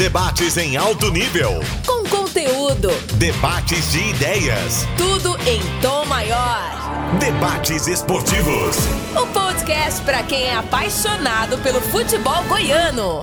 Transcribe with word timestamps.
Debates 0.00 0.56
em 0.56 0.78
alto 0.78 1.10
nível. 1.12 1.60
Com 1.84 2.08
conteúdo. 2.08 2.88
Debates 3.16 3.92
de 3.92 3.98
ideias. 4.08 4.86
Tudo 4.96 5.36
em 5.46 5.60
tom 5.82 6.06
maior. 6.06 7.18
Debates 7.18 7.86
esportivos. 7.86 8.78
O 9.14 9.26
podcast 9.26 10.00
para 10.00 10.22
quem 10.22 10.44
é 10.44 10.54
apaixonado 10.54 11.58
pelo 11.58 11.82
futebol 11.82 12.42
goiano. 12.44 13.20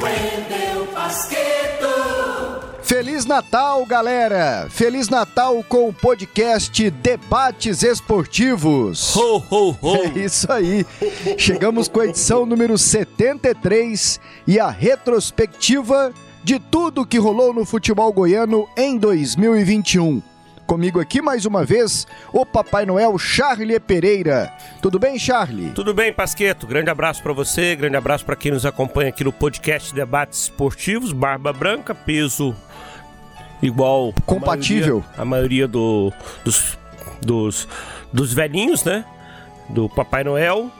Wendel 0.00 0.88
Basqueto. 0.94 2.33
Feliz 2.84 3.24
Natal, 3.24 3.86
galera! 3.86 4.66
Feliz 4.68 5.08
Natal 5.08 5.64
com 5.66 5.88
o 5.88 5.92
podcast 5.92 6.90
Debates 6.90 7.82
Esportivos. 7.82 9.16
Ho, 9.16 9.42
ho, 9.50 9.76
ho! 9.80 9.96
É 10.14 10.18
isso 10.18 10.52
aí. 10.52 10.84
Chegamos 11.38 11.88
com 11.88 12.00
a 12.00 12.06
edição 12.06 12.44
número 12.44 12.76
73 12.76 14.20
e 14.46 14.60
a 14.60 14.68
retrospectiva 14.68 16.12
de 16.44 16.58
tudo 16.58 17.06
que 17.06 17.16
rolou 17.16 17.54
no 17.54 17.64
futebol 17.64 18.12
goiano 18.12 18.68
em 18.76 18.98
2021. 18.98 20.22
Comigo 20.66 21.00
aqui 21.00 21.22
mais 21.22 21.46
uma 21.46 21.64
vez 21.64 22.06
o 22.32 22.44
Papai 22.44 22.84
Noel 22.84 23.18
Charlie 23.18 23.80
Pereira. 23.80 24.52
Tudo 24.82 24.98
bem, 24.98 25.18
Charlie? 25.18 25.70
Tudo 25.70 25.94
bem, 25.94 26.12
Pasqueto? 26.12 26.66
Grande 26.66 26.90
abraço 26.90 27.22
para 27.22 27.32
você, 27.32 27.74
grande 27.76 27.96
abraço 27.96 28.24
para 28.26 28.36
quem 28.36 28.52
nos 28.52 28.66
acompanha 28.66 29.08
aqui 29.08 29.24
no 29.24 29.32
podcast 29.32 29.94
Debates 29.94 30.42
Esportivos. 30.42 31.12
Barba 31.12 31.52
branca, 31.52 31.94
peso 31.94 32.54
igual 33.64 34.12
compatível 34.26 34.98
a 34.98 35.00
maioria, 35.00 35.22
a 35.22 35.24
maioria 35.24 35.68
do, 35.68 36.12
dos, 36.44 36.78
dos, 37.20 37.68
dos 38.12 38.32
velhinhos, 38.32 38.84
né? 38.84 39.04
Do 39.70 39.88
Papai 39.88 40.22
Noel. 40.22 40.70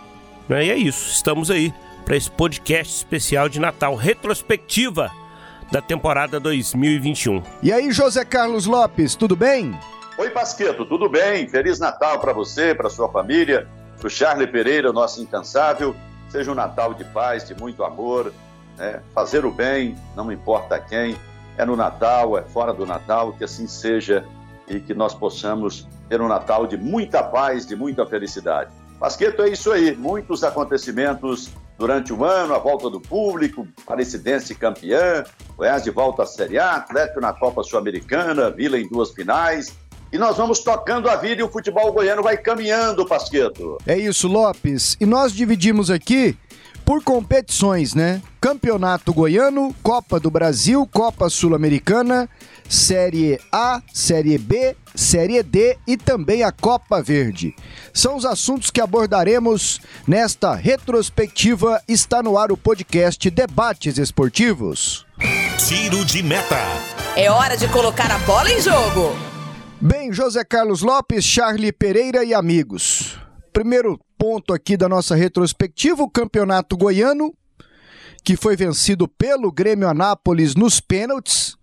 Né? 0.49 0.67
E 0.67 0.71
é 0.71 0.77
isso, 0.77 1.11
estamos 1.11 1.51
aí 1.51 1.73
para 2.05 2.17
esse 2.17 2.31
podcast 2.31 2.95
especial 2.95 3.49
de 3.49 3.59
Natal, 3.59 3.95
retrospectiva 3.95 5.11
da 5.73 5.81
temporada 5.81 6.39
2021. 6.39 7.43
E 7.63 7.73
aí, 7.73 7.91
José 7.91 8.23
Carlos 8.25 8.67
Lopes, 8.67 9.15
tudo 9.15 9.35
bem? 9.35 9.75
Oi, 10.19 10.29
Pasqueto, 10.29 10.85
tudo 10.85 11.09
bem? 11.09 11.49
Feliz 11.49 11.79
Natal 11.79 12.21
para 12.21 12.35
você, 12.35 12.75
para 12.75 12.91
sua 12.91 13.09
família, 13.09 13.67
para 13.99 14.07
o 14.07 14.11
Charlie 14.11 14.47
Pereira, 14.47 14.93
nosso 14.93 15.23
incansável. 15.23 15.97
Seja 16.29 16.53
um 16.53 16.55
Natal 16.55 16.93
de 16.93 17.05
paz, 17.05 17.49
de 17.49 17.55
muito 17.55 17.83
amor, 17.83 18.33
né? 18.77 19.01
fazer 19.15 19.47
o 19.47 19.51
bem, 19.51 19.97
não 20.15 20.31
importa 20.31 20.79
quem 20.79 21.17
é 21.57 21.65
no 21.65 21.77
Natal, 21.77 22.37
é 22.37 22.43
fora 22.43 22.73
do 22.73 22.85
Natal, 22.85 23.33
que 23.33 23.45
assim 23.45 23.67
seja 23.67 24.25
e 24.69 24.81
que 24.81 24.95
nós 24.95 25.15
possamos 25.15 25.87
ter 26.09 26.21
um 26.21 26.29
Natal 26.29 26.67
de 26.67 26.77
muita 26.77 27.23
paz, 27.23 27.67
de 27.67 27.77
muita 27.77 28.07
felicidade. 28.07 28.71
Pasqueto, 28.99 29.43
é 29.43 29.51
isso 29.51 29.71
aí, 29.71 29.95
muitos 29.95 30.43
acontecimentos 30.43 31.51
durante 31.77 32.13
o 32.13 32.25
ano, 32.25 32.55
a 32.55 32.59
volta 32.59 32.89
do 32.89 33.01
público, 33.01 33.67
Aparecidense 33.83 34.55
campeã, 34.55 35.25
Goiás 35.57 35.83
de 35.83 35.91
volta 35.91 36.23
à 36.23 36.27
Série 36.27 36.59
A, 36.59 36.77
Atlético 36.77 37.21
na 37.21 37.33
Copa 37.33 37.63
Sul-Americana, 37.63 38.51
Vila 38.51 38.79
em 38.79 38.89
duas 38.89 39.11
finais, 39.11 39.77
e 40.15 40.19
nós 40.19 40.37
vamos 40.37 40.61
tocando 40.61 41.09
a 41.09 41.17
vida 41.17 41.41
e 41.41 41.45
o 41.45 41.51
futebol 41.51 41.93
goiano 41.93 42.23
vai 42.23 42.37
caminhando, 42.37 43.05
Pasqueto. 43.05 43.79
É 43.85 43.99
isso, 43.99 44.29
Lopes. 44.29 44.97
E 45.01 45.05
nós 45.05 45.33
dividimos 45.33 45.91
aqui 45.91 46.39
por 46.85 47.03
competições, 47.03 47.95
né? 47.95 48.21
Campeonato 48.41 49.13
Goiano, 49.13 49.75
Copa 49.83 50.21
do 50.21 50.31
Brasil, 50.31 50.87
Copa 50.93 51.31
Sul-Americana, 51.31 52.29
Série 52.69 53.41
A, 53.51 53.83
Série 53.93 54.37
B, 54.37 54.77
Série 54.95 55.43
D 55.43 55.79
e 55.87 55.97
também 55.97 56.43
a 56.43 56.53
Copa 56.53 57.03
Verde. 57.03 57.55
São 57.93 58.17
os 58.17 58.25
assuntos 58.25 58.71
que 58.71 58.81
abordaremos 58.81 59.81
nesta 60.07 60.55
retrospectiva. 60.55 61.83
Está 61.89 62.23
no 62.23 62.37
ar 62.37 62.53
o 62.53 62.57
podcast 62.57 63.31
Debates 63.31 63.99
Esportivos. 63.99 65.07
Tiro 65.67 66.05
de 66.05 66.23
meta. 66.23 66.59
É 67.17 67.31
hora 67.31 67.57
de 67.57 67.67
colocar 67.69 68.11
a 68.11 68.19
bola 68.19 68.51
em 68.51 68.61
jogo. 68.61 69.17
Bem, 69.81 70.13
José 70.13 70.45
Carlos 70.45 70.83
Lopes, 70.83 71.25
Charlie 71.25 71.73
Pereira 71.73 72.25
e 72.25 72.35
amigos. 72.35 73.19
Primeiro 73.53 74.01
ponto 74.25 74.55
aqui 74.55 74.75
da 74.75 74.89
nossa 74.89 75.15
retrospectiva, 75.15 76.03
o 76.03 76.09
Campeonato 76.09 76.79
Goiano, 76.79 77.35
que 78.25 78.39
foi 78.39 78.57
vencido 78.57 79.07
pelo 79.07 79.53
Grêmio 79.53 79.87
Anápolis 79.87 80.55
nos 80.55 80.81
pênaltis, 80.81 81.59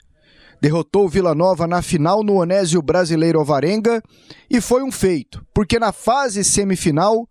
derrotou 0.61 1.05
o 1.05 1.09
Vila 1.09 1.33
Nova 1.33 1.66
na 1.66 1.81
final 1.81 2.22
no 2.22 2.35
Onésio 2.35 2.79
Brasileiro 2.79 3.39
Alvarenga 3.39 3.99
e 4.47 4.61
foi 4.61 4.83
um 4.83 4.91
feito, 4.91 5.44
porque 5.55 5.79
na 5.79 5.91
fase 5.91 6.44
semifinal 6.44 7.27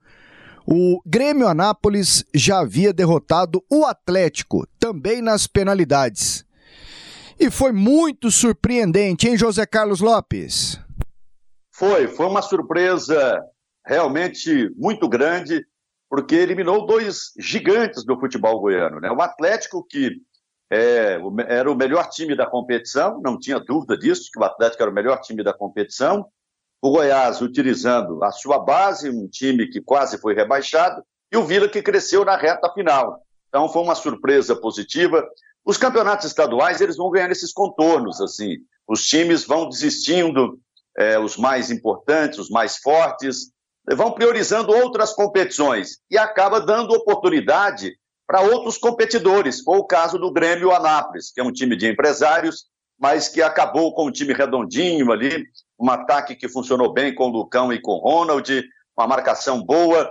o 0.67 1.01
Grêmio 1.07 1.47
Anápolis 1.47 2.25
já 2.35 2.59
havia 2.59 2.93
derrotado 2.93 3.63
o 3.71 3.85
Atlético, 3.85 4.67
também 4.81 5.23
nas 5.23 5.47
penalidades. 5.47 6.45
E 7.39 7.53
foi 7.53 7.71
muito 7.71 8.33
surpreendente, 8.33 9.29
hein, 9.29 9.37
José 9.37 9.65
Carlos 9.65 10.01
Lopes? 10.01 10.81
Foi, 11.71 12.09
foi 12.09 12.27
uma 12.27 12.43
surpresa 12.43 13.41
realmente 13.91 14.73
muito 14.77 15.09
grande, 15.09 15.67
porque 16.09 16.37
eliminou 16.37 16.87
dois 16.87 17.33
gigantes 17.37 18.05
do 18.05 18.19
futebol 18.21 18.61
goiano. 18.61 19.01
Né? 19.01 19.11
O 19.11 19.21
Atlético, 19.21 19.85
que 19.85 20.13
é, 20.71 21.19
era 21.49 21.69
o 21.69 21.75
melhor 21.75 22.09
time 22.09 22.37
da 22.37 22.47
competição, 22.47 23.21
não 23.21 23.37
tinha 23.37 23.59
dúvida 23.59 23.99
disso, 23.99 24.31
que 24.33 24.39
o 24.39 24.45
Atlético 24.45 24.85
era 24.85 24.93
o 24.93 24.95
melhor 24.95 25.21
time 25.21 25.43
da 25.43 25.53
competição. 25.53 26.25
O 26.81 26.93
Goiás 26.93 27.41
utilizando 27.41 28.23
a 28.23 28.31
sua 28.31 28.61
base, 28.61 29.11
um 29.11 29.27
time 29.27 29.67
que 29.67 29.81
quase 29.81 30.19
foi 30.19 30.37
rebaixado, 30.37 31.03
e 31.33 31.37
o 31.37 31.45
Vila 31.45 31.69
que 31.69 31.83
cresceu 31.83 32.25
na 32.25 32.37
reta 32.37 32.73
final. 32.73 33.21
Então 33.49 33.69
foi 33.69 33.83
uma 33.83 33.97
surpresa 33.97 34.55
positiva. 34.55 35.29
Os 35.65 35.77
campeonatos 35.77 36.27
estaduais 36.27 36.81
eles 36.81 36.97
vão 36.97 37.11
ganhando 37.11 37.33
esses 37.33 37.53
contornos 37.53 38.21
assim. 38.21 38.59
Os 38.87 39.05
times 39.05 39.45
vão 39.45 39.69
desistindo, 39.69 40.61
é, 40.97 41.19
os 41.19 41.37
mais 41.37 41.73
importantes, 41.73 42.39
os 42.39 42.51
mais 42.51 42.77
fortes, 42.77 43.51
vão 43.89 44.13
priorizando 44.13 44.73
outras 44.73 45.13
competições 45.13 45.99
e 46.11 46.19
acaba 46.19 46.61
dando 46.61 46.93
oportunidade 46.93 47.97
para 48.27 48.41
outros 48.41 48.79
competidores. 48.79 49.61
Foi 49.61 49.79
o 49.79 49.85
caso 49.85 50.19
do 50.19 50.33
Grêmio 50.33 50.73
Anápolis, 50.73 51.33
que 51.33 51.41
é 51.41 51.45
um 51.45 51.53
time 51.53 51.77
de 51.77 51.91
empresários, 51.91 52.67
mas 52.99 53.29
que 53.29 53.43
acabou 53.43 53.95
com 53.95 54.07
um 54.07 54.13
time 54.13 54.33
redondinho 54.33 55.11
ali, 55.11 55.45
um 55.79 55.91
ataque 55.91 56.37
que 56.37 56.49
funcionou 56.49 56.93
bem 56.93 57.15
com 57.15 57.25
o 57.25 57.33
Lucão 57.33 57.73
e 57.73 57.81
com 57.81 57.93
o 57.93 57.99
Ronald, 57.99 58.65
uma 58.97 59.07
marcação 59.07 59.63
boa, 59.63 60.11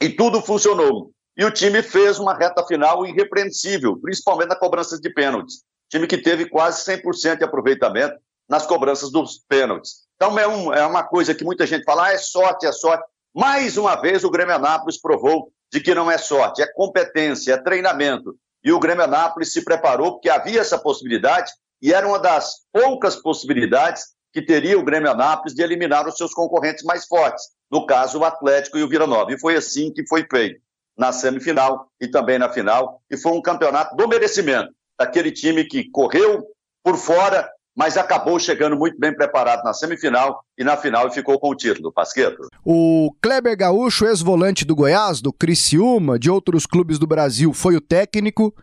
e 0.00 0.08
tudo 0.08 0.42
funcionou. 0.42 1.10
E 1.36 1.44
o 1.44 1.50
time 1.50 1.82
fez 1.82 2.18
uma 2.18 2.34
reta 2.34 2.64
final 2.66 3.06
irrepreensível, 3.06 3.98
principalmente 3.98 4.48
na 4.48 4.56
cobrança 4.56 5.00
de 5.00 5.08
pênaltis. 5.08 5.62
Time 5.88 6.06
que 6.06 6.18
teve 6.18 6.46
quase 6.46 6.84
100% 6.84 7.38
de 7.38 7.44
aproveitamento 7.44 8.14
nas 8.50 8.66
cobranças 8.66 9.12
dos 9.12 9.38
pênaltis. 9.48 10.08
Então 10.16 10.36
é, 10.36 10.46
um, 10.46 10.74
é 10.74 10.84
uma 10.84 11.04
coisa 11.04 11.32
que 11.32 11.44
muita 11.44 11.64
gente 11.64 11.84
fala, 11.84 12.06
ah, 12.06 12.12
é 12.12 12.18
sorte, 12.18 12.66
é 12.66 12.72
sorte. 12.72 13.04
Mais 13.32 13.76
uma 13.78 13.94
vez 13.94 14.24
o 14.24 14.30
Grêmio 14.30 14.56
Anápolis 14.56 15.00
provou 15.00 15.52
de 15.72 15.80
que 15.80 15.94
não 15.94 16.10
é 16.10 16.18
sorte, 16.18 16.60
é 16.60 16.66
competência, 16.66 17.52
é 17.52 17.56
treinamento. 17.56 18.36
E 18.64 18.72
o 18.72 18.80
Grêmio 18.80 19.04
Anápolis 19.04 19.52
se 19.52 19.64
preparou 19.64 20.14
porque 20.14 20.28
havia 20.28 20.60
essa 20.60 20.76
possibilidade 20.76 21.52
e 21.80 21.94
era 21.94 22.06
uma 22.06 22.18
das 22.18 22.66
poucas 22.72 23.14
possibilidades 23.14 24.02
que 24.32 24.42
teria 24.42 24.78
o 24.78 24.84
Grêmio 24.84 25.10
Anápolis 25.10 25.54
de 25.54 25.62
eliminar 25.62 26.06
os 26.08 26.16
seus 26.16 26.34
concorrentes 26.34 26.84
mais 26.84 27.06
fortes, 27.06 27.44
no 27.70 27.86
caso 27.86 28.18
o 28.18 28.24
Atlético 28.24 28.78
e 28.78 28.82
o 28.82 28.88
Vila 28.88 29.06
Nova. 29.06 29.32
E 29.32 29.38
foi 29.38 29.56
assim 29.56 29.92
que 29.92 30.06
foi 30.06 30.26
feito, 30.28 30.60
na 30.98 31.12
semifinal 31.12 31.88
e 32.00 32.08
também 32.08 32.38
na 32.38 32.48
final. 32.52 33.00
E 33.08 33.16
foi 33.16 33.32
um 33.32 33.40
campeonato 33.40 33.96
do 33.96 34.08
merecimento, 34.08 34.72
daquele 34.98 35.30
time 35.30 35.64
que 35.64 35.88
correu 35.90 36.44
por 36.82 36.96
fora, 36.96 37.48
mas 37.80 37.96
acabou 37.96 38.38
chegando 38.38 38.76
muito 38.76 39.00
bem 39.00 39.10
preparado 39.10 39.64
na 39.64 39.72
semifinal 39.72 40.44
e 40.58 40.62
na 40.62 40.76
final 40.76 41.10
ficou 41.10 41.40
com 41.40 41.48
o 41.48 41.54
título, 41.54 41.90
Pasqueto. 41.90 42.46
O 42.62 43.10
Kleber 43.22 43.56
Gaúcho, 43.56 44.04
ex-volante 44.04 44.66
do 44.66 44.76
Goiás, 44.76 45.22
do 45.22 45.32
Criciúma, 45.32 46.18
de 46.18 46.30
outros 46.30 46.66
clubes 46.66 46.98
do 46.98 47.06
Brasil, 47.06 47.54
foi 47.54 47.76
o 47.76 47.80
técnico. 47.80 48.54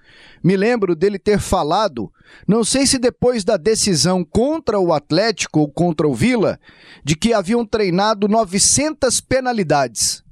Me 0.43 0.55
lembro 0.55 0.95
dele 0.95 1.17
ter 1.17 1.39
falado, 1.39 2.13
não 2.47 2.63
sei 2.63 2.85
se 2.85 2.99
depois 2.99 3.43
da 3.43 3.57
decisão 3.57 4.23
contra 4.23 4.79
o 4.79 4.93
Atlético 4.93 5.61
ou 5.61 5.67
contra 5.67 6.07
o 6.07 6.13
Vila, 6.13 6.59
de 7.03 7.15
que 7.15 7.33
haviam 7.33 7.65
treinado 7.65 8.27
900 8.27 9.19
penalidades 9.19 10.23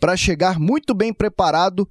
para 0.00 0.16
chegar 0.16 0.58
muito 0.58 0.94
bem 0.94 1.12
preparado 1.12 1.86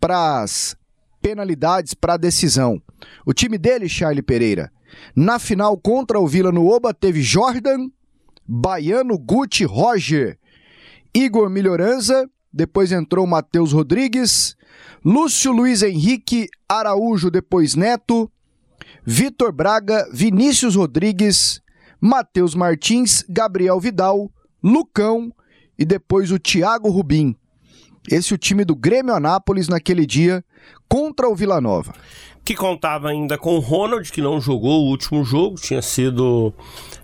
para 0.00 0.42
as 0.42 0.76
penalidades, 1.22 1.94
para 1.94 2.14
a 2.14 2.18
decisão. 2.18 2.82
O 3.24 3.32
time 3.32 3.56
dele, 3.56 3.88
Charlie 3.88 4.20
Pereira, 4.20 4.72
na 5.14 5.38
final 5.38 5.76
contra 5.76 6.18
o 6.18 6.26
Vila 6.26 6.52
no 6.52 6.66
Oba 6.66 6.92
teve 6.94 7.22
Jordan, 7.22 7.88
Baiano, 8.46 9.18
Guti, 9.18 9.64
Roger, 9.64 10.38
Igor 11.14 11.48
Melhoranza, 11.50 12.28
depois 12.52 12.92
entrou 12.92 13.26
Matheus 13.26 13.72
Rodrigues, 13.72 14.56
Lúcio 15.04 15.52
Luiz 15.52 15.82
Henrique 15.82 16.48
Araújo, 16.68 17.30
depois 17.30 17.74
Neto, 17.74 18.30
Vitor 19.04 19.52
Braga, 19.52 20.08
Vinícius 20.12 20.74
Rodrigues, 20.74 21.60
Matheus 22.00 22.54
Martins, 22.54 23.24
Gabriel 23.28 23.78
Vidal, 23.80 24.30
Lucão 24.62 25.32
e 25.78 25.84
depois 25.84 26.30
o 26.32 26.38
Thiago 26.38 26.88
Rubim. 26.88 27.36
Esse 28.10 28.32
é 28.32 28.36
o 28.36 28.38
time 28.38 28.64
do 28.64 28.74
Grêmio 28.74 29.14
Anápolis 29.14 29.68
naquele 29.68 30.06
dia 30.06 30.44
contra 30.88 31.28
o 31.28 31.34
Vila 31.34 31.60
Nova. 31.60 31.92
Que 32.46 32.54
contava 32.54 33.08
ainda 33.08 33.36
com 33.36 33.56
o 33.56 33.58
Ronald, 33.58 34.12
que 34.12 34.22
não 34.22 34.40
jogou 34.40 34.84
o 34.84 34.88
último 34.90 35.24
jogo, 35.24 35.56
tinha 35.56 35.82
sido 35.82 36.54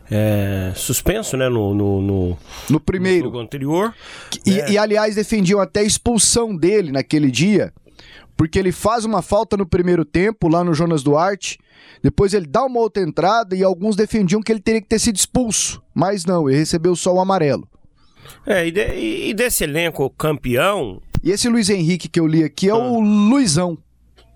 é, 0.09 0.73
suspenso, 0.77 1.37
né, 1.37 1.49
no, 1.49 1.75
no, 1.75 2.01
no, 2.01 2.39
no 2.71 2.79
primeiro 2.79 3.25
no 3.25 3.33
jogo 3.33 3.41
anterior. 3.41 3.93
E, 4.47 4.61
é. 4.61 4.71
e, 4.71 4.79
aliás, 4.79 5.17
defendiam 5.17 5.59
até 5.59 5.81
a 5.81 5.83
expulsão 5.83 6.57
dele 6.57 6.93
naquele 6.93 7.29
dia, 7.29 7.73
porque 8.37 8.57
ele 8.57 8.71
faz 8.71 9.05
uma 9.05 9.21
falta 9.21 9.57
no 9.57 9.67
primeiro 9.67 10.05
tempo, 10.05 10.49
lá 10.49 10.63
no 10.63 10.73
Jonas 10.75 11.03
Duarte, 11.03 11.59
depois 12.01 12.33
ele 12.35 12.47
dá 12.47 12.65
uma 12.65 12.79
outra 12.79 13.03
entrada 13.03 13.57
e 13.57 13.65
alguns 13.65 13.97
defendiam 13.97 14.41
que 14.41 14.53
ele 14.53 14.61
teria 14.61 14.81
que 14.81 14.89
ter 14.89 15.01
sido 15.01 15.17
expulso, 15.17 15.83
mas 15.93 16.25
não, 16.25 16.49
ele 16.49 16.61
recebeu 16.61 16.95
só 16.95 17.13
o 17.13 17.21
amarelo. 17.21 17.69
É, 18.47 18.65
e, 18.65 18.71
de, 18.71 18.95
e 19.29 19.35
desse 19.35 19.65
elenco 19.65 20.09
campeão... 20.11 21.03
E 21.21 21.31
esse 21.33 21.49
Luiz 21.49 21.69
Henrique 21.69 22.09
que 22.09 22.19
eu 22.19 22.27
li 22.29 22.45
aqui 22.45 22.69
é 22.69 22.73
ah. 22.73 22.77
o 22.77 23.01
Luizão. 23.01 23.77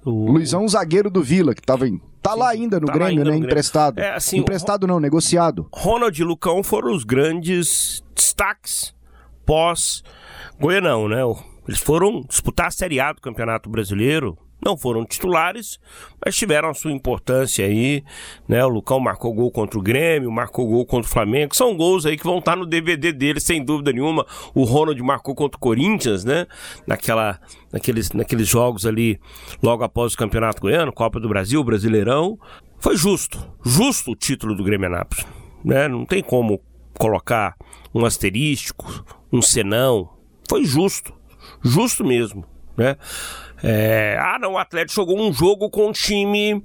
O... 0.06 0.31
Luizão, 0.31 0.67
zagueiro 0.69 1.11
do 1.11 1.23
Vila, 1.23 1.53
que 1.53 1.61
tava 1.61 1.88
em. 1.88 2.00
Tá 2.23 2.32
Sim, 2.32 2.38
lá 2.38 2.49
ainda 2.50 2.79
no 2.79 2.87
tá 2.87 2.93
Grêmio, 2.93 3.25
né? 3.25 3.32
No 3.32 3.37
Emprestado. 3.37 3.99
É, 3.99 4.14
assim, 4.14 4.38
Emprestado 4.38 4.87
não, 4.87 5.00
negociado. 5.00 5.69
Ronald 5.73 6.19
e 6.19 6.25
Lucão 6.25 6.62
foram 6.62 6.94
os 6.94 7.03
grandes 7.03 8.03
destaques 8.14 8.94
pós 9.44 10.05
Goianão, 10.61 11.08
né? 11.08 11.23
Eles 11.67 11.81
foram 11.81 12.23
disputar 12.23 12.69
a 12.69 12.70
Série 12.70 13.00
A 13.00 13.12
do 13.12 13.20
Campeonato 13.20 13.69
Brasileiro 13.69 14.38
não 14.64 14.76
foram 14.76 15.05
titulares, 15.05 15.79
mas 16.25 16.35
tiveram 16.35 16.70
a 16.70 16.75
sua 16.75 16.91
importância 16.91 17.64
aí, 17.64 18.03
né? 18.49 18.64
O 18.64 18.69
Lucão 18.69 18.99
marcou 18.99 19.32
gol 19.32 19.50
contra 19.50 19.79
o 19.79 19.82
Grêmio, 19.82 20.31
marcou 20.31 20.67
gol 20.67 20.87
contra 20.87 21.08
o 21.08 21.12
Flamengo, 21.12 21.55
são 21.55 21.76
gols 21.76 22.06
aí 22.06 22.17
que 22.17 22.25
vão 22.25 22.38
estar 22.38 22.56
no 22.56 22.67
DVD 22.67 23.12
dele, 23.12 23.38
sem 23.38 23.64
dúvida 23.64 23.93
nenhuma. 23.93 24.26
O 24.55 24.64
Ronald 24.64 25.00
marcou 25.03 25.35
contra 25.35 25.56
o 25.56 25.61
Corinthians, 25.61 26.25
né? 26.25 26.47
Naquela, 26.87 27.38
naqueles, 27.73 28.11
naqueles 28.12 28.49
jogos 28.49 28.87
ali, 28.87 29.20
logo 29.62 29.85
após 29.85 30.14
o 30.14 30.19
Campeonato 30.19 30.61
Goiano, 30.61 30.93
Copa 30.93 31.20
do 31.20 31.29
Brasil, 31.29 31.62
Brasileirão. 31.62 32.38
Foi 32.79 32.97
justo, 32.97 33.38
justo 33.64 34.12
o 34.12 34.17
título 34.17 34.55
do 34.55 34.64
Grêmio 34.64 34.87
Anápolis, 34.87 35.26
né? 35.64 35.87
Não 35.88 36.05
tem 36.05 36.23
como 36.23 36.61
colocar 36.99 37.56
um 37.94 38.05
asterístico, 38.05 39.05
um 39.32 39.41
senão. 39.41 40.11
Foi 40.49 40.64
justo, 40.64 41.12
justo 41.62 42.05
mesmo, 42.05 42.44
né? 42.76 42.97
É, 43.62 44.19
ah, 44.20 44.38
não, 44.38 44.53
o 44.53 44.58
Atlético 44.58 44.94
jogou 44.94 45.20
um 45.20 45.32
jogo 45.32 45.70
com 45.70 45.88
o 45.88 45.93
time 45.93 46.62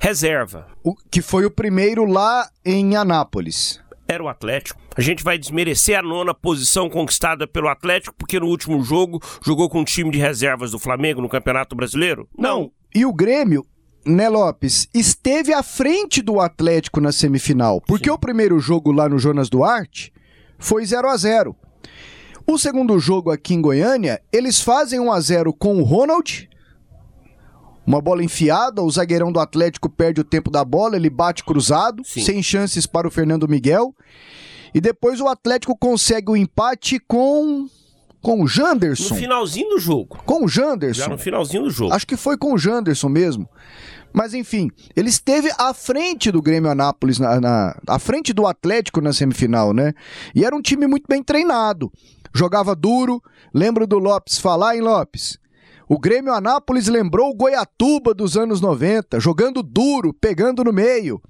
reserva. 0.00 0.66
O, 0.82 0.94
que 0.94 1.22
foi 1.22 1.44
o 1.44 1.50
primeiro 1.50 2.04
lá 2.04 2.48
em 2.64 2.96
Anápolis. 2.96 3.80
Era 4.08 4.22
o 4.22 4.28
Atlético. 4.28 4.80
A 4.96 5.00
gente 5.00 5.22
vai 5.22 5.38
desmerecer 5.38 5.98
a 5.98 6.02
nona 6.02 6.34
posição 6.34 6.90
conquistada 6.90 7.46
pelo 7.46 7.68
Atlético 7.68 8.14
porque 8.18 8.38
no 8.38 8.46
último 8.46 8.82
jogo 8.82 9.20
jogou 9.42 9.70
com 9.70 9.80
o 9.80 9.84
time 9.84 10.10
de 10.10 10.18
reservas 10.18 10.72
do 10.72 10.78
Flamengo 10.78 11.22
no 11.22 11.28
Campeonato 11.28 11.74
Brasileiro? 11.74 12.28
Não. 12.36 12.60
não. 12.60 12.72
E 12.94 13.06
o 13.06 13.12
Grêmio, 13.12 13.64
né, 14.04 14.28
Lopes, 14.28 14.88
esteve 14.92 15.54
à 15.54 15.62
frente 15.62 16.20
do 16.20 16.40
Atlético 16.40 17.00
na 17.00 17.10
semifinal. 17.12 17.80
Porque 17.80 18.10
Sim. 18.10 18.14
o 18.14 18.18
primeiro 18.18 18.58
jogo 18.58 18.92
lá 18.92 19.08
no 19.08 19.18
Jonas 19.18 19.48
Duarte 19.48 20.12
foi 20.58 20.84
0 20.84 21.08
a 21.08 21.16
0 21.16 21.56
o 22.46 22.58
segundo 22.58 22.98
jogo 22.98 23.30
aqui 23.30 23.54
em 23.54 23.60
Goiânia, 23.60 24.20
eles 24.32 24.60
fazem 24.60 25.00
1 25.00 25.12
a 25.12 25.20
0 25.20 25.52
com 25.52 25.76
o 25.76 25.82
Ronald. 25.82 26.48
Uma 27.86 28.00
bola 28.00 28.22
enfiada, 28.22 28.82
o 28.82 28.90
zagueirão 28.90 29.32
do 29.32 29.40
Atlético 29.40 29.88
perde 29.88 30.20
o 30.20 30.24
tempo 30.24 30.50
da 30.50 30.64
bola, 30.64 30.96
ele 30.96 31.10
bate 31.10 31.44
cruzado, 31.44 32.04
Sim. 32.04 32.22
sem 32.22 32.42
chances 32.42 32.86
para 32.86 33.08
o 33.08 33.10
Fernando 33.10 33.48
Miguel. 33.48 33.94
E 34.74 34.80
depois 34.80 35.20
o 35.20 35.28
Atlético 35.28 35.76
consegue 35.76 36.30
o 36.30 36.36
empate 36.36 36.98
com 37.00 37.68
com 38.22 38.40
o 38.40 38.46
Janderson. 38.46 39.14
No 39.14 39.20
finalzinho 39.20 39.68
do 39.70 39.80
jogo. 39.80 40.22
Com 40.24 40.44
o 40.44 40.48
Janderson. 40.48 41.02
Já 41.02 41.08
no 41.08 41.18
finalzinho 41.18 41.64
do 41.64 41.70
jogo. 41.70 41.92
Acho 41.92 42.06
que 42.06 42.16
foi 42.16 42.38
com 42.38 42.54
o 42.54 42.58
Janderson 42.58 43.08
mesmo. 43.08 43.48
Mas 44.12 44.32
enfim, 44.32 44.70
ele 44.94 45.08
esteve 45.08 45.50
à 45.58 45.74
frente 45.74 46.30
do 46.30 46.40
Grêmio 46.40 46.70
Anápolis, 46.70 47.18
na, 47.18 47.40
na, 47.40 47.76
à 47.88 47.98
frente 47.98 48.32
do 48.32 48.46
Atlético 48.46 49.00
na 49.00 49.12
semifinal, 49.12 49.72
né? 49.72 49.92
E 50.34 50.44
era 50.44 50.54
um 50.54 50.62
time 50.62 50.86
muito 50.86 51.06
bem 51.08 51.22
treinado 51.22 51.90
jogava 52.34 52.74
duro. 52.74 53.22
Lembro 53.52 53.86
do 53.86 53.98
Lopes 53.98 54.38
falar, 54.38 54.76
em 54.76 54.80
Lopes? 54.80 55.38
O 55.88 55.98
Grêmio 55.98 56.32
Anápolis 56.32 56.88
lembrou 56.88 57.30
o 57.30 57.34
Goiatuba 57.34 58.14
dos 58.14 58.36
anos 58.36 58.60
90, 58.60 59.20
jogando 59.20 59.62
duro, 59.62 60.14
pegando 60.14 60.64
no 60.64 60.72
meio. 60.72 61.20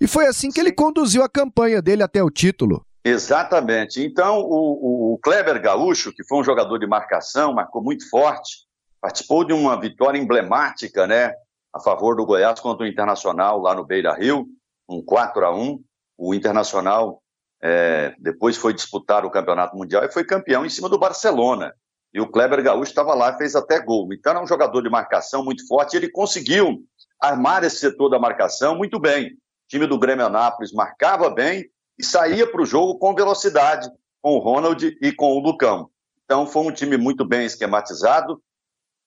E 0.00 0.06
foi 0.06 0.26
assim 0.26 0.50
que 0.50 0.60
ele 0.60 0.72
conduziu 0.72 1.22
a 1.22 1.28
campanha 1.28 1.82
dele 1.82 2.02
até 2.02 2.22
o 2.22 2.30
título. 2.30 2.84
Exatamente. 3.04 4.02
Então, 4.02 4.40
o, 4.40 5.14
o 5.14 5.18
Kleber 5.18 5.60
Gaúcho, 5.60 6.12
que 6.12 6.24
foi 6.24 6.38
um 6.38 6.44
jogador 6.44 6.78
de 6.78 6.86
marcação, 6.86 7.52
marcou 7.52 7.82
muito 7.82 8.08
forte, 8.08 8.66
participou 9.00 9.44
de 9.44 9.52
uma 9.52 9.78
vitória 9.78 10.18
emblemática, 10.18 11.06
né, 11.06 11.32
a 11.74 11.80
favor 11.80 12.16
do 12.16 12.26
Goiás 12.26 12.60
contra 12.60 12.84
o 12.84 12.88
Internacional 12.88 13.60
lá 13.60 13.74
no 13.74 13.84
Beira 13.84 14.14
Rio, 14.14 14.46
um 14.88 15.02
4 15.02 15.44
a 15.44 15.54
1 15.54 15.82
O 16.16 16.34
Internacional 16.34 17.22
é, 17.60 18.14
depois 18.18 18.56
foi 18.56 18.72
disputar 18.72 19.24
o 19.24 19.30
Campeonato 19.30 19.76
Mundial 19.76 20.04
e 20.04 20.12
foi 20.12 20.24
campeão 20.24 20.64
em 20.64 20.70
cima 20.70 20.88
do 20.88 20.98
Barcelona. 20.98 21.74
E 22.12 22.20
o 22.20 22.30
Kleber 22.30 22.62
Gaúcho 22.62 22.90
estava 22.90 23.14
lá 23.14 23.30
e 23.30 23.38
fez 23.38 23.54
até 23.54 23.80
gol. 23.80 24.12
Então 24.12 24.32
era 24.32 24.42
um 24.42 24.46
jogador 24.46 24.82
de 24.82 24.88
marcação 24.88 25.44
muito 25.44 25.66
forte. 25.66 25.96
ele 25.96 26.10
conseguiu 26.10 26.84
armar 27.20 27.64
esse 27.64 27.76
setor 27.76 28.08
da 28.08 28.18
marcação 28.18 28.76
muito 28.76 28.98
bem. 28.98 29.32
O 29.32 29.68
time 29.68 29.86
do 29.86 29.98
Grêmio 29.98 30.24
Anápolis 30.24 30.72
marcava 30.72 31.28
bem 31.28 31.68
e 31.98 32.04
saía 32.04 32.50
para 32.50 32.62
o 32.62 32.66
jogo 32.66 32.98
com 32.98 33.14
velocidade, 33.14 33.90
com 34.22 34.36
o 34.36 34.38
Ronald 34.38 34.96
e 35.02 35.12
com 35.12 35.36
o 35.36 35.40
Lucão. 35.40 35.90
Então 36.24 36.46
foi 36.46 36.62
um 36.62 36.72
time 36.72 36.96
muito 36.96 37.24
bem 37.24 37.44
esquematizado. 37.44 38.40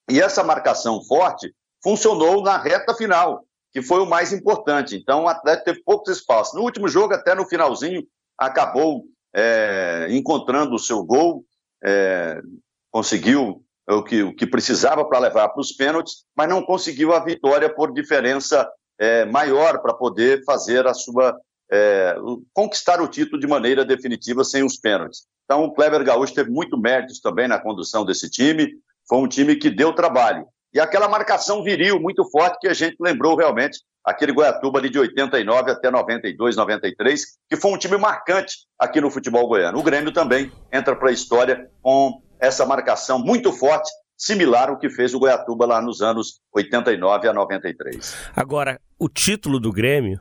E 0.09 0.21
essa 0.21 0.43
marcação 0.43 1.01
forte 1.03 1.53
funcionou 1.81 2.43
na 2.43 2.57
reta 2.57 2.93
final, 2.93 3.45
que 3.71 3.81
foi 3.81 4.01
o 4.01 4.05
mais 4.05 4.33
importante. 4.33 4.95
Então 4.95 5.23
o 5.23 5.27
Atlético 5.27 5.65
teve 5.65 5.83
poucos 5.83 6.17
espaços. 6.17 6.53
No 6.53 6.61
último 6.61 6.87
jogo, 6.87 7.13
até 7.13 7.33
no 7.33 7.47
finalzinho, 7.47 8.03
acabou 8.41 9.03
é, 9.35 10.07
encontrando 10.09 10.73
o 10.73 10.79
seu 10.79 11.03
gol, 11.03 11.45
é, 11.83 12.41
conseguiu 12.89 13.63
o 13.87 14.03
que, 14.03 14.23
o 14.23 14.35
que 14.35 14.47
precisava 14.47 15.05
para 15.05 15.19
levar 15.19 15.49
para 15.49 15.61
os 15.61 15.71
pênaltis, 15.71 16.25
mas 16.35 16.49
não 16.49 16.63
conseguiu 16.63 17.13
a 17.13 17.23
vitória 17.23 17.71
por 17.71 17.93
diferença 17.93 18.67
é, 18.99 19.25
maior 19.25 19.79
para 19.79 19.93
poder 19.93 20.43
fazer 20.43 20.87
a 20.87 20.93
sua 20.93 21.37
é, 21.71 22.15
conquistar 22.51 22.99
o 22.99 23.07
título 23.07 23.39
de 23.39 23.47
maneira 23.47 23.85
definitiva 23.85 24.43
sem 24.43 24.63
os 24.63 24.75
pênaltis. 24.75 25.27
Então 25.45 25.63
o 25.63 25.73
Kleber 25.73 26.03
Gaúcho 26.03 26.33
teve 26.33 26.49
muito 26.49 26.77
méritos 26.79 27.19
também 27.19 27.47
na 27.47 27.59
condução 27.59 28.03
desse 28.03 28.29
time, 28.29 28.71
foi 29.07 29.19
um 29.19 29.27
time 29.27 29.55
que 29.55 29.69
deu 29.69 29.93
trabalho. 29.93 30.47
E 30.73 30.79
aquela 30.79 31.07
marcação 31.07 31.63
viril 31.63 31.99
muito 31.99 32.27
forte 32.31 32.59
que 32.59 32.67
a 32.67 32.73
gente 32.73 32.95
lembrou 32.99 33.35
realmente 33.35 33.79
aquele 34.03 34.31
Goiatuba 34.31 34.79
ali 34.79 34.89
de 34.89 34.99
89 34.99 35.71
até 35.71 35.91
92, 35.91 36.55
93, 36.55 37.25
que 37.49 37.55
foi 37.55 37.71
um 37.71 37.77
time 37.77 37.97
marcante 37.97 38.55
aqui 38.77 38.99
no 38.99 39.11
futebol 39.11 39.47
goiano. 39.47 39.77
O 39.77 39.83
Grêmio 39.83 40.11
também 40.11 40.51
entra 40.71 40.95
para 40.95 41.09
a 41.09 41.13
história 41.13 41.69
com 41.81 42.21
essa 42.39 42.65
marcação 42.65 43.19
muito 43.19 43.53
forte, 43.53 43.89
similar 44.17 44.69
ao 44.69 44.79
que 44.79 44.89
fez 44.89 45.13
o 45.13 45.19
Goiatuba 45.19 45.65
lá 45.65 45.81
nos 45.81 46.01
anos 46.01 46.41
89 46.53 47.27
a 47.27 47.33
93. 47.33 48.31
Agora, 48.35 48.79
o 48.97 49.07
título 49.07 49.59
do 49.59 49.71
Grêmio 49.71 50.19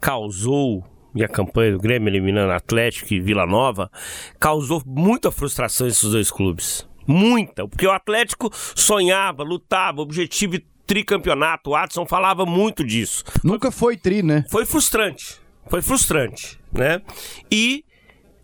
causou 0.00 0.84
e 1.14 1.24
a 1.24 1.28
campanha 1.28 1.72
do 1.72 1.78
Grêmio 1.78 2.10
eliminando 2.10 2.52
Atlético 2.52 3.12
e 3.14 3.20
Vila 3.20 3.46
Nova 3.46 3.90
causou 4.38 4.82
muita 4.84 5.32
frustração 5.32 5.86
esses 5.86 6.10
dois 6.10 6.30
clubes. 6.30 6.86
Muita, 7.06 7.66
porque 7.66 7.86
o 7.86 7.92
Atlético 7.92 8.50
sonhava, 8.52 9.42
lutava, 9.42 10.02
objetivo 10.02 10.56
tricampeonato. 10.86 11.70
O 11.70 11.76
Adson 11.76 12.06
falava 12.06 12.46
muito 12.46 12.84
disso. 12.84 13.24
Nunca 13.42 13.70
foi 13.70 13.96
tri, 13.96 14.22
né? 14.22 14.44
Foi 14.50 14.64
frustrante. 14.64 15.36
Foi 15.68 15.82
frustrante, 15.82 16.58
né? 16.72 17.02
E 17.50 17.84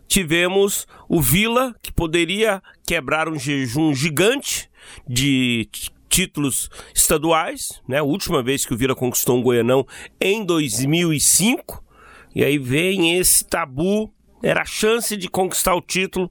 tivemos 0.08 0.86
o 1.08 1.20
Vila, 1.20 1.74
que 1.82 1.92
poderia 1.92 2.62
quebrar 2.84 3.28
um 3.28 3.38
jejum 3.38 3.94
gigante 3.94 4.68
de 5.08 5.68
títulos 6.08 6.68
estaduais, 6.94 7.80
né? 7.88 7.98
A 7.98 8.02
última 8.02 8.42
vez 8.42 8.66
que 8.66 8.74
o 8.74 8.76
Vila 8.76 8.94
conquistou 8.94 9.38
um 9.38 9.42
Goianão 9.42 9.86
em 10.20 10.44
2005. 10.44 11.82
E 12.34 12.44
aí 12.44 12.58
vem 12.58 13.16
esse 13.18 13.44
tabu, 13.44 14.12
era 14.42 14.62
a 14.62 14.66
chance 14.66 15.16
de 15.16 15.28
conquistar 15.28 15.74
o 15.74 15.80
título 15.80 16.30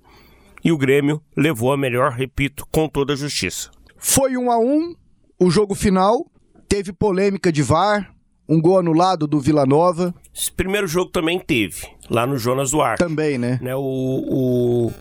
e 0.63 0.71
o 0.71 0.77
Grêmio 0.77 1.21
levou 1.35 1.71
a 1.71 1.77
melhor, 1.77 2.11
repito, 2.11 2.67
com 2.71 2.87
toda 2.87 3.13
a 3.13 3.15
justiça. 3.15 3.71
Foi 3.97 4.37
um 4.37 4.51
a 4.51 4.59
um, 4.59 4.95
o 5.41 5.49
jogo 5.49 5.73
final 5.73 6.27
teve 6.69 6.93
polêmica 6.93 7.51
de 7.51 7.63
VAR, 7.63 8.13
um 8.47 8.61
gol 8.61 8.77
anulado 8.77 9.25
do 9.25 9.39
Vila 9.39 9.65
Nova. 9.65 10.13
Esse 10.31 10.51
primeiro 10.51 10.85
jogo 10.87 11.09
também 11.09 11.39
teve, 11.39 11.87
lá 12.07 12.27
no 12.27 12.37
Jonas 12.37 12.69
Duarte. 12.69 13.03
Também, 13.03 13.39
né? 13.39 13.57
né 13.59 13.75
o, 13.75 13.81
o, 13.81 14.93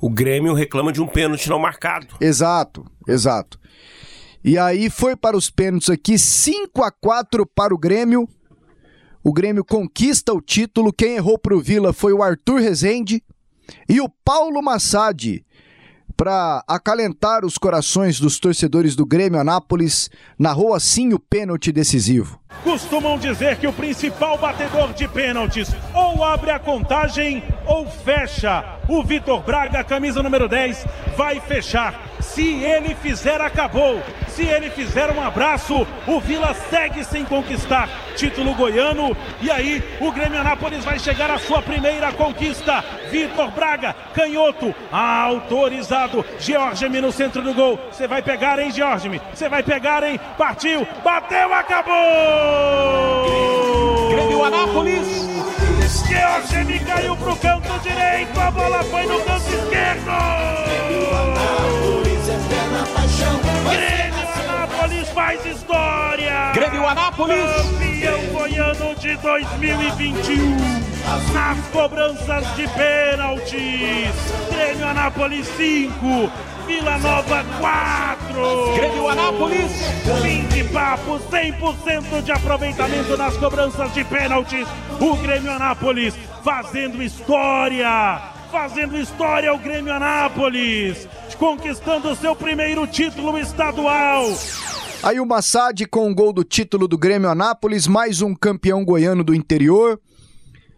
o 0.00 0.08
Grêmio 0.08 0.54
reclama 0.54 0.92
de 0.92 1.02
um 1.02 1.06
pênalti 1.08 1.50
não 1.50 1.58
marcado. 1.58 2.14
Exato, 2.20 2.86
exato. 3.08 3.58
E 4.44 4.56
aí 4.56 4.88
foi 4.88 5.16
para 5.16 5.36
os 5.36 5.50
pênaltis 5.50 5.90
aqui, 5.90 6.16
5 6.16 6.80
a 6.80 6.92
4 6.92 7.44
para 7.44 7.74
o 7.74 7.78
Grêmio. 7.78 8.28
O 9.24 9.32
Grêmio 9.32 9.64
conquista 9.64 10.32
o 10.32 10.40
título. 10.40 10.92
Quem 10.92 11.16
errou 11.16 11.36
para 11.36 11.56
o 11.56 11.60
Vila 11.60 11.92
foi 11.92 12.12
o 12.12 12.22
Arthur 12.22 12.60
Rezende. 12.60 13.20
E 13.88 14.00
o 14.00 14.08
Paulo 14.24 14.62
Massadi 14.62 15.44
para 16.18 16.64
acalentar 16.66 17.44
os 17.44 17.56
corações 17.56 18.18
dos 18.18 18.40
torcedores 18.40 18.96
do 18.96 19.06
Grêmio 19.06 19.38
Anápolis, 19.38 20.10
narrou 20.36 20.74
assim 20.74 21.12
o 21.12 21.18
pênalti 21.18 21.70
decisivo. 21.70 22.40
Costumam 22.68 23.18
dizer 23.18 23.56
que 23.56 23.66
o 23.66 23.72
principal 23.72 24.36
batedor 24.36 24.92
de 24.92 25.08
pênaltis 25.08 25.74
ou 25.94 26.22
abre 26.22 26.50
a 26.50 26.58
contagem 26.58 27.42
ou 27.64 27.86
fecha. 27.86 28.64
O 28.88 29.02
Vitor 29.02 29.40
Braga, 29.40 29.84
camisa 29.84 30.22
número 30.22 30.48
10, 30.48 30.86
vai 31.16 31.40
fechar. 31.40 31.94
Se 32.20 32.62
ele 32.62 32.94
fizer, 32.96 33.40
acabou. 33.40 34.02
Se 34.28 34.42
ele 34.42 34.70
fizer 34.70 35.10
um 35.10 35.22
abraço, 35.22 35.86
o 36.06 36.20
Vila 36.20 36.54
segue 36.70 37.04
sem 37.04 37.24
conquistar 37.24 37.88
título 38.16 38.54
goiano. 38.54 39.16
E 39.40 39.50
aí, 39.50 39.82
o 40.00 40.12
Grêmio 40.12 40.40
Anápolis 40.40 40.84
vai 40.84 40.98
chegar 40.98 41.30
à 41.30 41.38
sua 41.38 41.62
primeira 41.62 42.12
conquista. 42.12 42.84
Vitor 43.10 43.50
Braga, 43.50 43.94
canhoto, 44.14 44.74
autorizado. 44.92 46.24
Georgemi 46.38 47.00
no 47.00 47.12
centro 47.12 47.42
do 47.42 47.54
gol. 47.54 47.78
Você 47.90 48.06
vai 48.06 48.22
pegar, 48.22 48.58
hein, 48.58 48.70
Georgemi? 48.70 49.20
Você 49.32 49.48
vai 49.48 49.62
pegar, 49.62 50.02
hein? 50.02 50.20
Partiu, 50.36 50.86
bateu, 51.02 51.52
acabou! 51.54 52.37
Grêmio 54.10 54.44
Anápolis. 54.44 55.28
Georgemi 56.06 56.78
caiu 56.80 57.16
pro 57.16 57.36
canto 57.36 57.78
direito, 57.80 58.38
a 58.40 58.50
bola 58.50 58.82
foi 58.84 59.06
no 59.06 59.20
canto 59.20 59.48
esquerdo. 59.48 60.10
Grêmio 63.70 64.28
Anápolis 64.48 65.08
faz 65.10 65.44
história! 65.46 66.52
Grêmio 66.54 66.86
Anápolis! 66.86 67.36
Campeão 67.36 68.20
goiano 68.32 68.94
de 68.96 69.16
2021! 69.16 70.56
Nas 71.32 71.58
cobranças 71.68 72.56
de 72.56 72.68
pênaltis! 72.68 74.14
Grêmio 74.50 74.88
Anápolis 74.88 75.46
5, 75.56 76.30
Vila 76.68 76.98
Nova 76.98 77.42
4! 77.60 78.74
Grêmio 78.76 79.08
Anápolis! 79.08 79.72
Fim 80.22 80.46
de 80.48 80.64
papo, 80.64 81.18
100% 81.18 82.22
de 82.22 82.30
aproveitamento 82.30 83.16
nas 83.16 83.38
cobranças 83.38 83.94
de 83.94 84.04
pênaltis! 84.04 84.68
O 85.00 85.16
Grêmio 85.16 85.50
Anápolis 85.50 86.14
fazendo 86.44 87.02
história! 87.02 88.20
Fazendo 88.52 88.98
história 88.98 89.54
o 89.54 89.58
Grêmio 89.58 89.94
Anápolis! 89.94 91.08
conquistando 91.38 92.14
seu 92.14 92.36
primeiro 92.36 92.86
título 92.86 93.38
estadual. 93.38 94.26
Aí 95.02 95.18
o 95.18 95.24
Massad 95.24 95.86
com 95.86 96.10
o 96.10 96.14
gol 96.14 96.34
do 96.34 96.44
título 96.44 96.86
do 96.86 96.98
Grêmio 96.98 97.30
Anápolis, 97.30 97.86
mais 97.86 98.20
um 98.20 98.34
campeão 98.34 98.84
goiano 98.84 99.24
do 99.24 99.34
interior. 99.34 99.98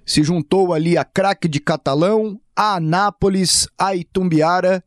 Se 0.06 0.22
juntou 0.22 0.72
ali 0.72 0.96
a 0.96 1.04
craque 1.04 1.48
de 1.48 1.58
Catalão, 1.58 2.38
a 2.54 2.76
Anápolis, 2.76 3.66
a 3.76 3.96
Itumbiara 3.96 4.84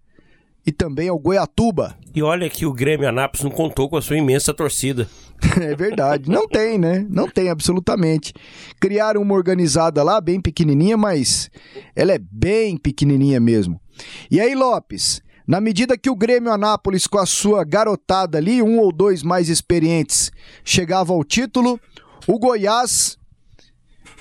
e 0.65 0.71
também 0.71 1.09
ao 1.09 1.19
Goiatuba. 1.19 1.97
E 2.15 2.21
olha 2.21 2.49
que 2.49 2.65
o 2.65 2.73
Grêmio 2.73 3.07
Anápolis 3.07 3.43
não 3.43 3.51
contou 3.51 3.89
com 3.89 3.97
a 3.97 4.01
sua 4.01 4.17
imensa 4.17 4.53
torcida. 4.53 5.07
é 5.61 5.75
verdade. 5.75 6.29
Não 6.29 6.47
tem, 6.47 6.77
né? 6.77 7.05
Não 7.09 7.27
tem, 7.27 7.49
absolutamente. 7.49 8.33
Criaram 8.79 9.21
uma 9.21 9.35
organizada 9.35 10.03
lá, 10.03 10.21
bem 10.21 10.39
pequenininha, 10.39 10.95
mas 10.95 11.49
ela 11.95 12.13
é 12.13 12.19
bem 12.19 12.77
pequenininha 12.77 13.39
mesmo. 13.39 13.79
E 14.31 14.39
aí, 14.39 14.55
Lopes, 14.55 15.21
na 15.45 15.59
medida 15.59 15.97
que 15.97 16.09
o 16.09 16.15
Grêmio 16.15 16.51
Anápolis, 16.51 17.07
com 17.07 17.17
a 17.17 17.25
sua 17.25 17.63
garotada 17.63 18.37
ali, 18.37 18.61
um 18.61 18.79
ou 18.79 18.91
dois 18.91 19.23
mais 19.23 19.49
experientes, 19.49 20.31
chegava 20.63 21.11
ao 21.11 21.23
título, 21.23 21.79
o 22.25 22.39
Goiás, 22.39 23.17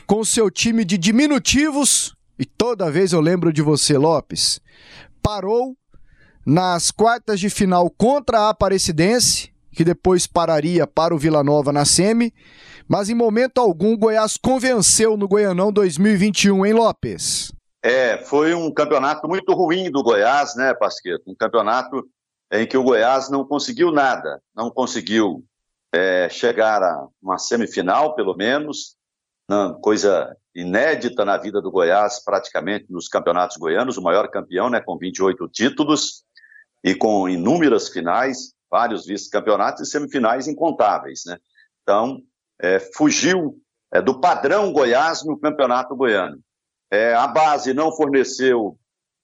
com 0.07 0.25
seu 0.25 0.51
time 0.51 0.85
de 0.85 0.99
diminutivos, 0.99 2.15
e 2.39 2.45
toda 2.45 2.91
vez 2.91 3.13
eu 3.13 3.21
lembro 3.21 3.53
de 3.53 3.63
você, 3.63 3.97
Lopes, 3.97 4.61
parou 5.23 5.77
nas 6.45 6.91
quartas 6.91 7.39
de 7.39 7.49
final 7.49 7.89
contra 7.91 8.41
a 8.41 8.49
Aparecidense, 8.51 9.53
que 9.73 9.85
depois 9.85 10.27
pararia 10.27 10.87
para 10.87 11.15
o 11.15 11.19
Vila 11.19 11.43
Nova 11.43 11.73
na 11.73 11.85
Semi, 11.85 12.33
mas 12.89 13.09
em 13.09 13.15
momento 13.15 13.59
algum 13.59 13.95
o 13.95 13.99
Goiás 13.99 14.37
convenceu 14.37 15.17
no 15.17 15.29
Goianão 15.29 15.73
2021, 15.73 16.67
hein, 16.67 16.73
Lopes? 16.75 17.53
É, 17.83 18.19
foi 18.19 18.55
um 18.55 18.73
campeonato 18.73 19.27
muito 19.27 19.53
ruim 19.55 19.91
do 19.91 20.03
Goiás, 20.03 20.55
né, 20.55 20.75
Pasqueto? 20.75 21.23
Um 21.27 21.35
campeonato 21.35 22.07
em 22.53 22.67
que 22.67 22.77
o 22.77 22.83
Goiás 22.83 23.31
não 23.31 23.45
conseguiu 23.45 23.91
nada, 23.91 24.41
não 24.55 24.71
conseguiu 24.71 25.45
é, 25.93 26.29
chegar 26.29 26.83
a 26.83 27.07
uma 27.21 27.39
semifinal, 27.39 28.15
pelo 28.15 28.37
menos, 28.37 28.95
não, 29.49 29.75
coisa 29.81 30.37
inédita 30.55 31.25
na 31.25 31.37
vida 31.39 31.61
do 31.61 31.71
Goiás, 31.71 32.23
praticamente 32.23 32.87
nos 32.91 33.09
campeonatos 33.09 33.57
goianos, 33.57 33.97
o 33.97 34.03
maior 34.03 34.29
campeão, 34.29 34.69
né, 34.69 34.81
com 34.81 34.99
28 34.99 35.49
títulos 35.49 36.25
e 36.83 36.95
com 36.95 37.29
inúmeras 37.29 37.89
finais, 37.89 38.53
vários 38.71 39.07
vice-campeonatos 39.07 39.87
e 39.87 39.91
semifinais 39.91 40.49
incontáveis, 40.49 41.23
né? 41.27 41.39
Então, 41.83 42.21
é, 42.61 42.79
fugiu 42.79 43.61
é, 43.93 44.01
do 44.01 44.21
padrão 44.21 44.73
Goiás 44.73 45.25
no 45.25 45.39
campeonato 45.39 45.95
goiano. 45.95 46.41
É, 46.91 47.15
a 47.15 47.27
base 47.27 47.75
não 47.75 47.93
forneceu 47.93 48.79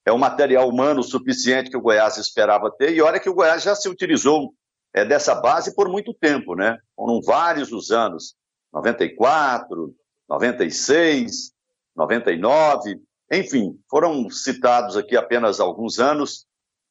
é, 0.05 0.13
o 0.13 0.19
material 0.19 0.69
humano 0.69 1.03
suficiente 1.03 1.71
que 1.71 1.77
o 1.77 1.81
Goiás 1.81 2.17
esperava 2.17 2.71
ter, 2.71 2.95
e 2.95 3.03
olha 3.03 3.21
que 3.21 3.29
o 3.29 3.35
Goiás 3.35 3.63
já 3.63 3.75
se 3.75 3.89
utilizou 3.89 4.53
é, 4.95 5.05
dessa 5.05 5.35
base 5.35 5.75
por 5.75 5.89
muito 5.89 6.15
tempo, 6.15 6.55
né? 6.55 6.79
Foram 6.97 7.21
vários 7.21 7.73
os 7.73 7.91
anos, 7.91 8.35
94, 8.73 9.95
96, 10.29 11.53
99, 11.95 13.01
enfim, 13.31 13.79
foram 13.91 14.31
citados 14.31 14.97
aqui 14.97 15.17
apenas 15.17 15.61
alguns 15.61 15.99
anos, 15.99 16.47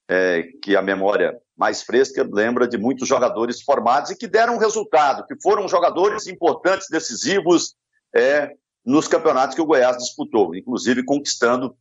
é, 0.09 0.43
que 0.61 0.75
a 0.75 0.81
memória 0.81 1.37
mais 1.55 1.81
fresca 1.81 2.27
lembra 2.31 2.67
de 2.67 2.77
muitos 2.77 3.07
jogadores 3.07 3.61
formados 3.61 4.11
e 4.11 4.15
que 4.15 4.27
deram 4.27 4.57
resultado, 4.57 5.25
que 5.25 5.35
foram 5.41 5.67
jogadores 5.67 6.27
importantes, 6.27 6.87
decisivos, 6.89 7.75
é, 8.15 8.51
nos 8.85 9.07
campeonatos 9.07 9.55
que 9.55 9.61
o 9.61 9.65
Goiás 9.65 9.97
disputou, 9.97 10.55
inclusive 10.55 11.03
conquistando 11.03 11.75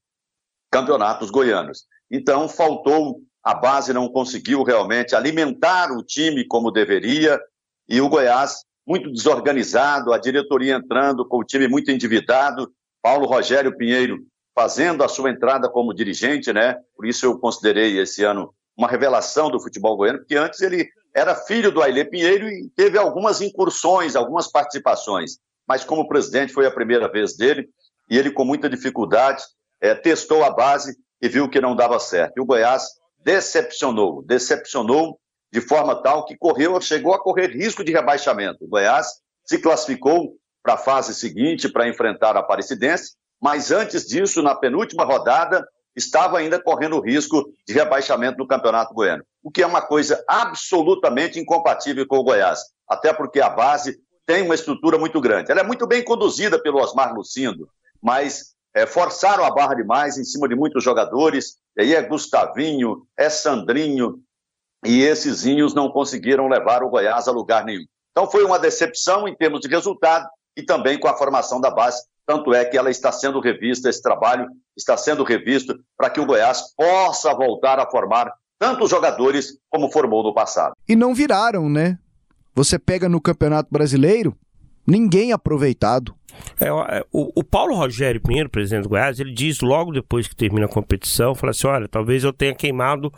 campeonatos 0.71 1.31
goianos. 1.31 1.85
Então, 2.11 2.49
faltou, 2.49 3.21
a 3.43 3.55
base 3.55 3.93
não 3.93 4.09
conseguiu 4.09 4.63
realmente 4.65 5.15
alimentar 5.15 5.93
o 5.93 6.03
time 6.03 6.45
como 6.45 6.73
deveria, 6.73 7.41
e 7.89 8.01
o 8.01 8.09
Goiás 8.09 8.65
muito 8.85 9.11
desorganizado, 9.13 10.13
a 10.13 10.19
diretoria 10.19 10.75
entrando 10.75 11.27
com 11.27 11.39
o 11.39 11.45
time 11.45 11.69
muito 11.69 11.91
endividado, 11.91 12.73
Paulo 13.03 13.27
Rogério 13.27 13.77
Pinheiro 13.77 14.19
fazendo 14.57 15.05
a 15.05 15.09
sua 15.09 15.31
entrada 15.31 15.69
como 15.69 15.95
dirigente, 15.95 16.53
né? 16.53 16.77
Por 16.97 17.07
isso 17.07 17.25
eu 17.25 17.39
considerei 17.39 18.01
esse 18.01 18.25
ano 18.25 18.53
uma 18.77 18.89
revelação 18.89 19.51
do 19.51 19.61
futebol 19.61 19.97
goiano, 19.97 20.19
porque 20.19 20.37
antes 20.37 20.61
ele 20.61 20.89
era 21.15 21.35
filho 21.35 21.71
do 21.71 21.81
Ailê 21.81 22.05
Pinheiro 22.05 22.49
e 22.49 22.69
teve 22.75 22.99
algumas 22.99 23.41
incursões, 23.41 24.17
algumas 24.17 24.51
participações 24.51 25.39
mas 25.67 25.85
como 25.85 26.09
presidente 26.09 26.53
foi 26.53 26.67
a 26.67 26.71
primeira 26.71 27.11
vez 27.11 27.37
dele, 27.37 27.69
e 28.09 28.17
ele 28.17 28.31
com 28.31 28.45
muita 28.45 28.71
dificuldade 28.71 29.43
é, 29.81 29.95
testou 29.95 30.45
a 30.45 30.51
base 30.51 30.97
e 31.21 31.29
viu 31.29 31.51
que 31.51 31.61
não 31.61 31.75
dava 31.75 31.99
certo. 31.99 32.35
E 32.37 32.41
o 32.41 32.47
Goiás 32.47 32.85
decepcionou, 33.19 34.23
decepcionou 34.23 35.19
de 35.53 35.61
forma 35.61 36.01
tal 36.03 36.25
que 36.25 36.37
correu, 36.37 36.81
chegou 36.81 37.15
a 37.15 37.23
correr 37.23 37.49
risco 37.49 37.83
de 37.83 37.93
rebaixamento. 37.93 38.65
O 38.65 38.69
Goiás 38.69 39.09
se 39.45 39.59
classificou 39.59 40.37
para 40.63 40.75
a 40.75 40.79
fase 40.79 41.15
seguinte 41.15 41.69
para 41.69 41.89
enfrentar 41.89 42.37
a 42.37 42.41
Aparecidense, 42.41 43.15
mas 43.41 43.71
antes 43.71 44.07
disso, 44.07 44.43
na 44.43 44.55
penúltima 44.55 45.05
rodada, 45.05 45.67
estava 45.95 46.39
ainda 46.39 46.61
correndo 46.61 47.01
risco 47.01 47.45
de 47.67 47.73
rebaixamento 47.73 48.39
no 48.39 48.47
Campeonato 48.47 48.95
Goiano, 48.95 49.25
o 49.43 49.51
que 49.51 49.63
é 49.63 49.67
uma 49.67 49.81
coisa 49.81 50.23
absolutamente 50.29 51.39
incompatível 51.39 52.07
com 52.07 52.19
o 52.19 52.25
Goiás, 52.25 52.61
até 52.89 53.13
porque 53.13 53.41
a 53.41 53.49
base 53.49 53.99
tem 54.27 54.43
uma 54.43 54.55
estrutura 54.55 54.99
muito 54.99 55.21
grande. 55.21 55.51
Ela 55.51 55.61
é 55.61 55.65
muito 55.65 55.87
bem 55.87 56.05
conduzida 56.05 56.61
pelo 56.61 56.81
Osmar 56.81 57.15
Lucindo, 57.15 57.69
mas 58.03 58.57
é, 58.75 58.85
forçaram 58.85 59.45
a 59.45 59.51
barra 59.51 59.75
demais 59.75 60.19
em 60.19 60.25
cima 60.25 60.49
de 60.49 60.55
muitos 60.55 60.85
jogadores. 60.85 61.57
E 61.77 61.83
aí 61.83 61.95
é 61.95 62.03
Gustavinho, 62.03 63.07
é 63.17 63.31
Sandrinho, 63.31 64.21
e 64.85 65.03
esses 65.03 65.45
não 65.75 65.91
conseguiram 65.91 66.49
levar 66.49 66.83
o 66.83 66.91
Goiás 66.91 67.27
a 67.27 67.33
lugar 67.33 67.65
nenhum. 67.65 67.87
Então 68.11 68.31
foi 68.31 68.45
uma 68.45 68.59
decepção 68.59 69.27
em 69.27 69.35
termos 69.35 69.61
de 69.61 69.69
resultado 69.69 70.29
e 70.57 70.63
também 70.63 70.99
com 70.99 71.09
a 71.09 71.17
formação 71.17 71.61
da 71.61 71.71
base. 71.71 72.03
Tanto 72.27 72.53
é 72.53 72.65
que 72.65 72.77
ela 72.77 72.91
está 72.91 73.13
sendo 73.13 73.41
revista, 73.41 73.89
esse 73.89 74.03
trabalho 74.03 74.49
está 74.77 74.97
sendo 74.97 75.23
revisto 75.23 75.79
para 75.97 76.11
que 76.11 76.21
o 76.21 76.27
Goiás 76.27 76.75
possa 76.77 77.33
voltar 77.33 77.79
a 77.79 77.89
formar 77.89 78.33
tantos 78.59 78.91
jogadores 78.91 79.59
como 79.71 79.91
formou 79.91 80.23
no 80.23 80.35
passado. 80.35 80.75
E 80.89 80.97
não 80.97 81.15
viraram, 81.15 81.69
né? 81.69 81.99
Você 82.55 82.79
pega 82.79 83.09
no 83.09 83.21
Campeonato 83.21 83.69
Brasileiro, 83.71 84.37
ninguém 84.87 85.33
aproveitado. 85.33 86.15
É, 86.61 86.67
é, 86.67 87.05
o, 87.13 87.41
o, 87.41 87.45
Paulo 87.45 87.75
Rogério 87.75 88.21
Pinheiro, 88.21 88.51
presidente 88.51 88.85
do 88.85 88.89
Goiás, 88.89 89.21
ele 89.21 89.33
diz 89.33 89.61
logo 89.61 89.93
depois 89.93 90.27
que 90.27 90.37
termina 90.37 90.67
a 90.67 90.69
competição, 90.69 91.35
fala 91.35 91.51
assim, 91.51 91.67
olha, 91.67 91.89
talvez 91.89 92.25
eu 92.25 92.33
tenha 92.33 92.55
queimado 92.55 93.13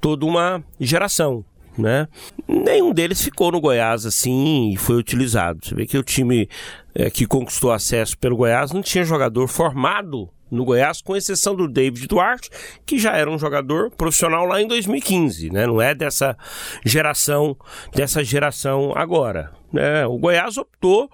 toda 0.00 0.24
uma 0.24 0.62
geração, 0.78 1.44
né? 1.76 2.08
Nenhum 2.46 2.92
deles 2.92 3.22
ficou 3.22 3.50
no 3.50 3.60
Goiás 3.60 4.06
assim 4.06 4.72
e 4.72 4.76
foi 4.76 4.96
utilizado. 4.96 5.60
Você 5.62 5.74
vê 5.74 5.86
que 5.86 5.98
o 5.98 6.02
time 6.02 6.48
é, 6.94 7.10
que 7.10 7.26
conquistou 7.26 7.72
acesso 7.72 8.16
pelo 8.18 8.36
Goiás 8.36 8.72
não 8.72 8.82
tinha 8.82 9.04
jogador 9.04 9.48
formado 9.48 10.28
no 10.50 10.64
Goiás, 10.64 11.02
com 11.02 11.16
exceção 11.16 11.54
do 11.54 11.66
David 11.66 12.06
Duarte, 12.06 12.48
que 12.86 12.98
já 12.98 13.16
era 13.16 13.28
um 13.28 13.38
jogador 13.38 13.90
profissional 13.90 14.46
lá 14.46 14.62
em 14.62 14.68
2015, 14.68 15.50
né? 15.50 15.66
Não 15.66 15.82
é 15.82 15.94
dessa 15.94 16.36
geração, 16.84 17.56
dessa 17.92 18.22
geração 18.22 18.92
agora. 18.94 19.52
Né? 19.72 20.06
O 20.06 20.16
Goiás 20.16 20.56
optou, 20.56 21.10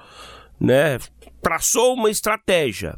né? 0.60 0.98
Traçou 1.40 1.94
uma 1.94 2.10
estratégia. 2.10 2.94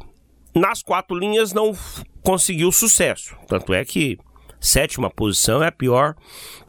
Nas 0.53 0.83
quatro 0.83 1.17
linhas 1.17 1.53
não 1.53 1.75
conseguiu 2.21 2.71
sucesso. 2.71 3.35
Tanto 3.47 3.73
é 3.73 3.85
que 3.85 4.19
sétima 4.63 5.09
posição 5.09 5.61
é 5.61 5.67
a 5.67 5.71
pior 5.71 6.15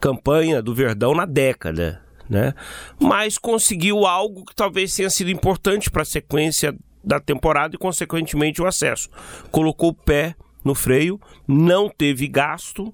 campanha 0.00 0.60
do 0.60 0.74
Verdão 0.74 1.14
na 1.14 1.24
década. 1.24 2.02
Né? 2.28 2.54
Mas 2.98 3.38
conseguiu 3.38 4.06
algo 4.06 4.44
que 4.44 4.54
talvez 4.54 4.94
tenha 4.94 5.10
sido 5.10 5.30
importante 5.30 5.90
para 5.90 6.02
a 6.02 6.06
sequência 6.06 6.74
da 7.02 7.20
temporada 7.20 7.76
e, 7.76 7.78
consequentemente, 7.78 8.62
o 8.62 8.66
acesso. 8.66 9.08
Colocou 9.50 9.90
o 9.90 9.94
pé 9.94 10.34
no 10.64 10.74
freio, 10.74 11.20
não 11.46 11.88
teve 11.88 12.26
gasto. 12.26 12.92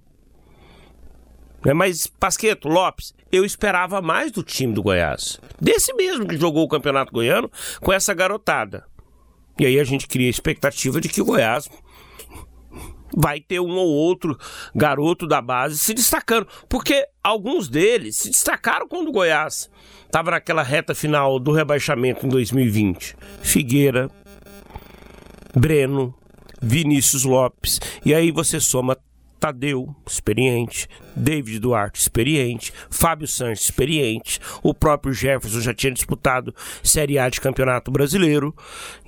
Né? 1.65 1.73
Mas, 1.73 2.07
Pasqueto, 2.07 2.69
Lopes, 2.69 3.15
eu 3.31 3.45
esperava 3.45 4.03
mais 4.03 4.33
do 4.33 4.43
time 4.43 4.75
do 4.75 4.83
Goiás. 4.83 5.41
Desse 5.61 5.95
mesmo 5.95 6.27
que 6.27 6.37
jogou 6.37 6.65
o 6.65 6.69
Campeonato 6.69 7.13
Goiano 7.13 7.51
com 7.81 7.93
essa 7.93 8.13
garotada. 8.13 8.85
E 9.59 9.67
aí 9.67 9.79
a 9.79 9.85
gente 9.85 10.09
cria 10.09 10.27
a 10.27 10.31
expectativa 10.31 11.01
de 11.01 11.09
que 11.09 11.21
o 11.21 11.25
Goiás 11.25 11.69
vai 13.17 13.41
ter 13.41 13.61
um 13.61 13.77
ou 13.77 13.89
outro 13.89 14.39
garoto 14.75 15.27
da 15.27 15.41
base 15.41 15.79
se 15.79 15.95
destacando. 15.95 16.47
Porque 16.69 17.07
alguns 17.23 17.69
deles 17.69 18.17
se 18.17 18.31
destacaram 18.31 18.89
quando 18.89 19.09
o 19.09 19.13
Goiás 19.13 19.71
estava 20.05 20.33
naquela 20.33 20.63
reta 20.63 20.95
final 20.95 21.39
do 21.39 21.53
rebaixamento 21.53 22.27
em 22.27 22.29
2020. 22.29 23.17
Figueira, 23.43 24.11
Breno, 25.55 26.15
Vinícius 26.61 27.25
Lopes. 27.25 27.81
E 28.05 28.15
aí 28.15 28.31
você 28.31 28.61
soma 28.61 28.97
Tadeu, 29.41 29.97
experiente, 30.07 30.87
David 31.17 31.59
Duarte, 31.61 31.99
experiente, 31.99 32.75
Fábio 32.91 33.27
Santos, 33.27 33.65
experiente, 33.65 34.39
o 34.63 34.75
próprio 34.75 35.15
Jefferson 35.15 35.61
já 35.61 35.73
tinha 35.73 35.93
disputado 35.93 36.55
Série 36.83 37.19
A 37.19 37.27
de 37.31 37.41
Campeonato 37.41 37.91
Brasileiro. 37.91 38.55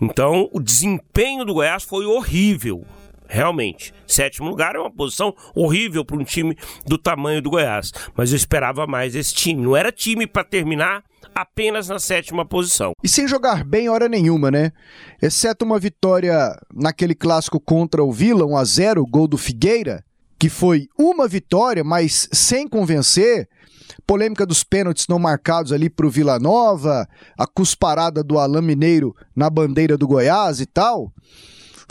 Então, 0.00 0.49
o 0.50 0.59
desempenho 0.59 1.44
do 1.44 1.52
Goiás 1.52 1.82
foi 1.82 2.06
horrível 2.06 2.87
realmente. 3.33 3.95
Sétimo 4.07 4.49
lugar 4.49 4.77
é 4.77 4.79
uma 4.79 4.93
posição 4.93 5.35
horrível 5.55 6.05
para 6.05 6.17
um 6.19 6.25
time 6.25 6.57
do 6.87 6.99
tamanho 6.99 7.41
do 7.41 7.49
Goiás, 7.49 7.91
mas 8.15 8.31
eu 8.31 8.37
esperava 8.37 8.87
mais 8.87 9.15
esse 9.15 9.35
time. 9.35 9.62
Não 9.62 9.75
era 9.75 9.91
time 9.91 10.27
para 10.27 10.45
terminar 10.45 11.03
apenas 11.35 11.89
na 11.89 11.99
sétima 11.99 12.45
posição. 12.45 12.93
E 13.03 13.09
sem 13.09 13.27
jogar 13.27 13.65
bem 13.65 13.89
hora 13.89 14.07
nenhuma, 14.07 14.51
né? 14.51 14.71
Exceto 15.21 15.65
uma 15.65 15.79
vitória 15.79 16.55
naquele 16.75 17.15
clássico 17.15 17.59
contra 17.59 18.05
o 18.05 18.12
Vila, 18.12 18.45
1 18.45 18.57
a 18.57 18.65
0, 18.65 19.07
gol 19.07 19.27
do 19.27 19.39
Figueira, 19.39 20.05
que 20.39 20.51
foi 20.51 20.89
uma 20.99 21.27
vitória, 21.27 21.83
mas 21.83 22.29
sem 22.33 22.69
convencer. 22.69 23.49
Polêmica 24.07 24.45
dos 24.45 24.62
pênaltis 24.65 25.07
não 25.09 25.19
marcados 25.19 25.73
ali 25.73 25.89
para 25.89 26.07
o 26.07 26.11
Vila 26.11 26.39
Nova, 26.39 27.07
a 27.39 27.47
cusparada 27.47 28.23
do 28.23 28.39
Alain 28.39 28.62
Mineiro 28.62 29.15
na 29.35 29.49
bandeira 29.49 29.97
do 29.97 30.07
Goiás 30.07 30.61
e 30.61 30.67
tal. 30.67 31.12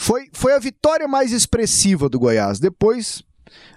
Foi, 0.02 0.30
foi 0.34 0.54
a 0.54 0.60
vitória 0.60 1.08
mais 1.08 1.32
expressiva 1.32 2.10
do 2.10 2.18
Goiás. 2.18 2.60
Depois, 2.60 3.22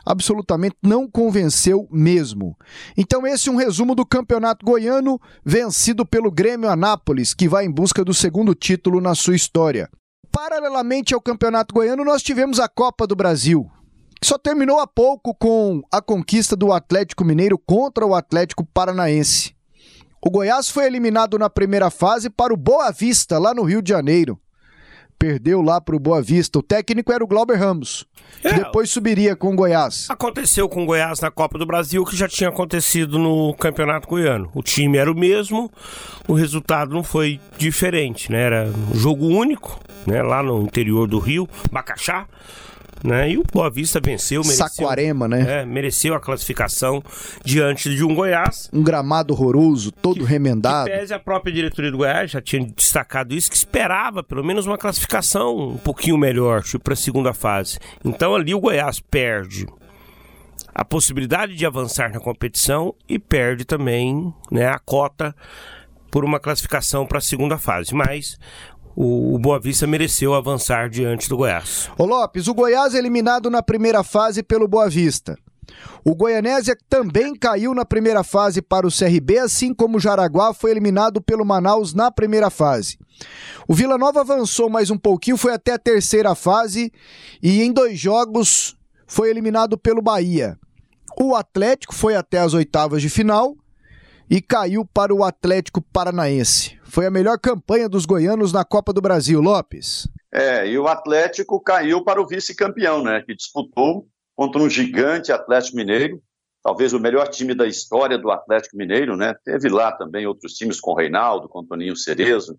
absolutamente 0.07 0.75
não 0.83 1.07
convenceu 1.07 1.87
mesmo. 1.93 2.57
Então, 2.97 3.27
esse 3.27 3.51
é 3.51 3.53
um 3.53 3.57
resumo 3.57 3.95
do 3.95 4.07
campeonato 4.07 4.65
goiano 4.65 5.21
vencido 5.45 6.07
pelo 6.07 6.31
Grêmio 6.31 6.71
Anápolis, 6.71 7.35
que 7.35 7.47
vai 7.47 7.67
em 7.67 7.71
busca 7.71 8.03
do 8.03 8.15
segundo 8.15 8.55
título 8.55 9.03
na 9.03 9.15
sua 9.15 9.37
história. 9.37 9.87
Paralelamente 10.33 11.13
ao 11.13 11.21
campeonato 11.21 11.75
goiano, 11.75 12.03
nós 12.03 12.23
tivemos 12.23 12.59
a 12.59 12.69
Copa 12.69 13.07
do 13.07 13.15
Brasil, 13.15 13.71
que 14.19 14.27
só 14.27 14.39
terminou 14.39 14.81
há 14.81 14.87
pouco 14.87 15.35
com 15.35 15.83
a 15.93 16.01
conquista 16.01 16.57
do 16.57 16.73
Atlético 16.73 17.23
Mineiro 17.23 17.59
contra 17.59 18.07
o 18.07 18.15
Atlético 18.15 18.65
Paranaense. 18.65 19.55
O 20.25 20.31
Goiás 20.31 20.71
foi 20.71 20.87
eliminado 20.87 21.39
na 21.39 21.51
primeira 21.51 21.91
fase 21.91 22.31
para 22.31 22.55
o 22.55 22.57
Boa 22.57 22.91
Vista, 22.91 23.37
lá 23.39 23.53
no 23.53 23.63
Rio 23.63 23.83
de 23.83 23.91
Janeiro 23.91 24.41
perdeu 25.25 25.63
lá 25.63 25.81
para 25.81 25.97
o 25.97 25.99
Boa 25.99 26.21
Vista. 26.21 26.59
O 26.59 26.63
técnico 26.63 27.11
era 27.11 27.25
o 27.25 27.27
Glauber 27.27 27.59
Ramos, 27.59 28.05
que 28.43 28.49
é, 28.49 28.53
depois 28.53 28.91
subiria 28.91 29.35
com 29.35 29.55
o 29.55 29.57
Goiás. 29.57 30.07
Aconteceu 30.11 30.69
com 30.69 30.83
o 30.83 30.87
Goiás 30.87 31.19
na 31.19 31.31
Copa 31.31 31.57
do 31.57 31.65
Brasil, 31.65 32.05
que 32.05 32.15
já 32.15 32.29
tinha 32.29 32.51
acontecido 32.51 33.19
no 33.19 33.55
Campeonato 33.55 34.07
Goiano. 34.07 34.51
O 34.55 34.63
time 34.63 34.99
era 34.99 35.11
o 35.11 35.19
mesmo, 35.19 35.73
o 36.29 36.35
resultado 36.35 36.93
não 36.93 37.03
foi 37.03 37.41
diferente, 37.57 38.31
né? 38.31 38.43
Era 38.43 38.71
um 38.93 38.95
jogo 38.95 39.27
único, 39.27 39.81
né? 40.07 40.23
Lá 40.23 40.43
no 40.43 40.61
interior 40.61 41.09
do 41.09 41.19
Rio, 41.19 41.49
Bacaxá 41.73 42.27
né? 43.03 43.31
E 43.31 43.39
o 43.39 43.45
Boa 43.51 43.71
Vista 43.71 44.01
venceu, 44.01 44.43
mereceu, 44.43 44.69
Saquarema, 44.69 45.29
né? 45.29 45.63
É, 45.63 45.67
mereceu 45.67 46.15
a 46.15 46.21
classificação 46.21 47.03
diante 47.45 47.95
de 47.95 48.05
um 48.05 48.15
Goiás. 48.15 48.69
Um 48.73 48.83
gramado 48.83 49.33
horroroso, 49.33 49.91
todo 49.91 50.21
que, 50.21 50.25
remendado. 50.25 50.91
Que 50.91 50.97
pese 50.97 51.15
a 51.15 51.19
própria 51.19 51.53
diretoria 51.53 51.91
do 51.91 51.99
Goiás 51.99 52.31
já 52.31 52.41
tinha 52.41 52.65
destacado 52.65 53.35
isso, 53.35 53.51
que 53.51 53.57
esperava 53.57 54.23
pelo 54.23 54.45
menos 54.45 54.67
uma 54.67 54.79
classificação 54.79 55.57
um 55.57 55.79
pouquinho 55.79 56.17
melhor 56.19 56.63
para 56.83 56.95
a 56.95 56.97
segunda 56.97 57.33
fase. 57.33 57.79
Então 58.05 58.35
ali 58.35 58.55
o 58.55 58.61
Goiás 58.61 59.01
perde 59.01 59.67
a 60.75 60.85
possibilidade 60.85 61.55
de 61.55 61.65
avançar 61.65 62.13
na 62.13 62.19
competição 62.19 62.95
e 63.09 63.19
perde 63.19 63.65
também 63.65 64.35
né, 64.51 64.67
a 64.67 64.79
cota 64.79 65.35
por 66.11 66.25
uma 66.25 66.41
classificação 66.41 67.07
para 67.07 67.19
a 67.19 67.21
segunda 67.21 67.59
fase. 67.59 67.95
Mas 67.95 68.39
o, 68.97 69.39
Boa 69.39 69.59
Vista 69.59 69.87
mereceu 69.87 70.35
avançar 70.35 70.89
diante 70.89 71.29
do 71.29 71.37
Goiás. 71.37 71.91
Ô 71.99 72.05
Lopes, 72.05 72.49
o 72.49 72.55
Goiás 72.55 72.95
é 72.95 72.99
eliminado 72.99 73.51
na 73.51 73.63
primeira 73.63 74.03
fase 74.03 74.43
pelo 74.43 74.69
Boa 74.69 74.89
Vista. 74.89 75.37
O 76.05 76.15
Goianésia 76.15 76.77
também 76.89 77.35
caiu 77.35 77.75
na 77.75 77.85
primeira 77.85 78.23
fase 78.23 78.61
para 78.61 78.87
o 78.87 78.91
CRB, 78.91 79.39
assim 79.39 79.73
como 79.73 79.97
o 79.97 80.01
Jaraguá 80.01 80.53
foi 80.53 80.71
eliminado 80.71 81.21
pelo 81.21 81.45
Manaus 81.45 81.95
na 81.95 82.11
primeira 82.11 82.51
fase. 82.51 82.99
O 83.67 83.75
Vila 83.75 83.97
Nova 83.97 84.21
avançou 84.21 84.69
mais 84.69 84.91
um 84.91 84.99
pouquinho, 84.99 85.37
foi 85.37 85.55
até 85.55 85.73
a 85.73 85.79
terceira 85.79 86.35
fase 86.35 86.93
e 87.43 87.63
em 87.63 87.73
dois 87.73 87.99
jogos 87.99 88.77
foi 89.07 89.31
eliminado 89.31 89.79
pelo 89.79 90.03
Bahia. 90.03 90.59
O 91.19 91.35
Atlético 91.35 91.95
foi 91.95 92.15
até 92.17 92.39
as 92.39 92.55
oitavas 92.55 93.01
de 93.01 93.09
final 93.09 93.57
e 94.29 94.43
caiu 94.43 94.85
para 94.85 95.15
o 95.15 95.25
Atlético 95.25 95.81
Paranaense. 95.81 96.79
Foi 96.95 97.07
a 97.07 97.11
melhor 97.11 97.41
campanha 97.41 97.89
dos 97.89 98.07
goianos 98.07 98.53
na 98.53 98.65
Copa 98.65 98.93
do 98.93 99.01
Brasil, 99.01 99.41
Lopes. 99.41 100.07
É, 100.33 100.65
e 100.69 100.79
o 100.79 100.87
Atlético 100.87 101.61
caiu 101.61 102.05
para 102.05 102.23
o 102.23 102.27
vice-campeão, 102.27 103.03
né? 103.03 103.21
Que 103.21 103.35
disputou 103.35 104.07
contra 104.37 104.63
um 104.63 104.71
gigante 104.71 105.33
Atlético 105.33 105.77
Mineiro, 105.77 106.23
talvez 106.63 106.93
o 106.93 107.01
melhor 107.01 107.27
time 107.27 107.53
da 107.53 107.67
história 107.67 108.17
do 108.17 108.31
Atlético 108.31 108.77
Mineiro, 108.77 109.17
né? 109.17 109.35
Teve 109.45 109.69
lá 109.69 109.91
também 109.91 110.25
outros 110.25 110.53
times 110.53 110.79
com 110.79 110.93
o 110.93 110.95
Reinaldo, 110.95 111.49
com 111.49 111.63
o 111.63 111.67
Toninho 111.67 111.97
Cerezo, 111.97 112.57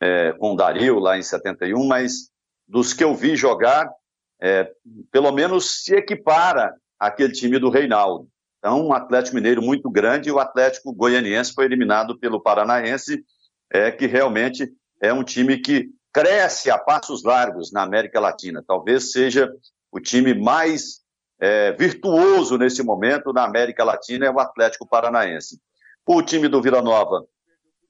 é, 0.00 0.30
com 0.34 0.52
o 0.52 0.56
Dario 0.56 1.00
lá 1.00 1.18
em 1.18 1.22
71, 1.22 1.84
mas 1.84 2.30
dos 2.68 2.92
que 2.92 3.02
eu 3.02 3.12
vi 3.12 3.34
jogar, 3.34 3.90
é, 4.40 4.70
pelo 5.10 5.32
menos 5.32 5.82
se 5.82 5.96
equipara 5.96 6.72
aquele 6.96 7.32
time 7.32 7.58
do 7.58 7.70
Reinaldo. 7.70 8.28
Então, 8.60 8.86
um 8.86 8.92
Atlético 8.92 9.34
Mineiro 9.34 9.60
muito 9.60 9.90
grande 9.90 10.28
e 10.28 10.32
o 10.32 10.38
Atlético 10.38 10.94
Goianiense 10.94 11.52
foi 11.52 11.64
eliminado 11.64 12.16
pelo 12.20 12.40
Paranaense, 12.40 13.24
é, 13.74 13.90
que 13.90 14.06
realmente 14.06 14.72
é 15.02 15.12
um 15.12 15.24
time 15.24 15.58
que 15.58 15.90
cresce 16.12 16.70
a 16.70 16.78
passos 16.78 17.24
largos 17.24 17.72
na 17.72 17.82
América 17.82 18.20
Latina. 18.20 18.62
Talvez 18.64 19.10
seja 19.10 19.52
o 19.90 19.98
time 19.98 20.32
mais 20.32 21.00
é, 21.40 21.72
virtuoso 21.72 22.56
nesse 22.56 22.84
momento 22.84 23.32
na 23.32 23.42
América 23.42 23.82
Latina, 23.82 24.26
é 24.26 24.30
o 24.30 24.38
Atlético 24.38 24.86
Paranaense. 24.86 25.58
O 26.06 26.22
time 26.22 26.46
do 26.46 26.62
Vila 26.62 26.80
Nova 26.80 27.24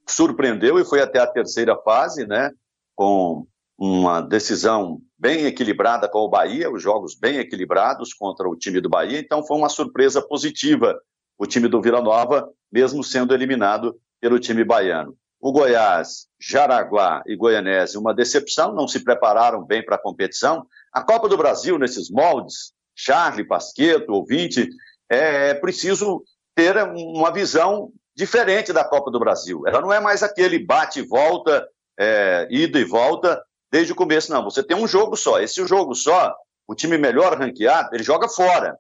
surpreendeu 0.09 0.81
e 0.81 0.87
foi 0.87 1.03
até 1.03 1.19
a 1.19 1.27
terceira 1.27 1.77
fase, 1.77 2.27
né? 2.27 2.51
Com 2.97 3.47
uma 3.77 4.23
decisão 4.23 5.03
bem 5.19 5.45
equilibrada 5.45 6.09
com 6.09 6.21
o 6.21 6.29
Bahia, 6.31 6.71
os 6.71 6.83
jogos 6.83 7.15
bem 7.15 7.37
equilibrados 7.37 8.15
contra 8.15 8.49
o 8.49 8.57
time 8.57 8.81
do 8.81 8.89
Bahia, 8.89 9.19
então 9.19 9.45
foi 9.45 9.59
uma 9.59 9.69
surpresa 9.69 10.23
positiva 10.23 10.99
o 11.37 11.47
time 11.47 11.69
do 11.69 11.83
Vila 11.83 12.01
Nova, 12.01 12.49
mesmo 12.73 13.03
sendo 13.05 13.35
eliminado 13.35 13.99
pelo 14.21 14.39
time 14.39 14.65
baiano. 14.65 15.15
O 15.45 15.53
Goiás, 15.53 16.27
Jaraguá 16.41 17.23
e 17.27 17.37
Goianese, 17.37 17.99
uma 17.99 18.15
decepção, 18.15 18.73
não 18.73 18.89
se 18.89 19.05
prepararam 19.05 19.63
bem 19.63 19.85
para 19.85 19.97
a 19.97 20.03
competição. 20.03 20.67
A 20.91 21.03
Copa 21.03 21.29
do 21.29 21.37
Brasil, 21.37 21.79
nesses 21.79 22.11
moldes, 22.11 22.73
Charlie, 22.95 23.47
Pasqueto, 23.47 24.11
ouvinte, 24.11 24.67
é, 25.07 25.51
é 25.51 25.55
preciso 25.55 26.25
ter 26.55 26.83
uma 26.83 27.31
visão 27.31 27.93
diferente 28.17 28.73
da 28.73 28.85
Copa 28.85 29.11
do 29.11 29.19
Brasil. 29.19 29.65
Ela 29.67 29.83
não 29.83 29.93
é 29.93 30.01
mais 30.01 30.23
aquele 30.23 30.59
bate 30.59 31.01
e 31.01 31.07
volta, 31.07 31.69
é, 32.01 32.49
ida 32.51 32.79
e 32.81 32.85
volta, 32.85 33.45
desde 33.71 33.93
o 33.93 33.97
começo, 33.97 34.33
não. 34.33 34.45
Você 34.45 34.63
tem 34.63 34.75
um 34.75 34.89
jogo 34.89 35.15
só. 35.15 35.43
Esse 35.43 35.67
jogo 35.67 35.95
só, 35.95 36.35
o 36.67 36.75
time 36.75 36.97
melhor 36.97 37.39
ranqueado, 37.39 37.91
ele 37.93 38.03
joga 38.03 38.31
fora. 38.31 38.79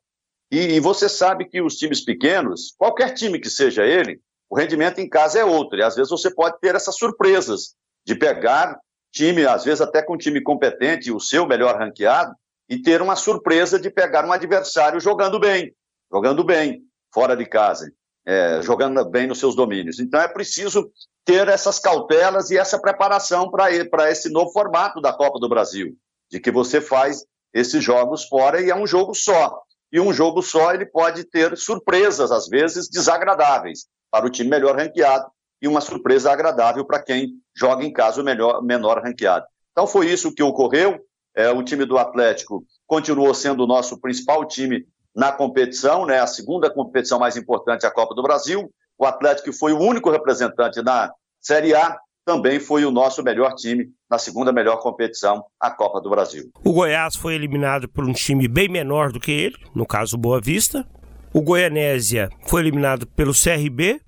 E, 0.50 0.76
e, 0.76 0.80
você 0.80 1.10
sabe 1.10 1.44
que 1.44 1.60
os 1.60 1.76
times 1.76 2.02
pequenos, 2.02 2.74
qualquer 2.78 3.12
time 3.12 3.38
que 3.38 3.50
seja 3.50 3.84
ele, 3.84 4.18
o 4.50 4.56
rendimento 4.56 5.00
em 5.00 5.08
casa 5.08 5.38
é 5.38 5.44
outro. 5.44 5.78
E 5.78 5.82
às 5.82 5.94
vezes 5.94 6.10
você 6.10 6.32
pode 6.32 6.58
ter 6.60 6.74
essas 6.74 6.96
surpresas 6.96 7.74
de 8.06 8.14
pegar 8.14 8.78
time, 9.12 9.46
às 9.46 9.64
vezes 9.64 9.80
até 9.80 10.02
com 10.02 10.14
um 10.14 10.18
time 10.18 10.40
competente, 10.42 11.12
o 11.12 11.20
seu 11.20 11.46
melhor 11.46 11.78
ranqueado, 11.78 12.34
e 12.68 12.80
ter 12.80 13.00
uma 13.00 13.16
surpresa 13.16 13.78
de 13.78 13.90
pegar 13.90 14.24
um 14.24 14.32
adversário 14.32 14.98
jogando 14.98 15.38
bem, 15.38 15.74
jogando 16.10 16.42
bem, 16.42 16.82
fora 17.12 17.36
de 17.36 17.46
casa, 17.46 17.92
é, 18.26 18.60
jogando 18.62 19.04
bem 19.04 19.26
nos 19.26 19.38
seus 19.38 19.54
domínios. 19.54 20.00
Então 20.00 20.20
é 20.20 20.26
preciso 20.26 20.90
ter 21.24 21.48
essas 21.48 21.78
cautelas 21.78 22.50
e 22.50 22.58
essa 22.58 22.80
preparação 22.80 23.50
para 23.50 24.10
esse 24.10 24.30
novo 24.30 24.50
formato 24.50 25.00
da 25.00 25.12
Copa 25.12 25.38
do 25.38 25.48
Brasil, 25.48 25.96
de 26.30 26.40
que 26.40 26.50
você 26.50 26.80
faz 26.80 27.24
esses 27.52 27.82
jogos 27.82 28.24
fora 28.24 28.60
e 28.60 28.70
é 28.70 28.74
um 28.74 28.86
jogo 28.86 29.14
só. 29.14 29.62
E 29.92 30.00
um 30.00 30.12
jogo 30.12 30.42
só 30.42 30.74
ele 30.74 30.86
pode 30.86 31.24
ter 31.24 31.56
surpresas, 31.56 32.32
às 32.32 32.48
vezes 32.48 32.88
desagradáveis, 32.88 33.86
para 34.14 34.26
o 34.26 34.30
time 34.30 34.48
melhor 34.48 34.76
ranqueado 34.76 35.26
e 35.60 35.66
uma 35.66 35.80
surpresa 35.80 36.30
agradável 36.30 36.84
para 36.84 37.02
quem 37.02 37.32
joga 37.52 37.84
em 37.84 37.92
casa 37.92 38.22
o 38.22 38.24
melhor, 38.24 38.62
menor 38.62 39.02
ranqueado. 39.02 39.44
Então 39.72 39.88
foi 39.88 40.06
isso 40.06 40.32
que 40.32 40.40
ocorreu. 40.40 41.00
É, 41.34 41.50
o 41.50 41.64
time 41.64 41.84
do 41.84 41.98
Atlético 41.98 42.64
continuou 42.86 43.34
sendo 43.34 43.64
o 43.64 43.66
nosso 43.66 44.00
principal 44.00 44.46
time 44.46 44.86
na 45.12 45.32
competição, 45.32 46.06
né, 46.06 46.20
a 46.20 46.28
segunda 46.28 46.72
competição 46.72 47.18
mais 47.18 47.36
importante, 47.36 47.86
a 47.86 47.90
Copa 47.90 48.14
do 48.14 48.22
Brasil. 48.22 48.70
O 48.96 49.04
Atlético 49.04 49.52
foi 49.52 49.72
o 49.72 49.80
único 49.80 50.12
representante 50.12 50.80
na 50.80 51.12
Série 51.40 51.74
A, 51.74 51.98
também 52.24 52.60
foi 52.60 52.84
o 52.84 52.92
nosso 52.92 53.20
melhor 53.20 53.52
time 53.56 53.88
na 54.08 54.16
segunda 54.16 54.52
melhor 54.52 54.76
competição, 54.76 55.44
a 55.58 55.72
Copa 55.72 56.00
do 56.00 56.08
Brasil. 56.08 56.52
O 56.64 56.72
Goiás 56.72 57.16
foi 57.16 57.34
eliminado 57.34 57.88
por 57.88 58.04
um 58.04 58.12
time 58.12 58.46
bem 58.46 58.68
menor 58.68 59.10
do 59.10 59.18
que 59.18 59.32
ele, 59.32 59.56
no 59.74 59.84
caso 59.84 60.16
Boa 60.16 60.40
Vista. 60.40 60.86
O 61.34 61.42
Goianésia 61.42 62.30
foi 62.46 62.60
eliminado 62.60 63.08
pelo 63.08 63.32
CRB. 63.32 64.00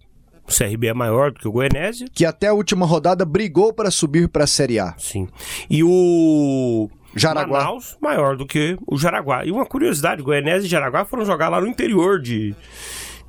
O 0.49 0.53
CRB 0.53 0.87
é 0.87 0.95
maior 0.95 1.33
do 1.33 1.41
que 1.41 1.49
o 1.49 1.53
Goianésia. 1.53 2.07
Que 2.13 2.25
até 2.25 2.49
a 2.49 2.53
última 2.53 2.87
rodada 2.87 3.25
brigou 3.25 3.73
para 3.73 3.91
subir 3.91 4.29
para 4.29 4.45
a 4.45 4.47
Série 4.47 4.79
A. 4.79 4.95
Sim. 4.97 5.29
E 5.69 5.83
o 5.83 6.89
Jaraguá. 7.17 7.59
Manaus 7.61 7.97
maior 8.01 8.37
do 8.37 8.47
que 8.47 8.77
o 8.87 8.97
Jaraguá. 8.97 9.45
E 9.45 9.51
uma 9.51 9.67
curiosidade, 9.67 10.23
Goianésia 10.23 10.67
e 10.67 10.71
Jaraguá 10.71 11.05
foram 11.05 11.25
jogar 11.25 11.49
lá 11.49 11.61
no 11.61 11.67
interior 11.67 12.21
de, 12.21 12.55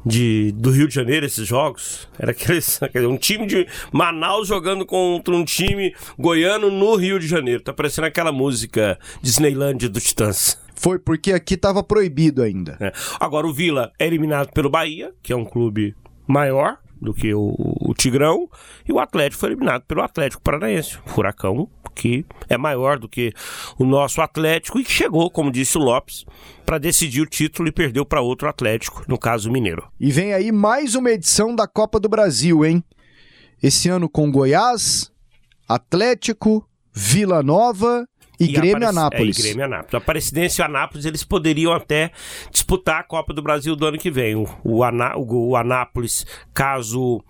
de, 0.05 0.51
do 0.57 0.69
Rio 0.69 0.87
de 0.87 0.93
Janeiro 0.93 1.25
esses 1.25 1.47
jogos. 1.47 2.07
Era 2.19 2.31
aqueles, 2.31 2.79
um 3.09 3.17
time 3.17 3.47
de 3.47 3.65
Manaus 3.91 4.47
jogando 4.47 4.85
contra 4.85 5.33
um 5.33 5.43
time 5.43 5.95
goiano 6.19 6.69
no 6.69 6.95
Rio 6.95 7.19
de 7.19 7.27
Janeiro. 7.27 7.63
Tá 7.63 7.73
parecendo 7.73 8.05
aquela 8.07 8.31
música 8.31 8.99
Disneyland 9.21 9.87
do 9.87 9.99
Titãs. 9.99 10.57
Foi 10.75 10.99
porque 10.99 11.33
aqui 11.33 11.55
estava 11.55 11.81
proibido 11.81 12.43
ainda. 12.43 12.77
É. 12.79 12.91
Agora 13.19 13.47
o 13.47 13.53
Vila 13.53 13.91
é 13.97 14.05
eliminado 14.05 14.51
pelo 14.51 14.69
Bahia, 14.69 15.11
que 15.23 15.33
é 15.33 15.35
um 15.35 15.45
clube 15.45 15.95
maior 16.27 16.77
do 17.01 17.13
que 17.13 17.33
o, 17.33 17.53
o 17.57 17.93
Tigrão, 17.93 18.49
e 18.87 18.91
o 18.91 18.99
Atlético 18.99 19.39
foi 19.39 19.49
eliminado 19.49 19.83
pelo 19.83 20.01
Atlético 20.01 20.41
Paranaense. 20.41 20.97
Furacão 21.05 21.69
que 21.97 22.23
é 22.47 22.57
maior 22.57 22.99
do 22.99 23.09
que 23.09 23.33
o 23.77 23.83
nosso 23.83 24.21
Atlético 24.21 24.79
e 24.79 24.83
que 24.83 24.91
chegou, 24.91 25.31
como 25.31 25.51
disse 25.51 25.77
o 25.77 25.81
Lopes, 25.81 26.25
para 26.63 26.77
decidir 26.77 27.21
o 27.21 27.25
título 27.25 27.67
e 27.67 27.71
perdeu 27.71 28.05
para 28.05 28.21
outro 28.21 28.47
Atlético, 28.47 29.03
no 29.07 29.17
caso 29.17 29.51
Mineiro. 29.51 29.89
E 29.99 30.11
vem 30.11 30.33
aí 30.33 30.51
mais 30.51 30.93
uma 30.93 31.09
edição 31.09 31.55
da 31.55 31.67
Copa 31.67 31.99
do 31.99 32.07
Brasil, 32.07 32.63
hein? 32.63 32.83
Esse 33.61 33.89
ano 33.89 34.07
com 34.07 34.31
Goiás, 34.31 35.11
Atlético, 35.67 36.69
Vila 36.93 37.41
Nova 37.41 38.07
e, 38.39 38.45
e 38.45 38.47
Grêmio 38.47 38.77
Aparec... 38.77 38.97
Anápolis. 38.97 39.37
É, 39.37 39.39
e 39.39 39.43
Grêmio 39.43 39.65
Anápolis. 39.65 39.93
A 39.93 39.97
Aparecidense 39.97 40.61
e 40.61 40.61
o 40.61 40.65
Anápolis, 40.65 41.05
eles 41.05 41.23
poderiam 41.23 41.73
até 41.73 42.11
disputar 42.51 42.99
a 42.99 43.03
Copa 43.03 43.33
do 43.33 43.41
Brasil 43.41 43.75
do 43.75 43.85
ano 43.85 43.97
que 43.97 44.11
vem. 44.11 44.35
O, 44.35 44.47
o, 44.63 44.83
Aná... 44.83 45.15
o 45.17 45.55
Anápolis, 45.55 46.25
caso 46.53 47.23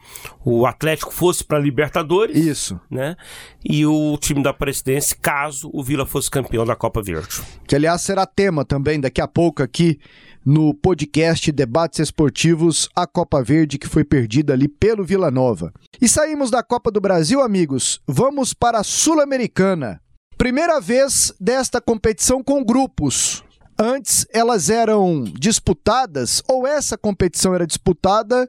o 0.43 0.65
Atlético 0.65 1.13
fosse 1.13 1.43
para 1.43 1.59
Libertadores. 1.59 2.37
Isso. 2.37 2.79
Né? 2.89 3.15
E 3.63 3.85
o 3.85 4.17
time 4.17 4.41
da 4.43 4.51
Aparecidense, 4.51 5.15
caso 5.15 5.69
o 5.73 5.83
Vila 5.83 6.05
fosse 6.05 6.29
campeão 6.29 6.65
da 6.65 6.75
Copa 6.75 7.01
Verde. 7.01 7.41
Que, 7.67 7.75
aliás, 7.75 8.01
será 8.01 8.25
tema 8.25 8.65
também 8.65 8.99
daqui 8.99 9.21
a 9.21 9.27
pouco 9.27 9.63
aqui 9.63 9.99
no 10.45 10.73
podcast 10.73 11.51
Debates 11.51 11.99
Esportivos, 11.99 12.87
a 12.95 13.05
Copa 13.05 13.43
Verde 13.43 13.77
que 13.77 13.85
foi 13.85 14.05
perdida 14.05 14.53
ali 14.53 14.69
pelo 14.69 15.03
Vila 15.03 15.29
Nova. 15.29 15.73
E 16.01 16.07
saímos 16.07 16.49
da 16.49 16.63
Copa 16.63 16.89
do 16.89 17.01
Brasil, 17.01 17.41
amigos. 17.41 18.01
Vamos 18.07 18.53
para 18.53 18.79
a 18.79 18.83
Sul-Americana. 18.83 20.01
Primeira 20.37 20.79
vez 20.79 21.33
desta 21.39 21.81
competição 21.81 22.43
com 22.43 22.63
grupos. 22.63 23.43
Antes 23.77 24.27
elas 24.31 24.69
eram 24.69 25.23
disputadas, 25.23 26.43
ou 26.47 26.67
essa 26.67 26.95
competição 26.95 27.55
era 27.55 27.65
disputada 27.65 28.47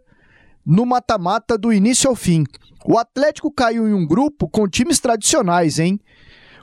no 0.64 0.84
mata-mata 0.84 1.56
do 1.56 1.72
início 1.72 2.10
ao 2.10 2.14
fim. 2.14 2.44
O 2.84 2.98
Atlético 2.98 3.50
caiu 3.50 3.88
em 3.88 3.94
um 3.94 4.06
grupo 4.06 4.50
com 4.50 4.68
times 4.68 5.00
tradicionais, 5.00 5.78
hein? 5.78 5.98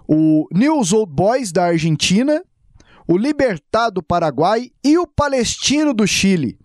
O 0.08 0.48
News 0.52 0.94
Old 0.94 1.12
Boys 1.12 1.52
da 1.52 1.66
Argentina, 1.66 2.44
o 3.08 3.18
Libertad 3.18 3.92
do 3.92 4.04
Paraguai 4.04 4.70
e 4.84 4.96
o 4.96 5.08
Palestino 5.08 5.92
do 5.92 6.06
Chile. 6.06 6.60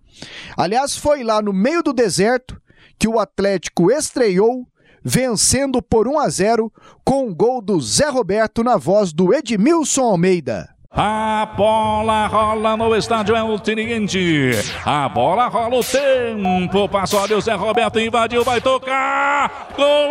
Aliás, 0.54 0.94
foi 0.94 1.24
lá 1.24 1.40
no 1.40 1.52
meio 1.52 1.82
do 1.82 1.94
deserto 1.94 2.60
que 2.98 3.08
o 3.08 3.18
Atlético 3.18 3.90
estreou 3.90 4.66
vencendo 5.02 5.82
por 5.82 6.06
1 6.08 6.18
a 6.18 6.28
0 6.28 6.72
com 7.04 7.28
o 7.28 7.34
gol 7.34 7.60
do 7.60 7.80
Zé 7.80 8.08
Roberto 8.08 8.62
na 8.62 8.76
voz 8.76 9.12
do 9.12 9.34
Edmilson 9.34 10.02
Almeida. 10.02 10.68
A 10.92 11.46
bola 11.56 12.26
rola 12.26 12.76
no 12.76 12.96
estádio 12.96 13.36
é 13.36 13.42
o 13.42 13.56
Tiniente. 13.60 14.50
A 14.84 15.08
bola 15.08 15.46
rola 15.46 15.76
o 15.76 15.84
tempo. 15.84 16.88
Passou 16.88 17.22
ali 17.22 17.34
o 17.34 17.40
Zé 17.40 17.54
Roberto, 17.54 18.00
invadiu, 18.00 18.42
vai 18.42 18.60
tocar. 18.60 19.68
Golaço! 19.76 20.10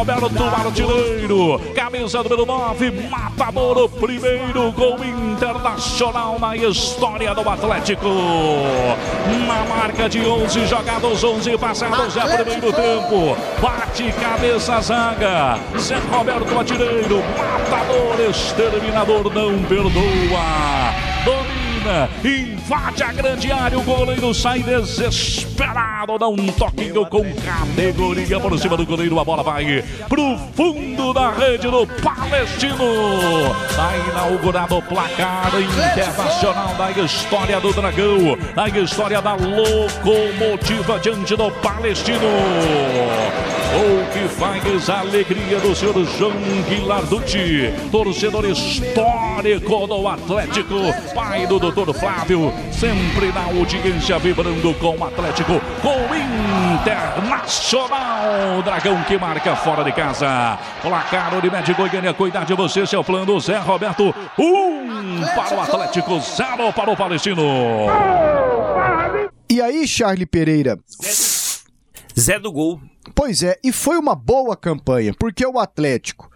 Zé 0.00 0.14
Roberto 0.14 0.42
Artilheiro, 0.42 1.60
camisa 1.74 2.22
número 2.22 2.46
9, 2.46 2.90
matador, 3.10 3.76
o 3.84 3.88
primeiro 3.88 4.72
gol 4.72 4.96
internacional 5.04 6.38
na 6.38 6.56
história 6.56 7.34
do 7.34 7.46
Atlético. 7.46 8.08
Na 9.46 9.62
marca 9.66 10.08
de 10.08 10.20
11 10.20 10.66
jogados, 10.66 11.22
11 11.22 11.58
passados, 11.58 12.16
é 12.16 12.38
primeiro 12.38 12.72
tempo. 12.72 13.36
Bate 13.60 14.10
cabeça 14.12 14.80
zaga. 14.80 15.58
Zé 15.78 15.98
Roberto 16.10 16.58
Artilheiro, 16.58 17.22
matador, 17.36 18.30
exterminador, 18.30 19.34
não 19.34 19.62
perdoa. 19.64 20.79
Invade 22.24 23.02
a 23.02 23.12
grande 23.12 23.50
área, 23.50 23.78
o 23.78 23.82
goleiro 23.82 24.32
sai 24.32 24.62
desesperado, 24.62 26.18
dá 26.18 26.28
um 26.28 26.46
toquinho 26.46 27.04
com 27.06 27.24
categoria 27.34 28.38
por 28.38 28.58
cima 28.58 28.76
do 28.76 28.86
goleiro, 28.86 29.18
a 29.18 29.24
bola 29.24 29.42
vai 29.42 29.82
pro 30.08 30.38
fundo 30.54 31.12
da 31.12 31.30
rede 31.30 31.68
do 31.68 31.86
Palestino. 31.86 32.76
Tá 33.74 33.90
inaugurado 34.10 34.76
o 34.76 34.82
placar 34.82 35.50
internacional 35.60 36.74
da 36.76 36.90
história 37.02 37.60
do 37.60 37.72
Dragão, 37.72 38.38
da 38.54 38.68
história 38.68 39.20
da 39.20 39.34
locomotiva 39.34 40.98
diante 41.00 41.34
do 41.34 41.50
Palestino. 41.50 42.20
O 43.72 44.04
que 44.12 44.28
faz 44.28 44.90
a 44.90 44.98
alegria 45.00 45.60
do 45.60 45.72
senhor 45.76 45.94
João 46.18 46.32
Guilarducci, 46.68 47.72
torcedor 47.92 48.44
histórico 48.46 49.86
do 49.86 50.08
Atlético, 50.08 50.74
pai 51.14 51.46
do 51.46 51.60
doutor 51.60 51.94
Flávio, 51.94 52.52
sempre 52.72 53.30
na 53.32 53.44
audiência, 53.44 54.18
vibrando 54.18 54.74
com 54.74 54.96
o 54.96 55.04
Atlético, 55.04 55.60
com 55.80 55.88
o 55.88 56.16
Internacional. 56.74 58.60
Dragão 58.64 59.00
que 59.04 59.16
marca 59.16 59.54
fora 59.54 59.84
de 59.84 59.92
casa. 59.92 60.58
Placar 60.82 61.32
Unimed 61.38 61.72
Goiânia, 61.74 62.12
cuidar 62.12 62.44
de 62.44 62.54
você, 62.54 62.84
seu 62.84 63.04
plano. 63.04 63.38
Zé 63.38 63.58
Roberto, 63.58 64.12
um 64.36 65.20
para 65.36 65.56
o 65.56 65.60
Atlético, 65.60 66.18
zero 66.20 66.72
para 66.72 66.90
o 66.90 66.96
Palestino. 66.96 67.86
E 69.48 69.60
aí, 69.60 69.86
Charlie 69.86 70.26
Pereira? 70.26 70.76
Zé 72.18 72.38
do 72.38 72.50
gol. 72.52 72.80
Pois 73.14 73.42
é, 73.42 73.58
e 73.64 73.72
foi 73.72 73.96
uma 73.98 74.14
boa 74.14 74.56
campanha, 74.56 75.14
porque 75.18 75.44
o 75.46 75.58
Atlético 75.58 76.30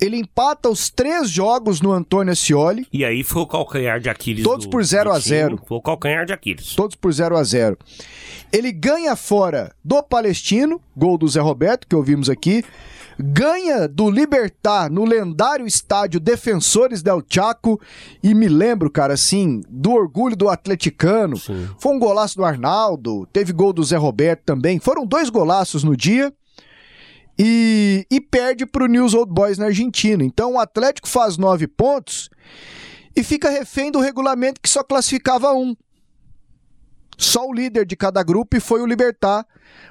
Ele 0.00 0.16
empata 0.16 0.68
os 0.70 0.88
três 0.88 1.28
jogos 1.28 1.82
no 1.82 1.92
Antônio 1.92 2.32
Ascioli, 2.32 2.86
E 2.92 3.04
aí 3.04 3.22
foi 3.22 3.42
o 3.42 3.46
calcanhar 3.46 4.00
de 4.00 4.08
Aquiles. 4.08 4.42
Todos 4.42 4.64
do- 4.66 4.70
por 4.70 4.82
0 4.82 5.10
do 5.10 5.16
a 5.16 5.20
time. 5.20 5.28
0. 5.36 5.60
Foi 5.68 5.76
o 5.76 5.82
calcanhar 5.82 6.24
de 6.24 6.32
Aquiles. 6.32 6.74
todos 6.74 6.96
por 6.96 7.12
0 7.12 7.36
a 7.36 7.44
0 7.44 7.76
Ele 8.52 8.72
ganha 8.72 9.14
fora 9.14 9.74
do 9.84 10.02
Palestino, 10.02 10.80
gol 10.96 11.18
do 11.18 11.28
Zé 11.28 11.40
Roberto, 11.40 11.86
que 11.86 11.94
ouvimos 11.94 12.30
aqui. 12.30 12.64
Ganha 13.22 13.86
do 13.86 14.10
Libertar 14.10 14.90
no 14.90 15.04
lendário 15.04 15.66
estádio 15.66 16.18
Defensores 16.20 17.02
del 17.02 17.22
Chaco. 17.28 17.80
E 18.22 18.34
me 18.34 18.48
lembro, 18.48 18.90
cara, 18.90 19.14
assim, 19.14 19.62
do 19.68 19.92
orgulho 19.92 20.36
do 20.36 20.48
atleticano. 20.48 21.36
Foi 21.78 21.92
um 21.94 21.98
golaço 21.98 22.36
do 22.36 22.44
Arnaldo, 22.44 23.26
teve 23.32 23.52
gol 23.52 23.72
do 23.72 23.84
Zé 23.84 23.96
Roberto 23.96 24.42
também. 24.44 24.78
Foram 24.78 25.06
dois 25.06 25.28
golaços 25.28 25.84
no 25.84 25.96
dia. 25.96 26.32
E, 27.38 28.06
e 28.10 28.20
perde 28.20 28.66
pro 28.66 28.86
News 28.86 29.14
Old 29.14 29.32
Boys 29.32 29.56
na 29.56 29.66
Argentina. 29.66 30.22
Então 30.22 30.54
o 30.54 30.58
Atlético 30.58 31.08
faz 31.08 31.38
nove 31.38 31.66
pontos 31.66 32.28
e 33.16 33.24
fica 33.24 33.48
refém 33.48 33.90
do 33.90 33.98
regulamento 33.98 34.60
que 34.60 34.68
só 34.68 34.82
classificava 34.82 35.52
um. 35.52 35.74
Só 37.16 37.46
o 37.46 37.52
líder 37.52 37.86
de 37.86 37.96
cada 37.96 38.22
grupo 38.22 38.56
e 38.56 38.60
foi 38.60 38.80
o 38.80 38.86
Libertar, 38.86 39.46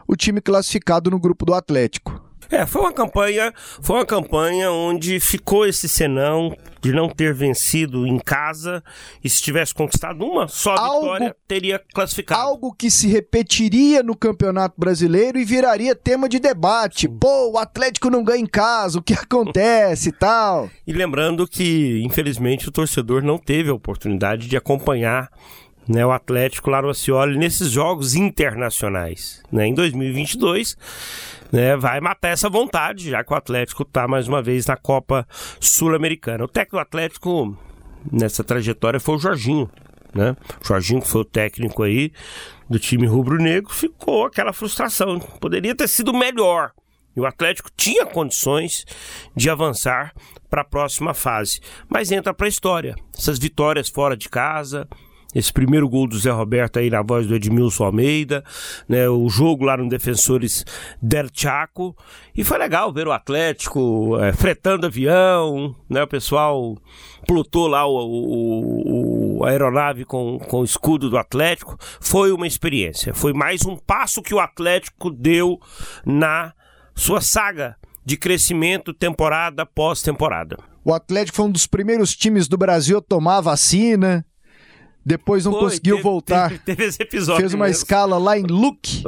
o 0.07 0.15
time 0.15 0.41
classificado 0.41 1.09
no 1.11 1.19
grupo 1.19 1.45
do 1.45 1.53
Atlético. 1.53 2.18
É, 2.51 2.65
foi 2.65 2.81
uma 2.81 2.93
campanha, 2.93 3.53
foi 3.81 3.97
uma 3.97 4.05
campanha 4.05 4.71
onde 4.71 5.19
ficou 5.19 5.65
esse 5.65 5.87
senão 5.87 6.55
de 6.81 6.91
não 6.93 7.09
ter 7.09 7.33
vencido 7.33 8.07
em 8.07 8.17
casa 8.17 8.81
e 9.23 9.29
se 9.29 9.41
tivesse 9.41 9.73
conquistado 9.73 10.23
uma 10.25 10.47
só 10.47 10.73
Algo- 10.75 11.01
vitória, 11.01 11.35
teria 11.47 11.79
classificado. 11.93 12.41
Algo 12.41 12.73
que 12.73 12.89
se 12.89 13.07
repetiria 13.07 14.01
no 14.01 14.15
Campeonato 14.15 14.75
Brasileiro 14.77 15.37
e 15.37 15.43
viraria 15.45 15.93
tema 15.93 16.27
de 16.29 16.39
debate. 16.39 17.07
Pô, 17.07 17.51
o 17.51 17.57
Atlético 17.57 18.09
não 18.09 18.23
ganha 18.23 18.41
em 18.41 18.47
casa, 18.47 18.97
o 18.99 19.01
que 19.03 19.13
acontece 19.13 20.09
e 20.09 20.13
tal. 20.13 20.69
E 20.87 20.93
lembrando 20.93 21.47
que, 21.47 22.01
infelizmente, 22.03 22.67
o 22.67 22.71
torcedor 22.71 23.21
não 23.21 23.37
teve 23.37 23.69
a 23.69 23.73
oportunidade 23.73 24.47
de 24.47 24.55
acompanhar 24.57 25.29
né, 25.89 26.05
o 26.05 26.11
Atlético 26.11 26.69
lá 26.69 26.83
no 26.83 26.89
Ascioli 26.89 27.35
nesses 27.35 27.71
jogos 27.71 28.13
internacionais. 28.13 29.41
né? 29.51 29.65
Em 29.65 29.73
2022, 29.73 30.77
né, 31.51 31.75
vai 31.75 31.99
matar 31.99 32.29
essa 32.29 32.47
vontade, 32.47 33.09
já 33.09 33.23
que 33.23 33.33
o 33.33 33.35
Atlético 33.35 33.81
está 33.81 34.07
mais 34.07 34.27
uma 34.27 34.39
vez 34.39 34.67
na 34.67 34.77
Copa 34.77 35.27
Sul-Americana. 35.59 36.43
O 36.43 36.47
técnico 36.47 36.75
do 36.75 36.81
Atlético 36.81 37.57
nessa 38.11 38.43
trajetória 38.43 38.99
foi 38.99 39.15
o 39.15 39.19
Jorginho. 39.19 39.67
Né? 40.13 40.37
O 40.63 40.67
Jorginho, 40.67 41.01
que 41.01 41.07
foi 41.07 41.21
o 41.21 41.25
técnico 41.25 41.81
aí 41.81 42.11
do 42.69 42.77
time 42.77 43.07
rubro-negro, 43.07 43.73
ficou 43.73 44.25
aquela 44.25 44.53
frustração. 44.53 45.19
Poderia 45.19 45.73
ter 45.73 45.87
sido 45.87 46.13
melhor. 46.13 46.71
E 47.15 47.19
o 47.19 47.25
Atlético 47.25 47.71
tinha 47.75 48.05
condições 48.05 48.85
de 49.35 49.49
avançar 49.49 50.13
para 50.47 50.61
a 50.61 50.65
próxima 50.65 51.15
fase. 51.15 51.59
Mas 51.87 52.11
entra 52.11 52.31
para 52.33 52.45
a 52.45 52.49
história. 52.49 52.95
Essas 53.17 53.39
vitórias 53.39 53.89
fora 53.89 54.15
de 54.15 54.29
casa, 54.29 54.87
esse 55.33 55.53
primeiro 55.53 55.87
gol 55.87 56.07
do 56.07 56.17
Zé 56.17 56.31
Roberto 56.31 56.79
aí 56.79 56.89
na 56.89 57.01
voz 57.03 57.27
do 57.27 57.35
Edmilson 57.35 57.83
Almeida, 57.85 58.43
né, 58.87 59.07
o 59.07 59.29
jogo 59.29 59.63
lá 59.65 59.77
no 59.77 59.87
Defensores 59.87 60.65
del 61.01 61.27
Chaco. 61.31 61.95
E 62.35 62.43
foi 62.43 62.57
legal 62.57 62.91
ver 62.91 63.07
o 63.07 63.11
Atlético 63.11 64.17
é, 64.19 64.33
fretando 64.33 64.87
avião, 64.87 65.75
né, 65.89 66.01
o 66.01 66.07
pessoal 66.07 66.75
plotou 67.27 67.67
lá 67.67 67.85
o, 67.85 67.95
o- 67.95 69.37
o- 69.39 69.43
a 69.45 69.49
aeronave 69.49 70.03
com, 70.03 70.39
com 70.39 70.61
o 70.61 70.63
escudo 70.63 71.09
do 71.09 71.17
Atlético. 71.17 71.77
Foi 72.01 72.31
uma 72.31 72.47
experiência. 72.47 73.13
Foi 73.13 73.31
mais 73.33 73.65
um 73.65 73.75
passo 73.77 74.21
que 74.21 74.33
o 74.33 74.39
Atlético 74.39 75.11
deu 75.11 75.59
na 76.05 76.53
sua 76.95 77.21
saga 77.21 77.75
de 78.03 78.17
crescimento 78.17 78.93
temporada 78.93 79.61
após 79.63 80.01
temporada. 80.01 80.57
O 80.83 80.93
Atlético 80.93 81.37
foi 81.37 81.45
um 81.45 81.51
dos 81.51 81.67
primeiros 81.67 82.15
times 82.15 82.47
do 82.47 82.57
Brasil 82.57 82.97
a 82.97 83.01
tomar 83.01 83.41
vacina. 83.41 84.25
Depois 85.09 85.43
não 85.43 85.53
Foi, 85.53 85.61
conseguiu 85.61 85.95
teve- 85.95 86.03
voltar. 86.03 86.49
Teve, 86.49 86.59
teve 86.63 86.85
esse 86.85 87.01
episódio. 87.01 87.41
Fez 87.41 87.53
uma 87.55 87.65
mesmo. 87.65 87.81
escala 87.81 88.19
lá 88.19 88.37
em 88.37 88.43
Luque, 88.43 89.03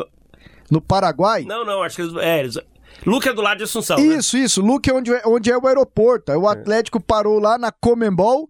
no 0.71 0.81
Paraguai. 0.81 1.43
Não, 1.45 1.63
não, 1.63 1.83
acho 1.83 1.95
que 1.95 2.01
eles. 2.01 2.15
É, 2.15 2.39
eles... 2.39 2.57
Luke 3.05 3.29
é 3.29 3.33
do 3.33 3.41
lado 3.41 3.59
de 3.59 3.65
Assunção. 3.65 3.97
né? 3.97 4.03
Isso, 4.03 4.35
isso. 4.35 4.61
Luque 4.63 4.89
é 4.89 4.93
onde, 4.95 5.11
é 5.13 5.21
onde 5.27 5.51
é 5.51 5.57
o 5.57 5.67
aeroporto. 5.67 6.31
Aí 6.31 6.37
o 6.39 6.47
Atlético 6.47 6.99
parou 6.99 7.39
lá 7.39 7.55
na 7.59 7.71
Comembol. 7.71 8.49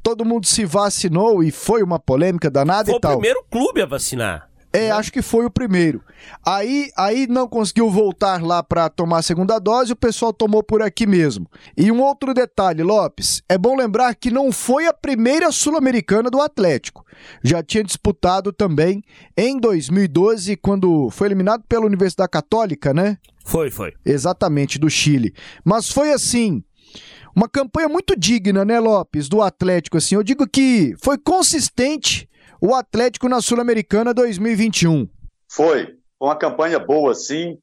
Todo 0.00 0.24
mundo 0.24 0.46
se 0.46 0.64
vacinou 0.64 1.42
e 1.42 1.50
foi 1.50 1.82
uma 1.82 1.98
polêmica 1.98 2.48
danada 2.48 2.84
Foi 2.86 2.94
e 2.94 2.96
o 2.98 3.00
tal. 3.00 3.12
primeiro 3.12 3.44
clube 3.50 3.82
a 3.82 3.86
vacinar. 3.86 4.48
É, 4.72 4.90
acho 4.90 5.12
que 5.12 5.22
foi 5.22 5.46
o 5.46 5.50
primeiro. 5.50 6.02
Aí, 6.44 6.90
aí 6.96 7.26
não 7.26 7.48
conseguiu 7.48 7.90
voltar 7.90 8.42
lá 8.42 8.62
para 8.62 8.88
tomar 8.88 9.18
a 9.18 9.22
segunda 9.22 9.58
dose, 9.58 9.92
o 9.92 9.96
pessoal 9.96 10.32
tomou 10.32 10.62
por 10.62 10.82
aqui 10.82 11.06
mesmo. 11.06 11.48
E 11.76 11.90
um 11.90 12.02
outro 12.02 12.34
detalhe, 12.34 12.82
Lopes, 12.82 13.42
é 13.48 13.56
bom 13.56 13.76
lembrar 13.76 14.14
que 14.14 14.30
não 14.30 14.52
foi 14.52 14.86
a 14.86 14.92
primeira 14.92 15.50
sul-americana 15.50 16.30
do 16.30 16.40
Atlético. 16.40 17.04
Já 17.42 17.62
tinha 17.62 17.82
disputado 17.82 18.52
também 18.52 19.02
em 19.36 19.58
2012, 19.58 20.56
quando 20.56 21.08
foi 21.10 21.28
eliminado 21.28 21.64
pela 21.68 21.86
Universidade 21.86 22.30
Católica, 22.30 22.92
né? 22.92 23.18
Foi, 23.44 23.70
foi. 23.70 23.94
Exatamente, 24.04 24.78
do 24.78 24.90
Chile. 24.90 25.32
Mas 25.64 25.88
foi 25.88 26.12
assim, 26.12 26.62
uma 27.34 27.48
campanha 27.48 27.88
muito 27.88 28.18
digna, 28.18 28.64
né, 28.64 28.80
Lopes, 28.80 29.28
do 29.28 29.40
Atlético, 29.40 29.96
assim. 29.96 30.14
Eu 30.14 30.22
digo 30.22 30.46
que 30.46 30.94
foi 31.02 31.16
consistente 31.16 32.28
o 32.60 32.74
Atlético 32.74 33.28
na 33.28 33.40
Sul-Americana 33.40 34.12
2021. 34.12 35.08
Foi. 35.48 35.96
Uma 36.20 36.36
campanha 36.36 36.78
boa, 36.78 37.14
sim. 37.14 37.58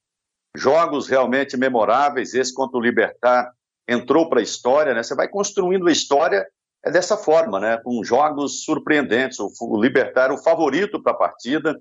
Jogos 0.55 1.07
realmente 1.07 1.57
memoráveis. 1.57 2.33
Esse 2.33 2.53
contra 2.53 2.77
o 2.77 2.81
Libertar 2.81 3.51
entrou 3.87 4.29
para 4.29 4.39
a 4.39 4.43
história, 4.43 4.93
né? 4.93 5.03
Você 5.03 5.15
vai 5.15 5.27
construindo 5.27 5.87
a 5.87 5.91
história 5.91 6.45
é 6.85 6.91
dessa 6.91 7.15
forma, 7.15 7.59
né? 7.59 7.77
Com 7.77 8.03
jogos 8.03 8.63
surpreendentes. 8.63 9.39
O, 9.39 9.81
Libertar 9.81 10.31
o 10.31 10.37
favorito 10.37 11.01
para 11.01 11.13
a 11.13 11.17
partida 11.17 11.79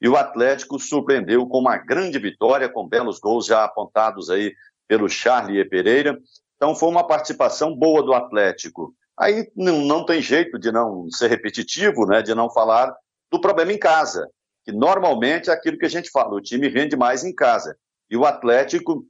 e 0.00 0.08
o 0.08 0.16
Atlético 0.16 0.78
surpreendeu 0.78 1.46
com 1.46 1.58
uma 1.58 1.76
grande 1.76 2.18
vitória, 2.18 2.68
com 2.68 2.88
belos 2.88 3.18
gols 3.18 3.46
já 3.46 3.64
apontados 3.64 4.30
aí 4.30 4.54
pelo 4.86 5.08
Charlie 5.08 5.58
e 5.58 5.64
Pereira. 5.64 6.18
Então 6.56 6.74
foi 6.74 6.88
uma 6.88 7.06
participação 7.06 7.74
boa 7.74 8.02
do 8.02 8.14
Atlético. 8.14 8.94
Aí 9.18 9.50
não, 9.54 9.80
não 9.80 10.04
tem 10.04 10.20
jeito 10.20 10.58
de 10.58 10.72
não 10.72 11.10
ser 11.10 11.28
repetitivo, 11.28 12.06
né? 12.06 12.22
De 12.22 12.34
não 12.34 12.50
falar 12.50 12.94
do 13.30 13.40
problema 13.40 13.72
em 13.72 13.78
casa 13.78 14.28
que 14.64 14.72
normalmente 14.72 15.50
é 15.50 15.52
aquilo 15.52 15.78
que 15.78 15.84
a 15.84 15.90
gente 15.90 16.10
fala, 16.10 16.34
o 16.34 16.40
time 16.40 16.68
rende 16.68 16.96
mais 16.96 17.22
em 17.22 17.34
casa. 17.34 17.76
E 18.10 18.16
o 18.16 18.24
Atlético 18.24 19.06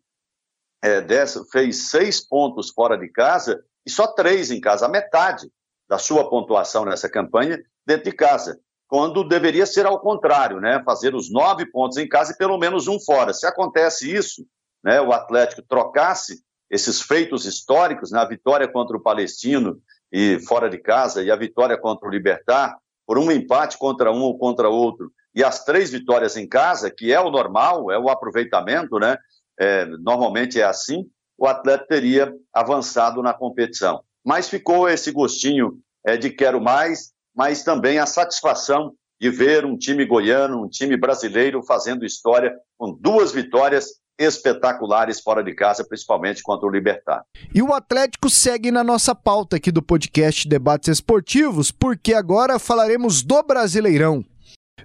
é, 0.83 1.01
dessa, 1.01 1.45
fez 1.47 1.89
seis 1.89 2.21
pontos 2.21 2.71
fora 2.71 2.99
de 2.99 3.09
casa 3.09 3.65
e 3.87 3.91
só 3.91 4.07
três 4.09 4.51
em 4.51 4.61
casa, 4.61 4.87
a 4.87 4.89
metade 4.89 5.49
da 5.89 5.97
sua 5.97 6.29
pontuação 6.29 6.85
nessa 6.85 7.09
campanha 7.09 7.63
dentro 7.87 8.11
de 8.11 8.13
casa. 8.13 8.59
Quando 8.89 9.27
deveria 9.27 9.65
ser 9.65 9.87
ao 9.87 10.01
contrário, 10.01 10.61
né? 10.61 10.83
Fazer 10.85 11.15
os 11.15 11.31
nove 11.31 11.67
pontos 11.67 11.97
em 11.97 12.09
casa 12.09 12.33
e 12.33 12.37
pelo 12.37 12.59
menos 12.59 12.89
um 12.89 12.99
fora. 13.01 13.33
Se 13.33 13.47
acontece 13.47 14.13
isso, 14.13 14.47
né? 14.83 15.01
O 15.01 15.13
Atlético 15.13 15.63
trocasse 15.63 16.43
esses 16.71 17.01
feitos 17.01 17.45
históricos, 17.45 18.11
na 18.11 18.25
vitória 18.25 18.67
contra 18.67 18.97
o 18.97 19.03
Palestino 19.03 19.81
e 20.15 20.39
fora 20.39 20.71
de 20.71 20.79
casa 20.79 21.25
e 21.25 21.31
a 21.31 21.35
vitória 21.35 21.77
contra 21.77 22.07
o 22.07 22.11
Libertar, 22.11 22.79
por 23.05 23.19
um 23.19 23.33
empate 23.33 23.77
contra 23.77 24.13
um 24.13 24.23
ou 24.23 24.39
contra 24.39 24.69
outro, 24.69 25.11
e 25.35 25.43
as 25.43 25.65
três 25.65 25.91
vitórias 25.91 26.37
em 26.37 26.49
casa, 26.49 26.89
que 26.89 27.13
é 27.13 27.21
o 27.21 27.33
normal, 27.33 27.91
é 27.91 27.99
o 27.99 28.09
aproveitamento, 28.09 29.01
né? 29.01 29.19
É, 29.59 29.85
normalmente 29.85 30.61
é 30.61 30.65
assim, 30.65 31.05
o 31.37 31.49
atleta 31.49 31.85
teria 31.89 32.33
avançado 32.53 33.21
na 33.25 33.35
competição. 33.35 34.05
Mas 34.25 34.49
ficou 34.49 34.89
esse 34.89 35.11
gostinho 35.11 35.81
é, 36.07 36.17
de 36.17 36.31
quero 36.31 36.61
mais, 36.61 37.13
mas 37.35 37.65
também 37.65 37.99
a 37.99 38.07
satisfação 38.07 38.95
de 39.21 39.31
ver 39.31 39.67
um 39.67 39.77
time 39.77 40.07
goiano, 40.07 40.63
um 40.63 40.69
time 40.69 40.97
brasileiro 40.97 41.61
fazendo 41.65 42.07
história 42.07 42.57
com 42.79 42.93
duas 42.93 43.33
vitórias 43.33 43.95
espetaculares 44.19 45.21
fora 45.21 45.43
de 45.43 45.55
casa, 45.55 45.85
principalmente 45.85 46.43
contra 46.43 46.67
o 46.67 46.71
Libertar. 46.71 47.25
E 47.55 47.63
o 47.63 47.73
Atlético 47.73 48.31
segue 48.31 48.71
na 48.71 48.85
nossa 48.85 49.15
pauta 49.15 49.57
aqui 49.57 49.73
do 49.73 49.83
podcast 49.83 50.49
Debates 50.49 50.89
Esportivos, 50.89 51.71
porque 51.71 52.15
agora 52.15 52.59
falaremos 52.59 53.23
do 53.23 53.43
Brasileirão. 53.43 54.25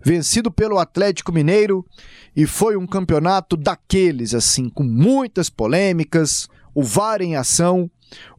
Vencido 0.04 0.50
pelo 0.50 0.80
Atlético 0.80 1.32
Mineiro 1.32 1.86
e 2.36 2.46
foi 2.46 2.78
um 2.78 2.88
campeonato 2.88 3.58
daqueles, 3.58 4.34
assim, 4.34 4.70
com 4.70 4.84
muitas 4.84 5.50
polêmicas, 5.50 6.48
o 6.74 6.84
VAR 6.84 7.22
em 7.22 7.36
ação, 7.36 7.90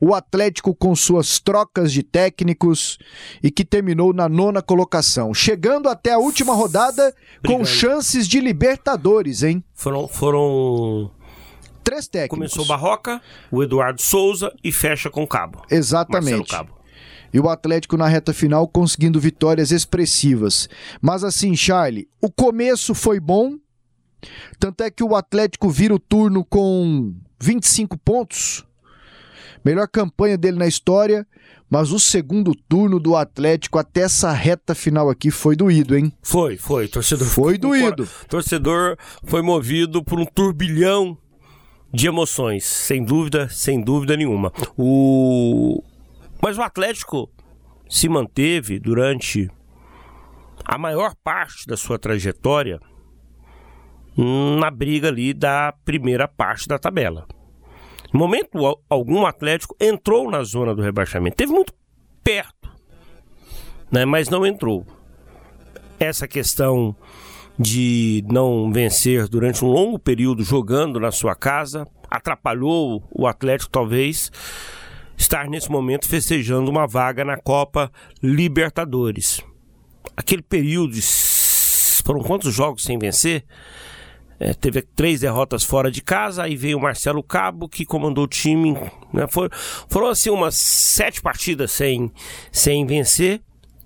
o 0.00 0.14
Atlético 0.14 0.74
com 0.74 0.94
suas 0.94 1.38
trocas 1.38 1.92
de 1.92 2.02
técnicos 2.02 2.98
e 3.42 3.50
que 3.50 3.64
terminou 3.64 4.12
na 4.12 4.28
nona 4.28 4.62
colocação, 4.62 5.32
chegando 5.34 5.88
até 5.88 6.12
a 6.12 6.18
última 6.18 6.54
rodada 6.54 7.14
com 7.46 7.64
chances 7.64 8.26
de 8.26 8.40
Libertadores, 8.40 9.42
hein? 9.42 9.62
Foram, 9.74 10.08
foram. 10.08 11.10
Três 11.82 12.06
técnicos. 12.06 12.36
Começou 12.36 12.64
o 12.64 12.68
Barroca, 12.68 13.20
o 13.50 13.62
Eduardo 13.62 14.00
Souza 14.00 14.54
e 14.62 14.70
fecha 14.70 15.10
com 15.10 15.22
o 15.22 15.26
Cabo. 15.26 15.62
Exatamente. 15.70 16.50
Cabo. 16.50 16.78
E 17.32 17.38
o 17.38 17.48
Atlético 17.48 17.96
na 17.96 18.08
reta 18.08 18.34
final 18.34 18.66
conseguindo 18.66 19.20
vitórias 19.20 19.70
expressivas. 19.70 20.68
Mas 21.00 21.24
assim, 21.24 21.54
Charlie, 21.56 22.08
o 22.20 22.30
começo 22.30 22.94
foi 22.94 23.20
bom. 23.20 23.56
Tanto 24.58 24.82
é 24.82 24.90
que 24.90 25.02
o 25.02 25.14
Atlético 25.14 25.70
vira 25.70 25.94
o 25.94 25.98
turno 25.98 26.44
com 26.44 27.14
25 27.40 27.96
pontos. 27.98 28.64
Melhor 29.64 29.88
campanha 29.88 30.36
dele 30.36 30.58
na 30.58 30.66
história, 30.66 31.26
mas 31.68 31.92
o 31.92 31.98
segundo 31.98 32.54
turno 32.54 32.98
do 32.98 33.16
Atlético 33.16 33.78
até 33.78 34.02
essa 34.02 34.32
reta 34.32 34.74
final 34.74 35.08
aqui 35.08 35.30
foi 35.30 35.54
doído, 35.54 35.96
hein? 35.96 36.12
Foi, 36.22 36.56
foi. 36.56 36.88
Torcedor 36.88 37.28
Foi 37.28 37.58
doído. 37.58 38.08
Torcedor 38.28 38.96
foi 39.24 39.42
movido 39.42 40.02
por 40.02 40.18
um 40.18 40.26
turbilhão 40.26 41.16
de 41.92 42.06
emoções, 42.06 42.64
sem 42.64 43.04
dúvida, 43.04 43.48
sem 43.48 43.80
dúvida 43.80 44.16
nenhuma. 44.16 44.52
O 44.76 45.82
mas 46.42 46.56
o 46.56 46.62
Atlético 46.62 47.30
se 47.88 48.08
manteve 48.08 48.78
durante 48.78 49.50
a 50.64 50.78
maior 50.78 51.14
parte 51.22 51.66
da 51.66 51.76
sua 51.76 51.98
trajetória 51.98 52.80
na 54.16 54.70
briga 54.70 55.08
ali 55.08 55.34
da 55.34 55.72
primeira 55.84 56.26
parte 56.26 56.66
da 56.66 56.78
tabela. 56.78 57.26
No 58.12 58.18
momento 58.18 58.80
algum, 58.88 59.24
Atlético 59.24 59.76
entrou 59.80 60.30
na 60.30 60.42
zona 60.42 60.74
do 60.74 60.82
rebaixamento. 60.82 61.36
Teve 61.36 61.52
muito 61.52 61.72
perto, 62.24 62.70
né? 63.90 64.04
mas 64.04 64.28
não 64.28 64.44
entrou. 64.44 64.84
Essa 65.98 66.26
questão 66.26 66.96
de 67.58 68.24
não 68.26 68.72
vencer 68.72 69.28
durante 69.28 69.64
um 69.64 69.68
longo 69.68 69.98
período 69.98 70.42
jogando 70.42 70.98
na 70.98 71.12
sua 71.12 71.34
casa 71.34 71.86
atrapalhou 72.10 73.04
o 73.12 73.26
Atlético, 73.26 73.70
talvez, 73.70 74.32
estar 75.16 75.46
nesse 75.46 75.70
momento 75.70 76.08
festejando 76.08 76.70
uma 76.70 76.86
vaga 76.86 77.24
na 77.24 77.36
Copa 77.36 77.92
Libertadores. 78.22 79.40
Aquele 80.16 80.42
período, 80.42 80.94
de... 80.94 81.02
foram 82.04 82.20
quantos 82.22 82.52
jogos 82.52 82.82
sem 82.82 82.98
vencer? 82.98 83.44
É, 84.42 84.54
teve 84.54 84.80
três 84.80 85.20
derrotas 85.20 85.62
fora 85.62 85.90
de 85.90 86.00
casa, 86.00 86.44
aí 86.44 86.56
veio 86.56 86.78
o 86.78 86.80
Marcelo 86.80 87.22
Cabo, 87.22 87.68
que 87.68 87.84
comandou 87.84 88.24
o 88.24 88.26
time. 88.26 88.72
Né? 89.12 89.26
For, 89.28 89.50
foram 89.52 90.08
assim 90.08 90.30
umas 90.30 90.54
sete 90.54 91.20
partidas 91.20 91.70
sem, 91.70 92.10
sem 92.50 92.86
vencer. 92.86 93.42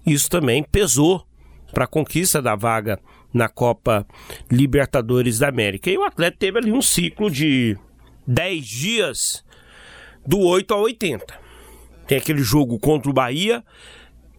Isso 0.07 0.31
também 0.31 0.63
pesou 0.63 1.27
para 1.73 1.85
a 1.85 1.89
conquista 1.89 2.41
da 2.41 2.55
vaga 2.55 3.01
na 3.33 3.49
Copa 3.49 4.07
Libertadores 4.49 5.41
da 5.41 5.49
América. 5.49 5.91
E 5.91 5.99
o 5.99 6.05
atleta 6.05 6.37
teve 6.39 6.59
ali 6.59 6.71
um 6.71 6.81
ciclo 6.81 7.29
de 7.29 7.77
dez 8.25 8.65
dias 8.65 9.45
do 10.25 10.39
8 10.39 10.73
ao 10.73 10.83
80. 10.83 11.35
Tem 12.07 12.19
aquele 12.19 12.43
jogo 12.43 12.79
contra 12.79 13.11
o 13.11 13.15
Bahia, 13.15 13.65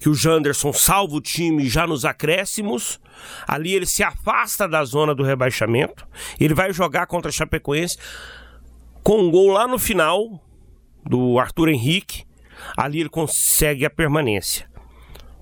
que 0.05 0.09
o 0.09 0.13
Janderson 0.13 0.71
salva 0.71 1.15
o 1.15 1.19
time 1.19 1.67
já 1.67 1.87
nos 1.87 2.05
acréscimos. 2.05 2.99
Ali 3.47 3.73
ele 3.73 3.87
se 3.87 4.03
afasta 4.03 4.67
da 4.67 4.85
zona 4.85 5.15
do 5.15 5.23
rebaixamento. 5.23 6.07
Ele 6.39 6.53
vai 6.53 6.71
jogar 6.71 7.07
contra 7.07 7.29
a 7.29 7.31
Chapecoense 7.31 7.97
com 9.01 9.17
um 9.17 9.31
gol 9.31 9.47
lá 9.47 9.67
no 9.67 9.79
final 9.79 10.39
do 11.03 11.39
Arthur 11.39 11.69
Henrique. 11.69 12.23
Ali 12.77 12.99
ele 12.99 13.09
consegue 13.09 13.83
a 13.83 13.89
permanência. 13.89 14.69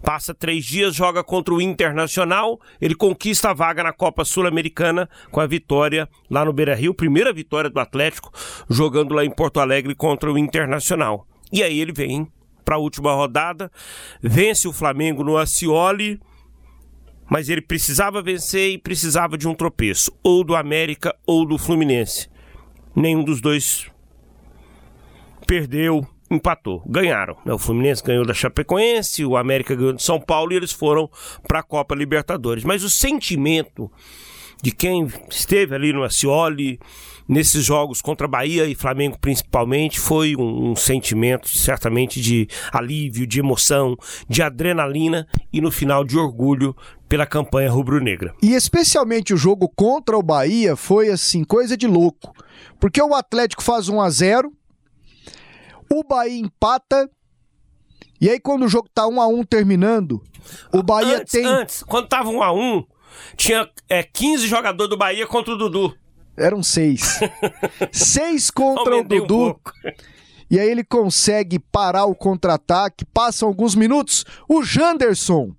Passa 0.01 0.33
três 0.33 0.63
dias, 0.63 0.95
joga 0.95 1.25
contra 1.25 1.53
o 1.53 1.61
Internacional, 1.61 2.57
ele 2.79 2.95
conquista 2.95 3.49
a 3.49 3.53
vaga 3.53 3.83
na 3.83 3.91
Copa 3.91 4.23
Sul-Americana 4.23 5.09
com 5.29 5.41
a 5.41 5.45
vitória 5.45 6.07
lá 6.29 6.45
no 6.45 6.53
Beira 6.53 6.73
Rio, 6.73 6.93
primeira 6.93 7.33
vitória 7.33 7.69
do 7.69 7.81
Atlético, 7.81 8.31
jogando 8.69 9.13
lá 9.13 9.25
em 9.25 9.29
Porto 9.29 9.59
Alegre 9.59 9.93
contra 9.93 10.31
o 10.31 10.37
Internacional. 10.37 11.27
E 11.51 11.61
aí 11.61 11.81
ele 11.81 11.91
vem 11.91 12.31
para 12.63 12.75
a 12.75 12.79
última 12.79 13.13
rodada, 13.13 13.71
vence 14.21 14.67
o 14.67 14.73
Flamengo 14.73 15.23
no 15.23 15.37
Acioli, 15.37 16.19
mas 17.29 17.49
ele 17.49 17.61
precisava 17.61 18.21
vencer 18.21 18.71
e 18.71 18.77
precisava 18.77 19.37
de 19.37 19.47
um 19.47 19.55
tropeço, 19.55 20.11
ou 20.23 20.43
do 20.43 20.55
América 20.55 21.15
ou 21.25 21.45
do 21.45 21.57
Fluminense. 21.57 22.29
Nenhum 22.95 23.23
dos 23.23 23.41
dois 23.41 23.87
perdeu, 25.47 26.07
empatou, 26.29 26.83
ganharam. 26.85 27.37
O 27.45 27.57
Fluminense 27.57 28.03
ganhou 28.03 28.25
da 28.25 28.33
Chapecoense, 28.33 29.25
o 29.25 29.37
América 29.37 29.75
ganhou 29.75 29.93
de 29.93 30.03
São 30.03 30.19
Paulo 30.19 30.53
e 30.53 30.55
eles 30.55 30.71
foram 30.71 31.09
para 31.47 31.59
a 31.59 31.63
Copa 31.63 31.95
Libertadores. 31.95 32.63
Mas 32.63 32.83
o 32.83 32.89
sentimento 32.89 33.91
de 34.61 34.71
quem 34.71 35.07
esteve 35.29 35.75
ali 35.75 35.91
no 35.91 36.03
Acioli, 36.03 36.79
nesses 37.27 37.63
jogos 37.63 38.01
contra 38.01 38.27
Bahia 38.27 38.65
e 38.65 38.75
Flamengo 38.75 39.17
principalmente, 39.19 39.99
foi 39.99 40.35
um, 40.35 40.71
um, 40.71 40.75
sentimento 40.75 41.47
certamente 41.49 42.21
de 42.21 42.47
alívio, 42.71 43.25
de 43.25 43.39
emoção, 43.39 43.95
de 44.27 44.41
adrenalina 44.41 45.27
e 45.51 45.61
no 45.61 45.71
final 45.71 46.03
de 46.03 46.17
orgulho 46.17 46.75
pela 47.07 47.25
campanha 47.25 47.71
rubro-negra. 47.71 48.33
E 48.41 48.53
especialmente 48.53 49.33
o 49.33 49.37
jogo 49.37 49.69
contra 49.69 50.17
o 50.17 50.23
Bahia 50.23 50.75
foi 50.75 51.09
assim, 51.09 51.43
coisa 51.43 51.77
de 51.77 51.87
louco. 51.87 52.33
Porque 52.79 53.01
o 53.01 53.13
Atlético 53.13 53.63
faz 53.63 53.87
1 53.89 54.01
a 54.01 54.09
0 54.09 54.51
o 55.89 56.03
Bahia 56.03 56.39
empata 56.39 57.09
e 58.19 58.29
aí 58.29 58.39
quando 58.39 58.63
o 58.63 58.67
jogo 58.67 58.89
tá 58.93 59.05
1 59.05 59.21
a 59.21 59.27
1 59.27 59.43
terminando, 59.43 60.23
o 60.73 60.81
Bahia 60.81 61.17
antes, 61.17 61.31
tem 61.31 61.45
Antes, 61.45 61.83
quando 61.83 62.07
tava 62.07 62.29
1 62.29 62.41
a 62.41 62.53
1 62.53 62.83
tinha 63.35 63.69
é, 63.89 64.01
15 64.01 64.47
jogadores 64.47 64.89
do 64.89 64.97
Bahia 64.97 65.27
contra 65.27 65.53
o 65.53 65.57
Dudu. 65.57 65.95
Eram 66.37 66.63
seis. 66.63 67.19
seis 67.91 68.49
contra 68.49 68.95
Aumentei 68.95 69.19
o 69.19 69.21
Dudu. 69.21 69.49
Um 69.49 70.13
e 70.53 70.59
aí 70.59 70.69
ele 70.69 70.83
consegue 70.83 71.57
parar 71.57 72.05
o 72.05 72.13
contra-ataque. 72.13 73.05
Passam 73.05 73.47
alguns 73.47 73.73
minutos. 73.73 74.23
O 74.47 74.61
Janderson. 74.61 75.55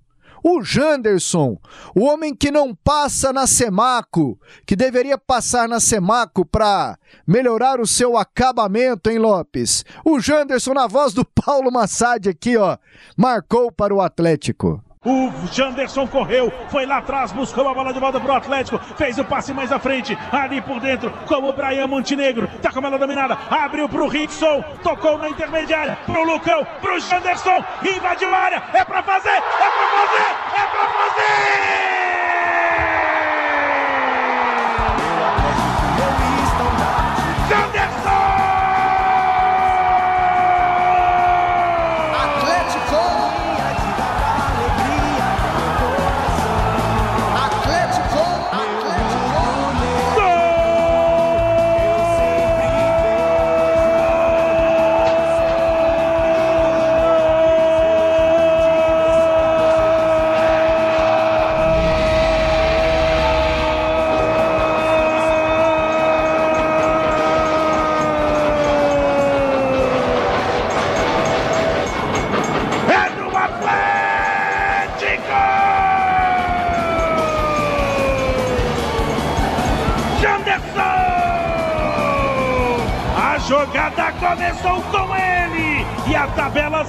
O 0.47 0.63
Janderson, 0.63 1.59
o 1.97 2.05
homem 2.05 2.35
que 2.35 2.51
não 2.51 2.75
passa 2.75 3.33
na 3.33 3.47
Semaco, 3.47 4.39
que 4.67 4.77
deveria 4.77 5.17
passar 5.17 5.67
na 5.67 5.81
Semaco 5.81 6.45
para 6.45 6.99
melhorar 7.27 7.81
o 7.81 7.87
seu 7.87 8.19
acabamento, 8.19 9.09
hein, 9.09 9.19
Lopes? 9.19 9.87
O 10.05 10.21
Janderson, 10.21 10.75
na 10.75 10.87
voz 10.87 11.15
do 11.15 11.25
Paulo 11.45 11.73
Massad 11.73 12.29
aqui, 12.29 12.59
ó, 12.59 12.77
marcou 13.17 13.73
para 13.73 13.95
o 13.95 14.03
Atlético. 14.03 14.84
O 15.05 15.31
Janderson 15.53 16.07
correu, 16.07 16.51
foi 16.71 16.87
lá 16.87 16.97
atrás, 16.97 17.31
buscou 17.31 17.69
a 17.69 17.75
bola 17.75 17.93
de 17.93 18.01
volta 18.01 18.19
pro 18.19 18.33
Atlético, 18.33 18.79
fez 18.97 19.19
o 19.19 19.25
passe 19.25 19.53
mais 19.53 19.71
à 19.71 19.79
frente, 19.79 20.17
ali 20.33 20.63
por 20.63 20.81
dentro, 20.81 21.11
como 21.27 21.51
o 21.51 21.53
Brian 21.53 21.87
Montenegro, 21.87 22.49
tá 22.63 22.73
com 22.73 22.79
a 22.79 22.83
bola 22.83 22.99
dominada, 22.99 23.37
abriu 23.51 23.87
pro 23.87 24.09
Rickson, 24.09 24.65
tocou 24.83 25.19
na 25.19 25.29
intermediária, 25.29 25.99
pro 26.07 26.25
Lucão, 26.25 26.67
pro 26.81 26.99
Janderson, 26.99 27.63
invadiu 27.83 28.35
a 28.35 28.39
área, 28.39 28.63
é 28.73 28.83
pra 28.83 29.03
fazer, 29.03 29.29
é 29.29 29.41
pra 29.41 29.87
fazer, 29.91 30.31
é 30.55 30.67
pra 30.69 30.89
fazer! 30.89 31.85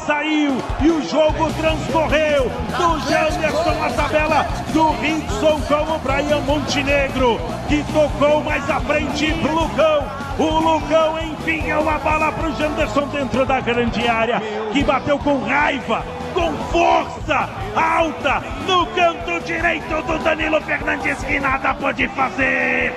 Saiu 0.05 0.61
e 0.81 0.89
o 0.89 1.01
jogo 1.09 1.51
transcorreu. 1.53 2.51
Do 2.77 2.99
Janderson 3.09 3.83
a 3.83 3.89
tabela 3.89 4.45
do 4.71 4.89
Rickson 5.01 5.61
com 5.61 5.93
o 5.93 5.99
Brian 5.99 6.41
Montenegro 6.41 7.39
que 7.67 7.83
tocou 7.91 8.43
mais 8.43 8.69
à 8.69 8.79
frente 8.81 9.33
pro 9.41 9.53
Lucão. 9.53 10.03
O 10.37 10.59
Lucão 10.59 11.19
enfiou 11.19 11.89
a 11.89 11.97
bola 11.99 12.31
pro 12.31 12.55
Janderson 12.55 13.07
dentro 13.07 13.45
da 13.45 13.59
grande 13.59 14.07
área 14.07 14.41
que 14.71 14.83
bateu 14.83 15.17
com 15.19 15.43
raiva 15.43 16.03
com 16.33 16.53
força 16.71 17.49
alta 17.75 18.43
no 18.67 18.85
canto 18.87 19.39
direito 19.45 20.01
do 20.03 20.19
Danilo 20.19 20.61
Fernandes 20.61 21.17
que 21.23 21.39
nada 21.39 21.73
pode 21.73 22.07
fazer. 22.09 22.93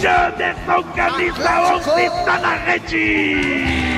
Janderson, 0.00 0.82
camisa 0.94 1.60
11, 1.74 2.02
está 2.02 2.38
na 2.38 2.54
rede! 2.54 3.91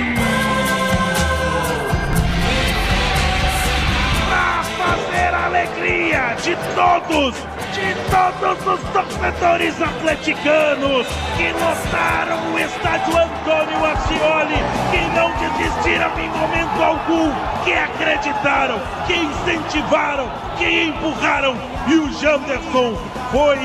Alegria 6.25 6.37
de 6.37 6.57
todos 6.75 7.35
de 7.75 7.95
todos 8.11 8.67
os 8.67 8.81
torcedores 8.93 9.83
atleticanos 9.83 11.07
que 11.37 11.53
lotaram 11.53 12.53
o 12.53 12.59
estádio 12.59 13.19
Antônio 13.19 13.85
Ascioli, 13.85 14.55
que 14.91 15.01
não 15.17 15.31
desistiram 15.33 16.11
em 16.19 16.29
momento 16.29 16.83
algum, 16.83 17.33
que 17.65 17.73
acreditaram, 17.73 18.81
que 19.07 19.15
incentivaram, 19.15 20.31
que 20.57 20.85
empurraram 20.85 21.57
e 21.89 21.95
o 21.97 22.13
Janderson 22.13 22.97
foi 23.33 23.59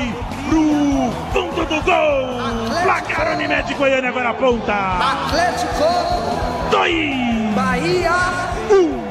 pro 0.48 1.12
fundo 1.32 1.64
do 1.66 1.82
gol. 1.82 2.82
Placar 2.82 3.34
Unimed 3.34 3.72
Goiânia 3.74 4.10
agora 4.10 4.30
aponta. 4.30 4.72
Atlético. 4.72 5.84
Dois. 6.70 7.54
Bahia. 7.54 8.12
Um. 8.70 9.09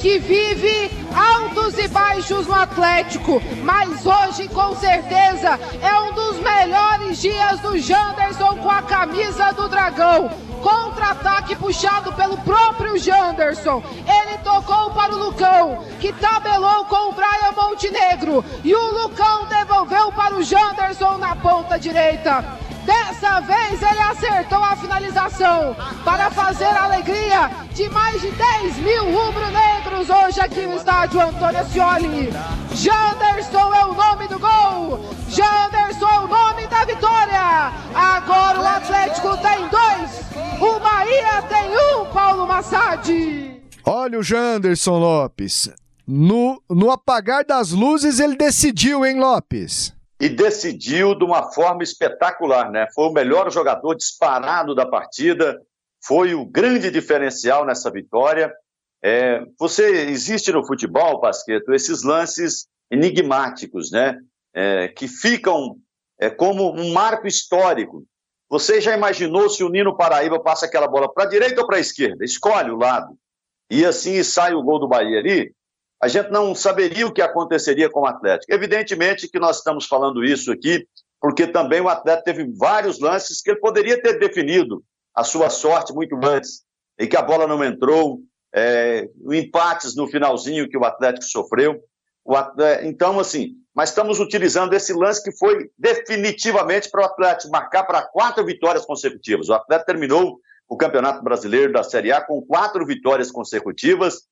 Que 0.00 0.18
vive 0.18 0.90
altos 1.14 1.78
e 1.78 1.86
baixos 1.86 2.46
no 2.46 2.54
Atlético, 2.54 3.40
mas 3.62 4.04
hoje 4.06 4.48
com 4.48 4.74
certeza 4.76 5.60
é 5.82 6.00
um 6.00 6.14
dos 6.14 6.40
melhores 6.40 7.20
dias 7.20 7.60
do 7.60 7.78
Janderson 7.78 8.56
com 8.56 8.70
a 8.70 8.82
camisa 8.82 9.52
do 9.52 9.68
Dragão. 9.68 10.30
Contra-ataque 10.62 11.54
puxado 11.56 12.12
pelo 12.12 12.36
próprio 12.38 12.98
Janderson. 12.98 13.82
Ele 13.98 14.38
tocou 14.38 14.90
para 14.90 15.14
o 15.14 15.18
Lucão, 15.18 15.84
que 16.00 16.12
tabelou 16.12 16.84
com 16.86 17.10
o 17.10 17.12
Brian 17.12 17.52
Montenegro. 17.56 18.44
E 18.64 18.74
o 18.74 19.02
Lucão 19.02 19.46
devolveu 19.46 20.12
para 20.12 20.34
o 20.34 20.42
Janderson 20.42 21.16
na 21.18 21.34
ponta 21.36 21.78
direita. 21.78 22.44
Dessa 22.90 23.38
vez 23.42 23.80
ele 23.80 24.00
acertou 24.00 24.58
a 24.58 24.74
finalização 24.74 25.76
para 26.04 26.28
fazer 26.28 26.64
a 26.64 26.86
alegria 26.86 27.48
de 27.72 27.88
mais 27.88 28.20
de 28.20 28.32
10 28.32 28.78
mil 28.78 29.04
rubro-negros 29.12 30.10
hoje 30.10 30.40
aqui 30.40 30.66
no 30.66 30.74
estádio 30.74 31.20
Antônio 31.20 31.60
Ascioli. 31.60 32.30
Janderson 32.74 33.74
é 33.74 33.84
o 33.84 33.94
nome 33.94 34.26
do 34.26 34.40
gol, 34.40 35.08
Janderson 35.28 36.08
é 36.08 36.18
o 36.18 36.26
nome 36.26 36.66
da 36.66 36.84
vitória. 36.84 37.72
Agora 37.94 38.60
o 38.60 38.66
Atlético 38.66 39.36
tem 39.36 39.68
dois, 39.68 40.60
o 40.60 40.80
Bahia 40.80 41.42
tem 41.42 41.70
um, 41.70 42.06
Paulo 42.06 42.44
Massad. 42.44 43.08
Olha 43.86 44.18
o 44.18 44.22
Janderson 44.24 44.98
Lopes. 44.98 45.70
No, 46.04 46.60
no 46.68 46.90
apagar 46.90 47.44
das 47.44 47.70
luzes 47.70 48.18
ele 48.18 48.34
decidiu, 48.34 49.06
hein, 49.06 49.20
Lopes? 49.20 49.94
E 50.20 50.28
decidiu 50.28 51.14
de 51.14 51.24
uma 51.24 51.50
forma 51.50 51.82
espetacular, 51.82 52.70
né? 52.70 52.86
Foi 52.94 53.06
o 53.06 53.12
melhor 53.12 53.50
jogador 53.50 53.94
disparado 53.94 54.74
da 54.74 54.84
partida, 54.84 55.58
foi 56.04 56.34
o 56.34 56.44
grande 56.44 56.90
diferencial 56.90 57.64
nessa 57.64 57.90
vitória. 57.90 58.52
É, 59.02 59.42
você 59.58 60.10
existe 60.10 60.52
no 60.52 60.66
futebol, 60.66 61.20
Pasqueto, 61.20 61.72
esses 61.72 62.02
lances 62.02 62.68
enigmáticos, 62.90 63.90
né? 63.90 64.18
É, 64.52 64.88
que 64.88 65.08
ficam 65.08 65.76
é, 66.18 66.28
como 66.28 66.70
um 66.78 66.92
marco 66.92 67.26
histórico. 67.26 68.04
Você 68.50 68.78
já 68.78 68.94
imaginou 68.94 69.48
se 69.48 69.64
o 69.64 69.70
Nino 69.70 69.96
Paraíba 69.96 70.38
passa 70.38 70.66
aquela 70.66 70.86
bola 70.86 71.10
para 71.10 71.24
a 71.24 71.28
direita 71.28 71.62
ou 71.62 71.66
para 71.66 71.78
a 71.78 71.80
esquerda? 71.80 72.24
Escolhe 72.24 72.70
o 72.70 72.76
lado. 72.76 73.16
E 73.70 73.86
assim 73.86 74.22
sai 74.22 74.52
o 74.52 74.62
gol 74.62 74.80
do 74.80 74.88
Bahia 74.88 75.18
ali 75.18 75.54
a 76.00 76.08
gente 76.08 76.30
não 76.30 76.54
saberia 76.54 77.06
o 77.06 77.12
que 77.12 77.20
aconteceria 77.20 77.90
com 77.90 78.00
o 78.00 78.06
Atlético. 78.06 78.52
Evidentemente 78.52 79.28
que 79.28 79.38
nós 79.38 79.58
estamos 79.58 79.86
falando 79.86 80.24
isso 80.24 80.50
aqui, 80.50 80.86
porque 81.20 81.46
também 81.46 81.80
o 81.80 81.88
Atlético 81.88 82.24
teve 82.24 82.50
vários 82.56 82.98
lances 82.98 83.42
que 83.42 83.50
ele 83.50 83.60
poderia 83.60 84.00
ter 84.00 84.18
definido 84.18 84.82
a 85.14 85.22
sua 85.22 85.50
sorte 85.50 85.92
muito 85.92 86.18
antes, 86.24 86.62
e 86.98 87.06
que 87.06 87.16
a 87.16 87.22
bola 87.22 87.46
não 87.46 87.62
entrou, 87.62 88.20
é, 88.54 89.08
empates 89.30 89.94
no 89.94 90.06
finalzinho 90.06 90.68
que 90.68 90.76
o 90.76 90.84
Atlético 90.84 91.24
sofreu. 91.24 91.82
O 92.24 92.34
Atlético, 92.34 92.88
então, 92.88 93.20
assim, 93.20 93.56
mas 93.74 93.90
estamos 93.90 94.18
utilizando 94.20 94.72
esse 94.72 94.92
lance 94.92 95.22
que 95.22 95.36
foi 95.36 95.70
definitivamente 95.78 96.90
para 96.90 97.02
o 97.02 97.04
Atlético 97.04 97.52
marcar 97.52 97.84
para 97.84 98.02
quatro 98.02 98.44
vitórias 98.44 98.86
consecutivas. 98.86 99.48
O 99.48 99.54
Atlético 99.54 99.86
terminou 99.86 100.38
o 100.68 100.76
Campeonato 100.76 101.22
Brasileiro 101.22 101.72
da 101.72 101.82
Série 101.82 102.12
A 102.12 102.20
com 102.20 102.40
quatro 102.42 102.86
vitórias 102.86 103.30
consecutivas 103.30 104.22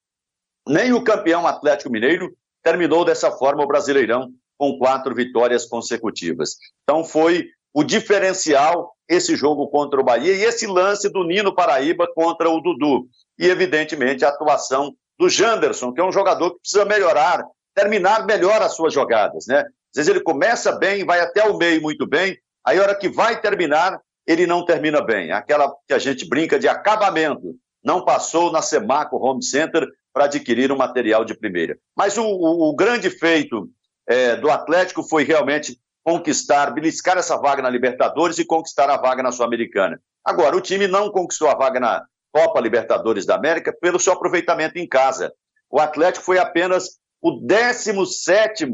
nem 0.69 0.93
o 0.93 1.03
campeão 1.03 1.47
Atlético 1.47 1.91
Mineiro 1.91 2.33
terminou 2.62 3.05
dessa 3.05 3.31
forma 3.31 3.62
o 3.62 3.66
Brasileirão 3.66 4.31
com 4.57 4.79
quatro 4.79 5.14
vitórias 5.14 5.64
consecutivas. 5.64 6.57
Então 6.83 7.05
foi 7.05 7.47
o 7.73 7.85
diferencial 7.85 8.93
esse 9.09 9.37
jogo 9.37 9.69
contra 9.69 10.01
o 10.01 10.05
Bahia 10.05 10.35
e 10.35 10.43
esse 10.43 10.66
lance 10.66 11.09
do 11.09 11.25
Nino 11.25 11.55
Paraíba 11.55 12.07
contra 12.14 12.51
o 12.51 12.61
Dudu. 12.61 13.07
E, 13.39 13.47
evidentemente, 13.47 14.25
a 14.25 14.29
atuação 14.29 14.95
do 15.19 15.29
Janderson, 15.29 15.93
que 15.93 16.01
é 16.01 16.05
um 16.05 16.12
jogador 16.12 16.51
que 16.53 16.61
precisa 16.61 16.85
melhorar, 16.85 17.45
terminar 17.75 18.27
melhor 18.27 18.61
as 18.61 18.75
suas 18.75 18.93
jogadas, 18.93 19.47
né? 19.47 19.61
Às 19.61 19.97
vezes 19.97 20.09
ele 20.09 20.21
começa 20.21 20.73
bem, 20.73 21.05
vai 21.05 21.21
até 21.21 21.45
o 21.45 21.57
meio 21.57 21.81
muito 21.81 22.07
bem, 22.07 22.37
aí 22.64 22.79
a 22.79 22.83
hora 22.83 22.95
que 22.95 23.09
vai 23.09 23.41
terminar, 23.41 23.99
ele 24.27 24.47
não 24.47 24.64
termina 24.64 25.01
bem. 25.01 25.33
Aquela 25.33 25.73
que 25.87 25.95
a 25.95 25.99
gente 25.99 26.29
brinca 26.29 26.59
de 26.59 26.69
acabamento. 26.69 27.55
Não 27.83 28.05
passou 28.05 28.53
na 28.53 28.61
Semaco 28.61 29.16
Home 29.16 29.43
Center 29.43 29.89
para 30.13 30.25
adquirir 30.25 30.73
um 30.73 30.77
material 30.77 31.25
de 31.25 31.35
primeira. 31.35 31.79
Mas 31.97 32.17
o, 32.17 32.25
o, 32.25 32.71
o 32.71 32.77
grande 32.77 33.11
feito 33.11 33.69
é, 34.07 34.37
do 34.37 34.51
Atlético 34.51 35.03
foi 35.03 35.25
realmente 35.25 35.79
conquistar, 36.03 36.71
beliscar 36.71 37.19
essa 37.19 37.37
vaga 37.37 37.63
na 37.63 37.69
Libertadores 37.69 38.39
e 38.39 38.45
conquistar 38.45 38.89
a 38.89 38.97
vaga 38.97 39.23
na 39.23 39.31
Sul-Americana. 39.31 40.01
Agora, 40.25 40.57
o 40.57 40.61
time 40.61 40.87
não 40.87 41.11
conquistou 41.11 41.49
a 41.49 41.55
vaga 41.55 41.79
na 41.79 42.03
Copa 42.33 42.61
Libertadores 42.61 43.27
da 43.27 43.35
América 43.35 43.77
pelo 43.79 43.99
seu 43.99 44.13
aproveitamento 44.13 44.79
em 44.79 44.89
casa. 44.89 45.33
O 45.71 45.79
Atlético 45.79 46.25
foi 46.25 46.39
apenas 46.39 46.99
o 47.21 47.33
17 47.33 48.67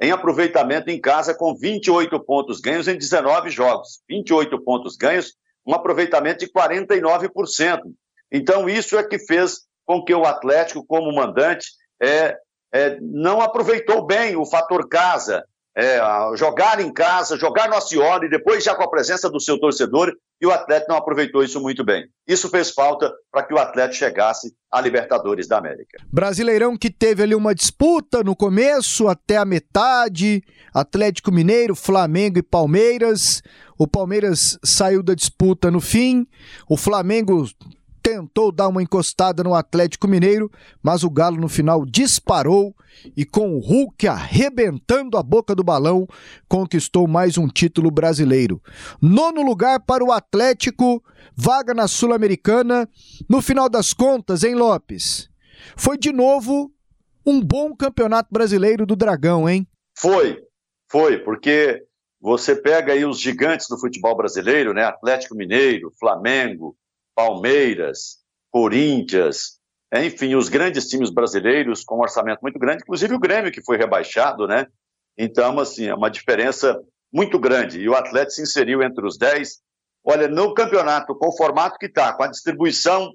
em 0.00 0.10
aproveitamento 0.10 0.90
em 0.90 1.00
casa, 1.00 1.34
com 1.34 1.56
28 1.56 2.20
pontos 2.20 2.60
ganhos 2.60 2.86
em 2.86 2.96
19 2.96 3.50
jogos. 3.50 4.02
28 4.08 4.62
pontos 4.62 4.96
ganhos, 4.96 5.34
um 5.66 5.74
aproveitamento 5.74 6.44
de 6.44 6.52
49%. 6.52 7.80
Então, 8.30 8.68
isso 8.68 8.96
é 8.98 9.02
que 9.02 9.18
fez 9.18 9.65
com 9.86 10.04
que 10.04 10.14
o 10.14 10.24
Atlético, 10.24 10.84
como 10.84 11.14
mandante, 11.14 11.68
é, 12.02 12.36
é, 12.74 12.98
não 13.00 13.40
aproveitou 13.40 14.04
bem 14.04 14.36
o 14.36 14.44
fator 14.44 14.88
casa, 14.88 15.44
é, 15.76 16.00
jogar 16.36 16.80
em 16.80 16.92
casa, 16.92 17.36
jogar 17.36 17.68
no 17.68 17.76
Acioli, 17.76 18.30
depois 18.30 18.64
já 18.64 18.74
com 18.74 18.82
a 18.82 18.90
presença 18.90 19.30
do 19.30 19.40
seu 19.40 19.60
torcedor, 19.60 20.12
e 20.40 20.46
o 20.46 20.50
Atlético 20.50 20.90
não 20.90 20.98
aproveitou 20.98 21.42
isso 21.42 21.60
muito 21.60 21.84
bem. 21.84 22.06
Isso 22.26 22.48
fez 22.48 22.70
falta 22.70 23.12
para 23.30 23.42
que 23.42 23.54
o 23.54 23.58
Atlético 23.58 23.96
chegasse 23.96 24.54
à 24.70 24.80
Libertadores 24.80 25.46
da 25.46 25.58
América. 25.58 25.98
Brasileirão 26.12 26.76
que 26.76 26.90
teve 26.90 27.22
ali 27.22 27.34
uma 27.34 27.54
disputa 27.54 28.22
no 28.22 28.34
começo 28.34 29.08
até 29.08 29.36
a 29.36 29.44
metade, 29.44 30.42
Atlético 30.74 31.32
Mineiro, 31.32 31.74
Flamengo 31.74 32.38
e 32.38 32.42
Palmeiras. 32.42 33.42
O 33.78 33.86
Palmeiras 33.86 34.58
saiu 34.64 35.02
da 35.02 35.14
disputa 35.14 35.70
no 35.70 35.80
fim, 35.80 36.26
o 36.68 36.76
Flamengo 36.76 37.46
tentou 38.06 38.52
dar 38.52 38.68
uma 38.68 38.80
encostada 38.80 39.42
no 39.42 39.52
Atlético 39.52 40.06
Mineiro, 40.06 40.48
mas 40.80 41.02
o 41.02 41.10
Galo 41.10 41.40
no 41.40 41.48
final 41.48 41.84
disparou 41.84 42.72
e 43.16 43.24
com 43.24 43.56
o 43.56 43.58
Hulk 43.58 44.06
arrebentando 44.06 45.18
a 45.18 45.24
boca 45.24 45.56
do 45.56 45.64
balão, 45.64 46.06
conquistou 46.48 47.08
mais 47.08 47.36
um 47.36 47.48
título 47.48 47.90
brasileiro. 47.90 48.62
Nono 49.02 49.42
lugar 49.42 49.80
para 49.80 50.04
o 50.04 50.12
Atlético, 50.12 51.02
vaga 51.34 51.74
na 51.74 51.88
Sul-Americana. 51.88 52.88
No 53.28 53.42
final 53.42 53.68
das 53.68 53.92
contas, 53.92 54.44
hein, 54.44 54.54
Lopes? 54.54 55.28
Foi 55.76 55.98
de 55.98 56.12
novo 56.12 56.72
um 57.26 57.40
bom 57.42 57.74
campeonato 57.74 58.28
brasileiro 58.30 58.86
do 58.86 58.94
Dragão, 58.94 59.48
hein? 59.48 59.66
Foi, 59.98 60.44
foi, 60.88 61.18
porque 61.18 61.82
você 62.20 62.54
pega 62.54 62.92
aí 62.92 63.04
os 63.04 63.18
gigantes 63.18 63.66
do 63.68 63.76
futebol 63.76 64.16
brasileiro, 64.16 64.72
né? 64.72 64.84
Atlético 64.84 65.34
Mineiro, 65.34 65.92
Flamengo, 65.98 66.76
Palmeiras, 67.16 68.18
Corinthians, 68.50 69.58
enfim, 69.92 70.34
os 70.34 70.50
grandes 70.50 70.86
times 70.88 71.10
brasileiros 71.10 71.82
com 71.82 71.96
um 71.96 72.02
orçamento 72.02 72.40
muito 72.42 72.58
grande, 72.58 72.82
inclusive 72.82 73.14
o 73.14 73.18
Grêmio, 73.18 73.50
que 73.50 73.64
foi 73.64 73.78
rebaixado, 73.78 74.46
né? 74.46 74.66
Então, 75.16 75.58
assim, 75.58 75.86
é 75.86 75.94
uma 75.94 76.10
diferença 76.10 76.78
muito 77.12 77.38
grande. 77.38 77.80
E 77.80 77.88
o 77.88 77.94
Atlético 77.94 78.32
se 78.32 78.42
inseriu 78.42 78.82
entre 78.82 79.06
os 79.06 79.16
10. 79.16 79.60
Olha, 80.04 80.28
no 80.28 80.52
campeonato, 80.52 81.14
com 81.14 81.28
o 81.28 81.36
formato 81.36 81.78
que 81.78 81.86
está, 81.86 82.12
com 82.12 82.22
a 82.22 82.28
distribuição 82.28 83.10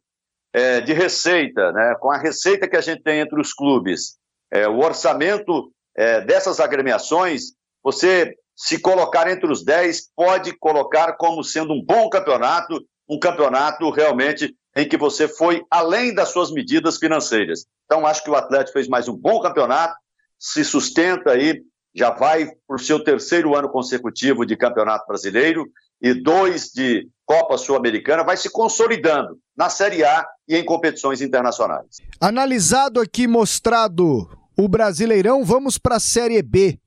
é, 0.52 0.82
de 0.82 0.94
receita, 0.94 1.72
né, 1.72 1.96
com 2.00 2.12
a 2.12 2.18
receita 2.18 2.68
que 2.68 2.76
a 2.76 2.82
gente 2.82 3.04
tem 3.04 3.20
entre 3.20 3.40
os 3.40 3.54
clubes, 3.54 4.18
é, 4.52 4.68
o 4.68 4.80
orçamento 4.80 5.72
é, 5.96 6.22
dessas 6.22 6.60
agremiações, 6.60 7.54
você 7.84 8.36
se 8.56 8.80
colocar 8.80 9.30
entre 9.30 9.52
os 9.52 9.64
10 9.64 10.12
pode 10.16 10.58
colocar 10.58 11.14
como 11.14 11.44
sendo 11.44 11.74
um 11.74 11.84
bom 11.84 12.10
campeonato 12.10 12.84
um 13.12 13.20
campeonato 13.20 13.90
realmente 13.90 14.56
em 14.74 14.88
que 14.88 14.96
você 14.96 15.28
foi 15.28 15.62
além 15.70 16.16
das 16.16 16.30
suas 16.30 16.50
medidas 16.50 16.98
financeiras. 16.98 17.66
Então, 17.84 18.08
acho 18.08 18.24
que 18.24 18.30
o 18.30 18.36
Atlético 18.36 18.72
fez 18.72 18.88
mais 18.88 19.10
um 19.10 19.16
bom 19.16 19.42
campeonato, 19.42 19.94
se 20.40 20.64
sustenta 20.64 21.32
aí, 21.32 21.62
já 21.94 22.10
vai 22.10 22.48
para 22.66 22.78
o 22.78 22.80
seu 22.80 23.04
terceiro 23.04 23.54
ano 23.54 23.68
consecutivo 23.68 24.46
de 24.46 24.56
campeonato 24.56 25.06
brasileiro 25.06 25.68
e 26.02 26.14
dois 26.14 26.72
de 26.74 27.10
Copa 27.26 27.58
Sul-Americana, 27.58 28.24
vai 28.24 28.38
se 28.38 28.50
consolidando 28.50 29.38
na 29.58 29.70
Série 29.70 30.06
A 30.06 30.26
e 30.48 30.56
em 30.56 30.64
competições 30.64 31.22
internacionais. 31.22 31.98
Analisado 32.20 33.02
aqui, 33.02 33.28
mostrado 33.28 34.30
o 34.58 34.70
Brasileirão, 34.70 35.44
vamos 35.44 35.78
para 35.78 35.98
a 35.98 36.00
Série 36.00 36.42
B. 36.42 36.80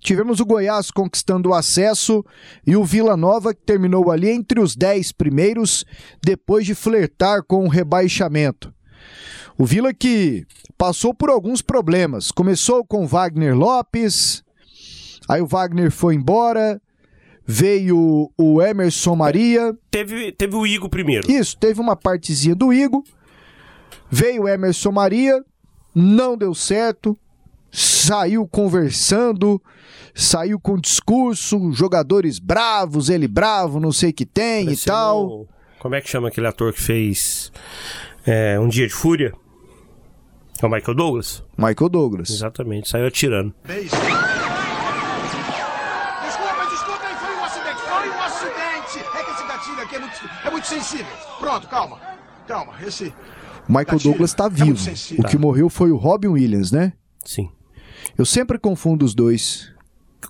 Tivemos 0.00 0.40
o 0.40 0.46
Goiás 0.46 0.90
conquistando 0.90 1.50
o 1.50 1.54
acesso 1.54 2.24
e 2.66 2.76
o 2.76 2.84
Vila 2.84 3.16
Nova 3.16 3.52
que 3.52 3.62
terminou 3.62 4.10
ali 4.10 4.30
entre 4.30 4.60
os 4.60 4.76
10 4.76 5.12
primeiros, 5.12 5.84
depois 6.22 6.64
de 6.64 6.74
flertar 6.74 7.42
com 7.42 7.64
o 7.64 7.68
rebaixamento. 7.68 8.72
O 9.56 9.66
Vila 9.66 9.92
que 9.92 10.46
passou 10.76 11.12
por 11.12 11.28
alguns 11.28 11.60
problemas. 11.60 12.30
Começou 12.30 12.84
com 12.84 13.06
Wagner 13.06 13.56
Lopes, 13.56 14.44
aí 15.28 15.42
o 15.42 15.46
Wagner 15.46 15.90
foi 15.90 16.14
embora, 16.14 16.80
veio 17.44 18.30
o 18.38 18.62
Emerson 18.62 19.16
Maria. 19.16 19.76
Teve, 19.90 20.30
teve 20.30 20.54
o 20.54 20.64
Igor 20.64 20.88
primeiro. 20.88 21.30
Isso, 21.30 21.56
teve 21.58 21.80
uma 21.80 21.96
partezinha 21.96 22.54
do 22.54 22.72
Igor. 22.72 23.02
Veio 24.08 24.44
o 24.44 24.48
Emerson 24.48 24.92
Maria, 24.92 25.44
não 25.94 26.36
deu 26.36 26.54
certo, 26.54 27.18
saiu 27.70 28.46
conversando, 28.46 29.60
saiu 30.14 30.58
com 30.60 30.78
discurso, 30.78 31.72
jogadores 31.72 32.38
bravos, 32.38 33.08
ele 33.08 33.28
bravo, 33.28 33.80
não 33.80 33.92
sei 33.92 34.10
o 34.10 34.14
que 34.14 34.26
tem 34.26 34.70
e 34.70 34.76
tal. 34.76 35.46
Como 35.78 35.94
é 35.94 36.00
que 36.00 36.08
chama 36.08 36.28
aquele 36.28 36.46
ator 36.46 36.72
que 36.72 36.80
fez 36.80 37.52
é, 38.26 38.58
Um 38.58 38.68
Dia 38.68 38.86
de 38.86 38.92
Fúria? 38.94 39.32
É 40.60 40.66
o 40.66 40.68
Michael 40.68 40.94
Douglas? 40.96 41.44
Michael 41.56 41.88
Douglas. 41.88 42.30
Exatamente, 42.30 42.88
saiu 42.88 43.06
atirando. 43.06 43.54
Desculpa, 43.64 43.86
desculpa, 46.68 47.06
aí 47.06 47.14
foi 47.16 47.36
um 47.36 47.44
acidente, 47.44 47.80
foi 47.80 48.10
um 48.10 48.22
acidente. 48.22 48.98
É 49.16 49.22
que 49.24 49.30
esse 49.30 49.46
gatilho 49.46 49.80
aqui 49.82 49.94
é 49.94 49.98
muito, 50.00 50.30
é 50.44 50.50
muito 50.50 50.66
sensível. 50.66 51.06
Pronto, 51.38 51.68
calma, 51.68 52.00
calma, 52.46 52.72
esse... 52.84 53.14
O 53.68 53.70
Michael 53.70 53.86
Gatilho. 53.86 54.10
Douglas 54.12 54.34
tá 54.34 54.46
É 54.46 54.50
vivo. 54.50 54.78
sensível. 54.78 55.24
O 55.24 55.28
que 55.28 55.38
morreu 55.38 55.68
foi 55.68 55.92
o 55.92 55.96
Robin 55.96 56.28
Williams, 56.28 56.72
né? 56.72 56.92
Sim. 57.24 57.48
Eu 58.16 58.24
sempre 58.24 58.58
confundo 58.58 59.04
os 59.04 59.14
dois. 59.14 59.72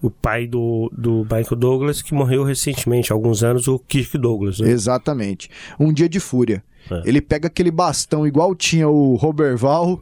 O 0.03 0.11
pai 0.11 0.47
do, 0.47 0.91
do 0.97 1.23
Michael 1.23 1.57
Douglas, 1.57 2.03
que 2.03 2.15
morreu 2.15 2.45
recentemente, 2.45 3.13
há 3.13 3.17
alguns 3.17 3.43
anos, 3.43 3.67
o 3.69 3.79
Kirk 3.79 4.17
Douglas. 4.19 4.61
Né? 4.61 4.71
Exatamente. 4.71 5.51
Um 5.81 5.93
dia 5.93 6.09
de 6.09 6.21
fúria. 6.21 6.63
É. 6.91 7.03
Ele 7.05 7.21
pega 7.21 7.49
aquele 7.49 7.71
bastão 7.71 8.27
igual 8.27 8.55
tinha 8.55 8.89
o 8.89 9.15
Roberval, 9.17 10.01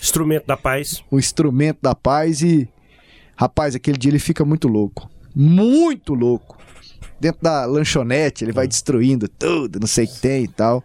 Instrumento 0.00 0.46
da 0.46 0.56
paz. 0.56 1.02
o 1.10 1.18
instrumento 1.18 1.78
da 1.82 1.94
paz 1.94 2.42
e 2.42 2.68
rapaz, 3.34 3.74
aquele 3.74 3.96
dia 3.98 4.10
ele 4.10 4.18
fica 4.18 4.44
muito 4.44 4.68
louco. 4.68 5.10
Muito 5.34 6.14
louco. 6.14 6.56
Dentro 7.20 7.42
da 7.42 7.64
lanchonete, 7.64 8.44
ele 8.44 8.50
É. 8.50 8.54
vai 8.54 8.68
destruindo 8.68 9.26
tudo, 9.28 9.80
não 9.80 9.86
sei 9.86 10.04
o 10.04 10.08
que 10.08 10.20
tem 10.20 10.44
e 10.44 10.48
tal. 10.48 10.82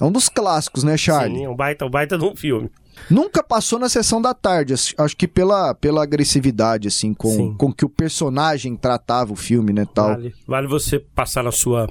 É 0.00 0.04
um 0.04 0.12
dos 0.12 0.28
clássicos, 0.28 0.84
né, 0.84 0.96
Charlie? 0.96 1.38
Sim, 1.38 1.44
é 1.44 1.48
um 1.48 1.56
baita, 1.56 1.86
um 1.86 1.90
baita 1.90 2.18
de 2.18 2.24
um 2.24 2.36
filme. 2.36 2.70
Nunca 3.10 3.42
passou 3.42 3.78
na 3.78 3.88
sessão 3.88 4.20
da 4.22 4.32
tarde, 4.34 4.74
acho- 4.74 5.16
que 5.16 5.26
pela, 5.26 5.74
pela 5.74 6.02
agressividade, 6.02 6.88
assim, 6.88 7.12
com, 7.14 7.30
Sim. 7.30 7.54
com 7.58 7.72
que 7.72 7.84
o 7.84 7.88
personagem 7.88 8.76
tratava 8.76 9.32
o 9.32 9.36
filme, 9.36 9.72
né, 9.72 9.86
tal. 9.92 10.08
Vale, 10.10 10.34
vale 10.46 10.66
você 10.68 10.98
passar 10.98 11.42
na 11.42 11.50
sua 11.52 11.88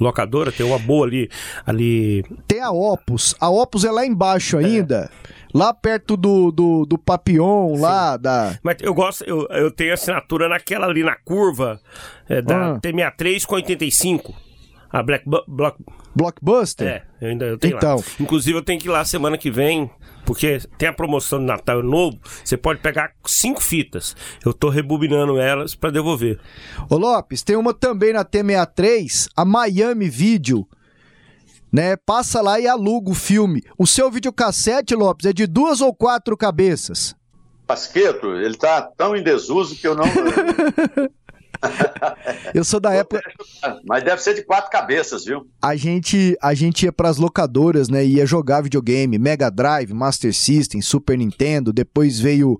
locadora, 0.00 0.50
tem 0.52 0.64
uma 0.66 0.78
boa 0.78 1.06
ali. 1.06 1.28
ali 1.66 2.24
Tem 2.46 2.60
a 2.60 2.70
Opus. 2.70 3.34
A 3.40 3.48
Opus 3.48 3.84
é 3.84 3.90
lá 3.90 4.04
embaixo 4.06 4.56
ainda. 4.56 5.10
Lá 5.54 5.74
perto 5.74 6.16
do, 6.16 6.50
do, 6.50 6.86
do 6.86 6.96
Papillon, 6.96 7.76
lá 7.78 8.16
da. 8.16 8.58
Mas 8.62 8.76
eu 8.80 8.94
gosto, 8.94 9.22
eu, 9.24 9.46
eu 9.50 9.70
tenho 9.70 9.92
assinatura 9.92 10.48
naquela 10.48 10.86
ali 10.86 11.02
na 11.04 11.14
curva 11.14 11.78
é, 12.28 12.40
da 12.40 12.72
Ah. 12.72 12.80
T63 12.80 13.44
com 13.44 13.54
85. 13.56 14.34
A 14.90 15.02
Black 15.02 15.24
Block. 15.46 15.76
Blockbuster? 16.14 16.86
É, 16.86 17.02
eu 17.20 17.28
ainda 17.30 17.44
eu 17.46 17.58
tenho 17.58 17.76
Então. 17.76 17.96
lá. 17.96 18.02
Inclusive 18.20 18.56
eu 18.58 18.62
tenho 18.62 18.78
que 18.80 18.88
ir 18.88 18.90
lá 18.90 19.04
semana 19.04 19.36
que 19.38 19.50
vem, 19.50 19.90
porque 20.24 20.60
tem 20.78 20.88
a 20.88 20.92
promoção 20.92 21.38
de 21.38 21.46
Natal 21.46 21.82
Novo. 21.82 22.18
Você 22.44 22.56
pode 22.56 22.80
pegar 22.80 23.12
cinco 23.24 23.62
fitas. 23.62 24.16
Eu 24.44 24.52
tô 24.52 24.68
rebobinando 24.68 25.38
elas 25.38 25.74
pra 25.74 25.90
devolver. 25.90 26.38
Ô 26.88 26.96
Lopes, 26.96 27.42
tem 27.42 27.56
uma 27.56 27.74
também 27.74 28.12
na 28.12 28.24
T63, 28.24 29.28
a 29.36 29.44
Miami 29.44 30.08
Video. 30.08 30.66
Né? 31.72 31.96
Passa 31.96 32.40
lá 32.42 32.60
e 32.60 32.68
aluga 32.68 33.10
o 33.10 33.14
filme. 33.14 33.62
O 33.78 33.86
seu 33.86 34.10
videocassete, 34.10 34.94
Lopes, 34.94 35.26
é 35.26 35.32
de 35.32 35.46
duas 35.46 35.80
ou 35.80 35.94
quatro 35.94 36.36
cabeças? 36.36 37.16
Pasqueto, 37.66 38.36
ele 38.36 38.56
tá 38.56 38.82
tão 38.82 39.16
em 39.16 39.22
desuso 39.22 39.74
que 39.76 39.86
eu 39.86 39.94
não. 39.94 40.04
Eu 42.54 42.64
sou 42.64 42.80
da 42.80 42.92
época. 42.92 43.22
Mas 43.86 44.02
deve 44.02 44.22
ser 44.22 44.34
de 44.34 44.42
quatro 44.42 44.70
cabeças, 44.70 45.24
viu? 45.24 45.46
A 45.60 45.76
gente, 45.76 46.36
a 46.42 46.54
gente 46.54 46.84
ia 46.84 46.92
pras 46.92 47.16
locadoras, 47.16 47.88
né? 47.88 48.04
Ia 48.04 48.26
jogar 48.26 48.62
videogame, 48.62 49.18
Mega 49.18 49.50
Drive, 49.50 49.92
Master 49.92 50.34
System, 50.34 50.80
Super 50.82 51.16
Nintendo. 51.16 51.72
Depois 51.72 52.18
veio 52.18 52.58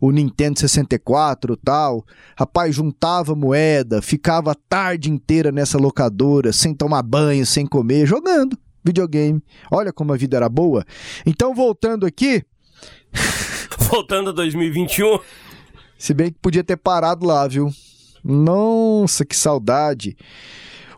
o 0.00 0.10
Nintendo 0.10 0.58
64 0.58 1.56
tal. 1.56 2.04
Rapaz, 2.38 2.74
juntava 2.74 3.34
moeda, 3.34 4.00
ficava 4.00 4.52
a 4.52 4.56
tarde 4.68 5.10
inteira 5.10 5.50
nessa 5.52 5.78
locadora, 5.78 6.52
sem 6.52 6.74
tomar 6.74 7.02
banho, 7.02 7.44
sem 7.44 7.66
comer, 7.66 8.06
jogando 8.06 8.58
videogame. 8.84 9.42
Olha 9.70 9.92
como 9.92 10.12
a 10.12 10.16
vida 10.16 10.36
era 10.36 10.48
boa. 10.48 10.84
Então, 11.24 11.54
voltando 11.54 12.04
aqui, 12.04 12.44
Voltando 13.90 14.30
a 14.30 14.32
2021. 14.32 15.18
se 15.98 16.14
bem 16.14 16.32
que 16.32 16.38
podia 16.40 16.64
ter 16.64 16.76
parado 16.76 17.26
lá, 17.26 17.46
viu? 17.46 17.70
Nossa, 18.24 19.24
que 19.24 19.36
saudade. 19.36 20.16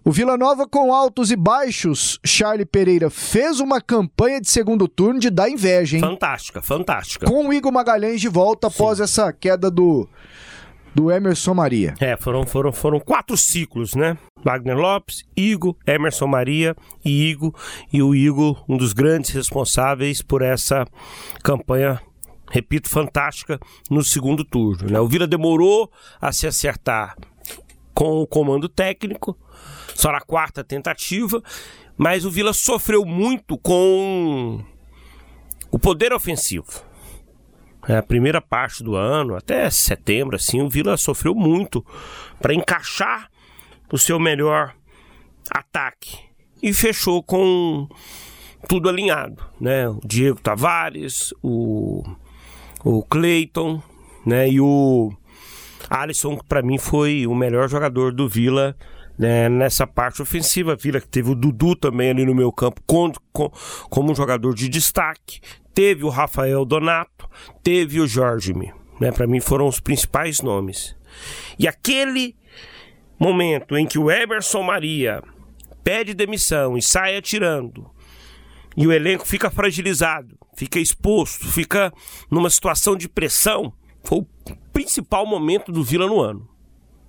O 0.04 0.12
Vila 0.12 0.36
Nova 0.36 0.68
com 0.68 0.94
altos 0.94 1.32
e 1.32 1.36
baixos, 1.36 2.20
Charlie 2.24 2.64
Pereira 2.64 3.10
fez 3.10 3.58
uma 3.58 3.80
campanha 3.80 4.40
de 4.40 4.48
segundo 4.48 4.86
turno 4.86 5.18
de 5.18 5.30
dar 5.30 5.50
inveja, 5.50 5.96
hein? 5.96 6.00
Fantástica, 6.00 6.62
fantástica. 6.62 7.26
Com 7.26 7.48
o 7.48 7.52
Igor 7.52 7.72
Magalhães 7.72 8.20
de 8.20 8.28
volta 8.28 8.68
após 8.68 9.00
essa 9.00 9.32
queda 9.32 9.68
do, 9.68 10.08
do 10.94 11.10
Emerson 11.10 11.54
Maria. 11.54 11.94
É, 11.98 12.16
foram, 12.16 12.46
foram, 12.46 12.72
foram 12.72 13.00
quatro 13.00 13.36
ciclos, 13.36 13.96
né? 13.96 14.16
Wagner 14.44 14.76
Lopes, 14.76 15.24
Igor, 15.36 15.74
Emerson 15.84 16.28
Maria 16.28 16.76
e 17.04 17.28
Igor. 17.28 17.52
E 17.92 18.00
o 18.00 18.14
Igor, 18.14 18.64
um 18.68 18.76
dos 18.76 18.92
grandes 18.92 19.32
responsáveis 19.32 20.22
por 20.22 20.40
essa 20.40 20.86
campanha, 21.42 22.00
repito, 22.56 22.88
fantástica 22.88 23.60
no 23.90 24.02
segundo 24.02 24.42
turno. 24.42 24.90
Né? 24.90 24.98
O 24.98 25.06
Vila 25.06 25.26
demorou 25.26 25.92
a 26.18 26.32
se 26.32 26.46
acertar 26.46 27.14
com 27.92 28.20
o 28.20 28.26
comando 28.26 28.66
técnico, 28.66 29.38
só 29.94 30.10
na 30.10 30.20
quarta 30.20 30.64
tentativa, 30.64 31.42
mas 31.98 32.24
o 32.24 32.30
Vila 32.30 32.54
sofreu 32.54 33.04
muito 33.04 33.58
com 33.58 34.64
o 35.70 35.78
poder 35.78 36.14
ofensivo. 36.14 36.82
É, 37.86 37.98
a 37.98 38.02
primeira 38.02 38.40
parte 38.40 38.82
do 38.82 38.96
ano, 38.96 39.36
até 39.36 39.68
setembro, 39.70 40.36
assim, 40.36 40.60
o 40.62 40.68
Vila 40.68 40.96
sofreu 40.96 41.34
muito 41.34 41.84
para 42.40 42.54
encaixar 42.54 43.30
o 43.92 43.98
seu 43.98 44.18
melhor 44.18 44.74
ataque 45.50 46.18
e 46.62 46.72
fechou 46.72 47.22
com 47.22 47.86
tudo 48.66 48.88
alinhado, 48.88 49.44
né? 49.60 49.88
O 49.88 50.00
Diego 50.04 50.40
Tavares, 50.40 51.32
o 51.42 52.02
o 52.88 53.02
Cleiton, 53.02 53.82
né? 54.24 54.48
E 54.48 54.60
o 54.60 55.12
Alisson, 55.90 56.36
que 56.36 56.44
para 56.44 56.62
mim 56.62 56.78
foi 56.78 57.26
o 57.26 57.34
melhor 57.34 57.68
jogador 57.68 58.12
do 58.12 58.28
Vila 58.28 58.76
né, 59.18 59.48
nessa 59.48 59.86
parte 59.86 60.22
ofensiva. 60.22 60.76
Vila 60.76 61.00
que 61.00 61.08
teve 61.08 61.30
o 61.30 61.34
Dudu 61.34 61.74
também 61.74 62.10
ali 62.10 62.24
no 62.24 62.34
meu 62.34 62.52
campo 62.52 62.80
com, 62.86 63.10
com- 63.32 63.50
como 63.90 64.12
um 64.12 64.14
jogador 64.14 64.54
de 64.54 64.68
destaque. 64.68 65.40
Teve 65.74 66.04
o 66.04 66.08
Rafael 66.08 66.64
Donato, 66.64 67.28
teve 67.62 68.00
o 68.00 68.06
Jorge. 68.06 68.52
Né, 69.00 69.10
para 69.12 69.26
mim 69.26 69.40
foram 69.40 69.66
os 69.66 69.80
principais 69.80 70.40
nomes. 70.40 70.96
E 71.58 71.66
aquele 71.66 72.36
momento 73.18 73.76
em 73.76 73.84
que 73.86 73.98
o 73.98 74.10
Emerson 74.10 74.62
Maria 74.62 75.22
pede 75.82 76.14
demissão 76.14 76.76
e 76.78 76.82
sai 76.82 77.16
atirando, 77.16 77.90
e 78.76 78.86
o 78.86 78.92
elenco 78.92 79.26
fica 79.26 79.50
fragilizado, 79.50 80.36
fica 80.56 80.78
exposto, 80.78 81.46
fica 81.46 81.92
numa 82.30 82.50
situação 82.50 82.96
de 82.96 83.08
pressão, 83.08 83.72
foi 84.04 84.18
o 84.18 84.26
principal 84.72 85.26
momento 85.26 85.72
do 85.72 85.82
Vila 85.82 86.06
no 86.06 86.20
ano. 86.20 86.48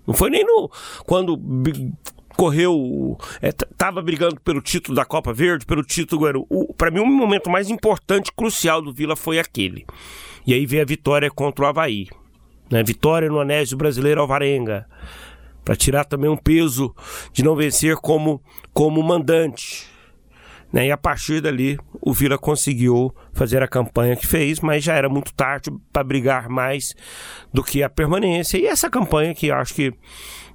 Não 0.06 0.14
foi 0.14 0.30
nem 0.30 0.46
no 0.46 0.72
quando 1.06 1.38
correu, 2.38 3.18
é, 3.42 3.52
t- 3.52 3.66
tava 3.76 4.02
brigando 4.02 4.40
pelo 4.42 4.62
título 4.62 4.96
da 4.96 5.04
Copa 5.04 5.34
Verde, 5.34 5.66
pelo 5.66 5.84
título 5.84 6.46
o 6.50 6.74
para 6.74 6.92
mim 6.92 7.00
o 7.00 7.06
momento 7.06 7.50
mais 7.50 7.70
importante, 7.70 8.32
crucial 8.32 8.82
do 8.82 8.94
Vila 8.94 9.16
foi 9.16 9.40
aquele. 9.40 9.86
E 10.46 10.54
aí 10.54 10.66
veio 10.66 10.84
a 10.84 10.86
vitória 10.86 11.30
contra 11.30 11.66
o 11.66 11.68
Havaí. 11.68 12.08
Né? 12.72 12.84
Vitória 12.84 13.28
no 13.28 13.40
Anésio 13.40 13.78
Brasileiro 13.78 14.22
Alvarenga. 14.22 14.88
Para 15.66 15.76
tirar 15.76 16.06
também 16.06 16.30
um 16.30 16.38
peso 16.38 16.96
de 17.34 17.44
não 17.44 17.56
vencer 17.56 17.98
como, 17.98 18.42
como 18.74 19.04
mandante. 19.04 19.86
Né? 20.72 20.88
E 20.88 20.92
a 20.92 20.98
partir 20.98 21.42
dali, 21.42 21.80
o 22.02 22.14
Vila 22.14 22.38
conseguiu 22.38 23.14
fazer 23.34 23.64
a 23.64 23.68
campanha 23.68 24.16
que 24.16 24.28
fez, 24.28 24.60
mas 24.60 24.84
já 24.84 24.94
era 24.94 25.10
muito 25.10 25.34
tarde 25.34 25.72
para 25.92 26.04
brigar 26.04 26.50
mais 26.50 26.94
do 27.54 27.64
que 27.64 27.84
a 27.84 27.90
permanência. 27.90 28.58
E 28.58 28.66
essa 28.66 28.90
campanha, 28.90 29.34
que 29.34 29.52
acho 29.52 29.74
que, 29.74 29.94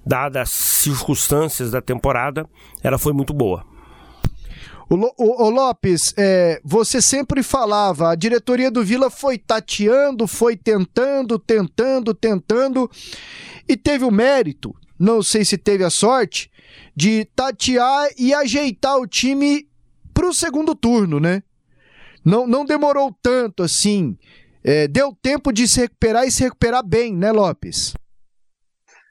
dadas 0.04 0.42
as 0.42 0.50
circunstâncias 0.50 1.70
da 1.70 1.80
temporada, 1.80 2.48
ela 2.82 2.98
foi 2.98 3.12
muito 3.12 3.32
boa. 3.32 3.64
O 4.94 5.48
Lopes, 5.48 6.12
é, 6.18 6.60
você 6.62 7.00
sempre 7.00 7.42
falava, 7.42 8.10
a 8.10 8.14
diretoria 8.14 8.70
do 8.70 8.84
Vila 8.84 9.08
foi 9.08 9.38
tateando, 9.38 10.26
foi 10.26 10.54
tentando, 10.54 11.38
tentando, 11.38 12.12
tentando, 12.12 12.90
e 13.66 13.74
teve 13.74 14.04
o 14.04 14.10
mérito, 14.10 14.74
não 14.98 15.22
sei 15.22 15.46
se 15.46 15.56
teve 15.56 15.82
a 15.82 15.88
sorte, 15.88 16.50
de 16.94 17.24
tatear 17.34 18.10
e 18.18 18.34
ajeitar 18.34 18.98
o 18.98 19.06
time 19.06 19.66
para 20.12 20.26
o 20.26 20.32
segundo 20.32 20.74
turno, 20.74 21.18
né? 21.18 21.42
Não, 22.24 22.46
não 22.46 22.64
demorou 22.64 23.14
tanto 23.22 23.62
assim. 23.62 24.16
É, 24.64 24.86
deu 24.86 25.16
tempo 25.20 25.52
de 25.52 25.66
se 25.66 25.80
recuperar 25.80 26.24
e 26.24 26.30
se 26.30 26.44
recuperar 26.44 26.84
bem, 26.84 27.14
né, 27.14 27.32
Lopes? 27.32 27.94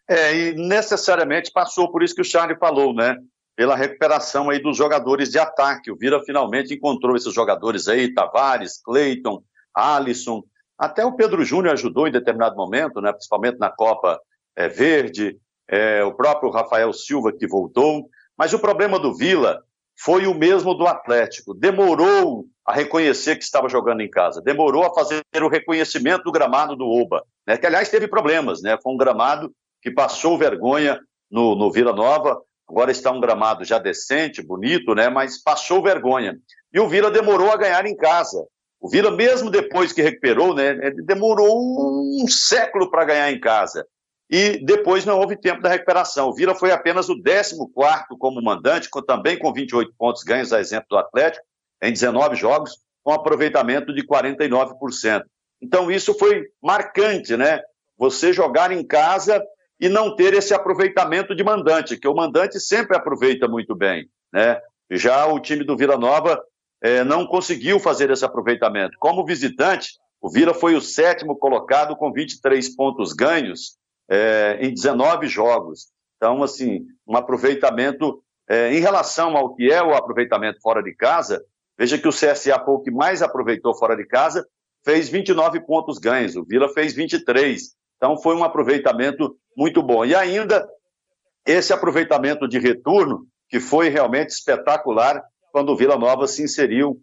É, 0.10 0.36
e 0.36 0.54
necessariamente 0.54 1.52
passou 1.52 1.91
por 1.91 2.04
isso 2.04 2.16
que 2.16 2.22
o 2.22 2.26
Charlie 2.26 2.58
falou, 2.58 2.93
né? 2.93 3.18
Pela 3.56 3.76
recuperação 3.76 4.49
aí 4.49 4.62
dos 4.62 4.78
jogadores 4.78 5.30
de 5.30 5.39
ataque. 5.39 5.91
O 5.91 5.97
Vira 5.97 6.22
finalmente 6.24 6.74
encontrou 6.74 7.16
esses 7.16 7.34
jogadores 7.34 7.88
aí, 7.88 8.14
Tavares, 8.14 8.82
Cleiton, 8.82 9.43
Alisson, 9.76 10.43
até 10.82 11.06
o 11.06 11.14
Pedro 11.14 11.45
Júnior 11.45 11.74
ajudou 11.74 12.08
em 12.08 12.12
determinado 12.12 12.56
momento, 12.56 12.99
né? 13.02 13.12
Principalmente 13.12 13.60
na 13.60 13.70
Copa 13.70 14.20
é, 14.56 14.68
Verde, 14.68 15.38
é, 15.70 16.04
o 16.04 16.12
próprio 16.14 16.49
Rafael 16.49 16.91
Silva 16.91 17.32
que 17.32 17.47
voltou. 17.47 18.10
Mas 18.36 18.52
o 18.52 18.60
problema 18.60 18.97
do 18.97 19.14
Vila 19.14 19.62
foi 20.04 20.26
o 20.26 20.34
mesmo 20.34 20.74
do 20.74 20.88
Atlético. 20.88 21.54
Demorou 21.54 22.45
a 22.66 22.74
reconhecer 22.74 23.36
que 23.36 23.43
estava 23.43 23.70
jogando 23.70 24.02
em 24.02 24.10
casa, 24.10 24.41
demorou 24.41 24.84
a 24.84 24.93
fazer 24.93 25.24
o 25.41 25.47
reconhecimento 25.47 26.24
do 26.24 26.32
gramado 26.32 26.76
do 26.76 26.88
Oba, 26.88 27.24
né? 27.45 27.58
que 27.58 27.66
aliás 27.66 27.89
teve 27.89 28.08
problemas, 28.08 28.62
né? 28.62 28.78
Foi 28.82 28.93
um 28.93 28.97
gramado 28.97 29.52
que 29.82 29.91
passou 29.91 30.38
vergonha 30.38 30.99
no, 31.30 31.56
no 31.56 31.72
Vila 31.72 31.93
Nova, 31.93 32.41
agora 32.68 32.91
está 32.91 33.12
um 33.12 33.20
gramado 33.20 33.64
já 33.64 33.78
decente, 33.78 34.41
bonito, 34.41 34.95
né? 34.95 35.10
Mas 35.10 35.41
passou 35.41 35.84
vergonha. 35.84 36.38
E 36.74 36.80
o 36.80 36.88
Vila 36.88 37.12
demorou 37.12 37.52
a 37.52 37.58
ganhar 37.58 37.86
em 37.86 37.95
casa. 37.95 38.45
O 38.80 38.89
Vila, 38.89 39.12
mesmo 39.12 39.49
depois 39.52 39.91
que 39.91 40.02
recuperou, 40.02 40.56
né? 40.56 40.74
Demorou 41.04 42.24
um 42.24 42.28
século 42.28 42.89
para 42.89 43.06
ganhar 43.06 43.32
em 43.32 43.39
casa 43.39 43.86
e 44.32 44.64
depois 44.64 45.04
não 45.04 45.20
houve 45.20 45.36
tempo 45.36 45.62
da 45.62 45.68
recuperação. 45.68 46.30
O 46.30 46.34
Vila 46.34 46.56
foi 46.56 46.72
apenas 46.72 47.10
o 47.10 47.22
14 47.22 47.58
como 48.18 48.42
mandante, 48.42 48.90
com, 48.90 49.02
também 49.02 49.38
com 49.38 49.52
28 49.52 49.94
pontos 49.98 50.24
ganhos, 50.24 50.54
a 50.54 50.62
exemplo 50.62 50.88
do 50.90 50.98
Atlético, 50.98 51.46
em 51.84 51.92
19 51.92 52.38
jogos, 52.38 52.80
com 53.04 53.12
aproveitamento 53.12 53.94
de 53.94 54.08
49%. 54.08 55.24
Então 55.62 55.92
isso 55.92 56.14
foi 56.14 56.46
marcante, 56.64 57.36
né? 57.36 57.62
Você 57.98 58.32
jogar 58.32 58.72
em 58.72 58.88
casa 58.88 59.44
e 59.78 59.90
não 59.90 60.16
ter 60.16 60.34
esse 60.34 60.54
aproveitamento 60.54 61.36
de 61.36 61.44
mandante, 61.44 61.98
que 61.98 62.08
o 62.08 62.16
mandante 62.16 62.58
sempre 62.58 62.96
aproveita 62.96 63.50
muito 63.50 63.76
bem, 63.76 64.08
né? 64.32 64.62
Já 64.90 65.26
o 65.26 65.42
time 65.42 65.66
do 65.66 65.76
Vila 65.76 65.98
Nova 65.98 66.42
eh, 66.82 67.04
não 67.04 67.28
conseguiu 67.28 67.80
fazer 67.80 68.10
esse 68.10 68.24
aproveitamento. 68.24 68.98
Como 68.98 69.26
visitante, 69.26 69.90
o 70.22 70.30
Vila 70.30 70.54
foi 70.54 70.76
o 70.76 70.82
sétimo 70.82 71.36
colocado 71.36 71.96
com 71.98 72.14
23 72.14 72.76
pontos 72.76 73.12
ganhos 73.12 73.81
é, 74.12 74.57
em 74.59 74.74
19 74.74 75.28
jogos. 75.28 75.88
Então, 76.18 76.43
assim, 76.43 76.86
um 77.07 77.16
aproveitamento 77.16 78.22
é, 78.49 78.74
em 78.74 78.82
relação 78.82 79.38
ao 79.38 79.55
que 79.55 79.72
é 79.72 79.82
o 79.82 79.95
aproveitamento 79.95 80.59
fora 80.62 80.84
de 80.84 80.93
casa, 80.93 81.41
veja 81.78 81.97
que 81.97 82.07
o 82.07 82.12
CSA 82.12 82.59
foi 82.66 82.74
o 82.74 82.82
que 82.82 82.91
mais 82.91 83.22
aproveitou 83.22 83.74
fora 83.74 83.95
de 83.95 84.05
casa, 84.05 84.45
fez 84.84 85.07
29 85.07 85.62
pontos 85.62 85.97
ganhos, 85.97 86.36
o 86.36 86.43
Vila 86.43 86.68
fez 86.74 86.93
23. 86.93 87.74
Então, 87.95 88.18
foi 88.18 88.36
um 88.36 88.43
aproveitamento 88.43 89.38
muito 89.55 89.82
bom. 89.82 90.03
E 90.03 90.14
ainda, 90.14 90.68
esse 91.45 91.72
aproveitamento 91.72 92.49
de 92.49 92.59
retorno, 92.59 93.26
que 93.47 93.62
foi 93.62 93.88
realmente 93.88 94.32
espetacular 94.32 95.24
quando 95.53 95.70
o 95.70 95.78
Vila 95.78 95.97
Nova 95.97 96.28
se 96.28 96.43
inseriu 96.43 97.01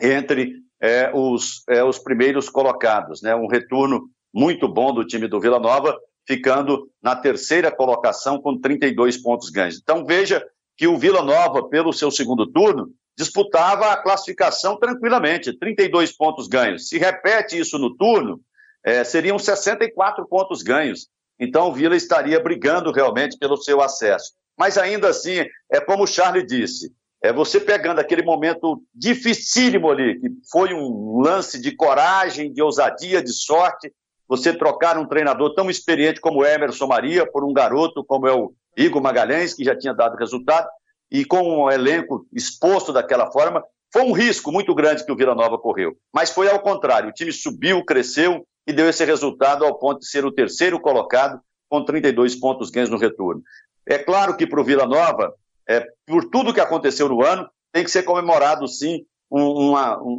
entre 0.00 0.54
é, 0.80 1.10
os, 1.12 1.64
é, 1.68 1.82
os 1.82 1.98
primeiros 1.98 2.48
colocados. 2.48 3.22
Né? 3.22 3.34
Um 3.34 3.48
retorno 3.48 4.08
muito 4.32 4.68
bom 4.68 4.92
do 4.92 5.04
time 5.04 5.26
do 5.26 5.40
Vila 5.40 5.58
Nova, 5.58 5.98
ficando 6.28 6.90
na 7.02 7.16
terceira 7.16 7.72
colocação 7.72 8.38
com 8.38 8.60
32 8.60 9.16
pontos 9.16 9.48
ganhos. 9.48 9.80
Então 9.82 10.04
veja 10.04 10.46
que 10.76 10.86
o 10.86 10.98
Vila 10.98 11.22
Nova, 11.22 11.66
pelo 11.70 11.90
seu 11.90 12.10
segundo 12.10 12.46
turno, 12.46 12.92
disputava 13.16 13.90
a 13.90 13.96
classificação 13.96 14.78
tranquilamente, 14.78 15.58
32 15.58 16.12
pontos 16.12 16.46
ganhos. 16.46 16.86
Se 16.86 16.98
repete 16.98 17.58
isso 17.58 17.78
no 17.78 17.96
turno, 17.96 18.42
é, 18.84 19.02
seriam 19.04 19.38
64 19.38 20.28
pontos 20.28 20.62
ganhos. 20.62 21.08
Então 21.40 21.68
o 21.68 21.72
Vila 21.72 21.96
estaria 21.96 22.38
brigando 22.38 22.92
realmente 22.92 23.38
pelo 23.38 23.56
seu 23.56 23.80
acesso. 23.80 24.34
Mas 24.56 24.76
ainda 24.76 25.08
assim, 25.08 25.46
é 25.72 25.80
como 25.80 26.04
o 26.04 26.06
Charlie 26.06 26.44
disse, 26.44 26.92
é 27.22 27.32
você 27.32 27.58
pegando 27.58 28.00
aquele 28.00 28.22
momento 28.22 28.82
dificílimo 28.94 29.90
ali, 29.90 30.20
que 30.20 30.28
foi 30.52 30.74
um 30.74 31.20
lance 31.20 31.58
de 31.58 31.74
coragem, 31.74 32.52
de 32.52 32.62
ousadia, 32.62 33.22
de 33.22 33.32
sorte, 33.32 33.90
você 34.28 34.52
trocar 34.52 34.98
um 34.98 35.06
treinador 35.06 35.54
tão 35.54 35.70
experiente 35.70 36.20
como 36.20 36.40
o 36.40 36.46
Emerson 36.46 36.86
Maria 36.86 37.26
por 37.30 37.44
um 37.44 37.52
garoto 37.52 38.04
como 38.04 38.28
é 38.28 38.32
o 38.32 38.52
Igor 38.76 39.02
Magalhães, 39.02 39.54
que 39.54 39.64
já 39.64 39.76
tinha 39.76 39.94
dado 39.94 40.16
resultado, 40.16 40.68
e 41.10 41.24
com 41.24 41.64
um 41.64 41.70
elenco 41.70 42.26
exposto 42.32 42.92
daquela 42.92 43.30
forma, 43.32 43.64
foi 43.90 44.02
um 44.02 44.12
risco 44.12 44.52
muito 44.52 44.74
grande 44.74 45.04
que 45.04 45.10
o 45.10 45.16
Vila 45.16 45.34
Nova 45.34 45.58
correu. 45.58 45.96
Mas 46.12 46.30
foi 46.30 46.48
ao 46.48 46.60
contrário, 46.60 47.08
o 47.08 47.12
time 47.12 47.32
subiu, 47.32 47.82
cresceu 47.84 48.46
e 48.66 48.72
deu 48.72 48.88
esse 48.88 49.04
resultado 49.04 49.64
ao 49.64 49.78
ponto 49.78 50.00
de 50.00 50.08
ser 50.08 50.26
o 50.26 50.32
terceiro 50.32 50.78
colocado 50.78 51.40
com 51.68 51.82
32 51.82 52.36
pontos 52.36 52.70
ganhos 52.70 52.90
no 52.90 52.98
retorno. 52.98 53.42
É 53.86 53.96
claro 53.96 54.36
que 54.36 54.46
para 54.46 54.60
o 54.60 54.64
Vila 54.64 54.86
Nova, 54.86 55.34
é, 55.66 55.86
por 56.06 56.26
tudo 56.26 56.52
que 56.52 56.60
aconteceu 56.60 57.08
no 57.08 57.24
ano, 57.24 57.48
tem 57.72 57.82
que 57.82 57.90
ser 57.90 58.02
comemorado 58.02 58.68
sim 58.68 59.04
uma, 59.30 59.98
um, 60.02 60.10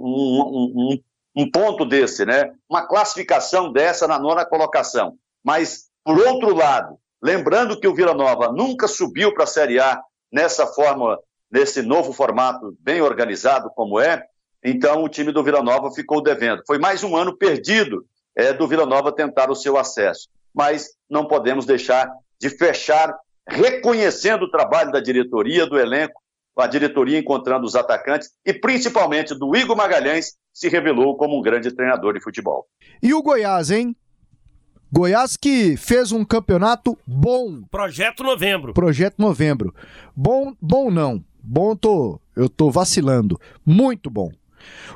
um, 0.76 1.00
um 1.36 1.50
ponto 1.50 1.86
desse, 1.86 2.26
né? 2.26 2.52
Uma 2.70 2.88
classificação 2.88 3.72
dessa 3.72 4.08
na 4.08 4.20
nona 4.20 4.46
colocação. 4.46 5.16
Mas, 5.44 5.90
por 6.04 6.18
outro 6.18 6.54
lado, 6.56 6.98
lembrando 7.22 7.80
que 7.80 7.88
o 7.88 7.94
Vila 7.94 8.14
Nova 8.14 8.52
nunca 8.52 8.88
subiu 8.88 9.34
para 9.34 9.44
a 9.44 9.48
Série 9.48 9.80
A 9.80 10.02
nessa 10.32 10.68
forma, 10.68 11.18
nesse 11.52 11.82
novo 11.82 12.14
formato 12.14 12.76
bem 12.80 13.02
organizado 13.02 13.70
como 13.76 14.00
é, 14.00 14.26
então 14.64 15.04
o 15.04 15.10
time 15.10 15.32
do 15.32 15.44
Vila 15.44 15.64
Nova 15.64 15.92
ficou 15.92 16.22
devendo. 16.22 16.64
Foi 16.68 16.78
mais 16.78 17.04
um 17.04 17.16
ano 17.16 17.38
perdido 17.38 18.06
é, 18.36 18.52
do 18.52 18.68
Vila 18.68 18.86
Nova 18.86 19.12
tentar 19.12 19.50
o 19.50 19.56
seu 19.56 19.78
acesso. 19.78 20.30
Mas 20.54 20.90
não 21.10 21.26
podemos 21.26 21.66
deixar 21.66 22.12
de 22.40 22.50
fechar 22.50 23.16
reconhecendo 23.48 24.44
o 24.44 24.52
trabalho 24.52 24.92
da 24.92 25.00
diretoria, 25.00 25.66
do 25.66 25.80
elenco, 25.80 26.22
a 26.62 26.68
diretoria 26.68 27.18
encontrando 27.18 27.66
os 27.66 27.76
atacantes 27.76 28.30
e 28.46 28.54
principalmente 28.54 29.34
do 29.34 29.56
Igor 29.56 29.76
Magalhães, 29.76 30.34
se 30.54 30.68
revelou 30.68 31.16
como 31.16 31.38
um 31.38 31.42
grande 31.42 31.72
treinador 31.72 32.14
de 32.14 32.22
futebol. 32.22 32.66
E 33.02 33.14
o 33.14 33.22
Goiás, 33.22 33.72
hein? 33.72 33.96
Goiás 34.92 35.38
que 35.38 35.78
fez 35.78 36.12
um 36.12 36.26
campeonato 36.26 36.98
bom. 37.06 37.62
Projeto 37.70 38.24
Novembro. 38.24 38.74
Projeto 38.74 39.20
Novembro. 39.20 39.74
Bom, 40.16 40.54
bom 40.60 40.90
não. 40.90 41.24
Bom 41.42 41.76
tô, 41.76 42.20
eu 42.36 42.50
tô 42.50 42.70
vacilando. 42.72 43.40
Muito 43.66 44.10
bom. 44.10 44.32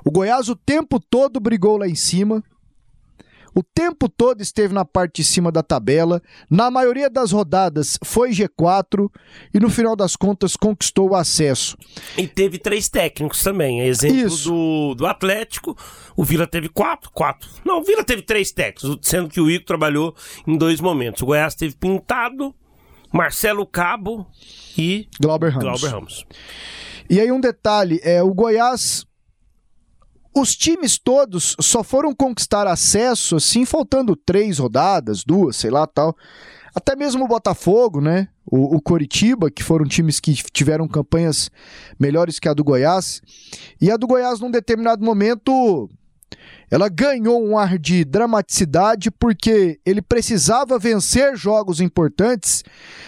O 0.04 0.12
Goiás 0.12 0.50
o 0.50 0.56
tempo 0.56 1.00
todo 1.00 1.40
brigou 1.40 1.78
lá 1.78 1.88
em 1.88 1.96
cima, 1.96 2.44
o 3.56 3.62
tempo 3.62 4.10
todo 4.10 4.42
esteve 4.42 4.74
na 4.74 4.84
parte 4.84 5.22
de 5.22 5.24
cima 5.24 5.52
da 5.52 5.62
tabela, 5.62 6.22
na 6.50 6.72
maioria 6.72 7.10
das 7.10 7.32
rodadas 7.32 8.00
foi 8.04 8.32
G4 8.32 9.10
e 9.54 9.60
no 9.60 9.70
final 9.70 9.96
das 9.96 10.16
contas 10.16 10.56
conquistou 10.56 11.12
o 11.12 11.16
acesso. 11.16 11.78
E 12.18 12.28
teve 12.28 12.58
três 12.58 12.90
técnicos 12.90 13.44
também, 13.44 13.82
exemplo 13.82 14.36
do, 14.38 14.96
do 14.96 15.06
Atlético, 15.06 15.78
o 16.16 16.24
Vila 16.24 16.48
teve 16.48 16.70
quatro, 16.70 17.12
quatro. 17.12 17.50
Não, 17.66 17.80
o 17.80 17.84
Vila 17.84 18.04
teve 18.04 18.22
três 18.22 18.52
técnicos, 18.52 19.00
sendo 19.02 19.30
que 19.30 19.40
o 19.40 19.50
Ico 19.50 19.66
trabalhou 19.66 20.16
em 20.48 20.58
dois 20.58 20.82
momentos. 20.82 21.22
O 21.22 21.26
Goiás 21.26 21.56
teve 21.56 21.76
Pintado, 21.76 22.54
Marcelo 23.12 23.66
Cabo 23.66 24.26
e 24.78 25.08
Glauber 25.22 25.52
Ramos. 25.52 25.82
Glauber 25.82 25.96
Ramos. 25.96 26.26
E 27.10 27.20
aí 27.20 27.32
um 27.32 27.40
detalhe, 27.40 28.00
é 28.04 28.24
o 28.24 28.34
Goiás 28.34 29.06
os 30.36 30.56
times 30.56 30.98
todos 30.98 31.56
só 31.60 31.84
foram 31.84 32.14
conquistar 32.14 32.68
acesso, 32.68 33.36
assim, 33.36 33.66
faltando 33.66 34.16
três 34.16 34.58
rodadas, 34.58 35.24
duas, 35.24 35.56
sei 35.56 35.70
lá, 35.70 35.86
tal. 35.86 36.16
Até 36.76 36.96
mesmo 36.96 37.26
o 37.26 37.28
Botafogo, 37.28 38.02
né? 38.02 38.28
O, 38.46 38.76
o 38.76 38.82
Coritiba, 38.82 39.52
que 39.52 39.64
foram 39.64 39.86
times 39.86 40.20
que 40.20 40.34
tiveram 40.52 40.88
campanhas 40.88 41.52
melhores 42.00 42.40
que 42.40 42.50
a 42.50 42.54
do 42.54 42.64
Goiás. 42.64 43.22
E 43.80 43.92
a 43.92 43.98
do 43.98 44.08
Goiás, 44.08 44.40
num 44.40 44.50
determinado 44.50 45.06
momento, 45.06 45.90
ela 46.70 46.90
ganhou 46.90 47.44
um 47.44 47.58
ar 47.58 47.78
de 47.78 48.04
dramaticidade 48.04 49.12
porque 49.12 49.80
ele 49.86 50.02
precisava 50.02 50.80
vencer 50.80 51.36
jogos 51.36 51.80
importantes 51.80 52.64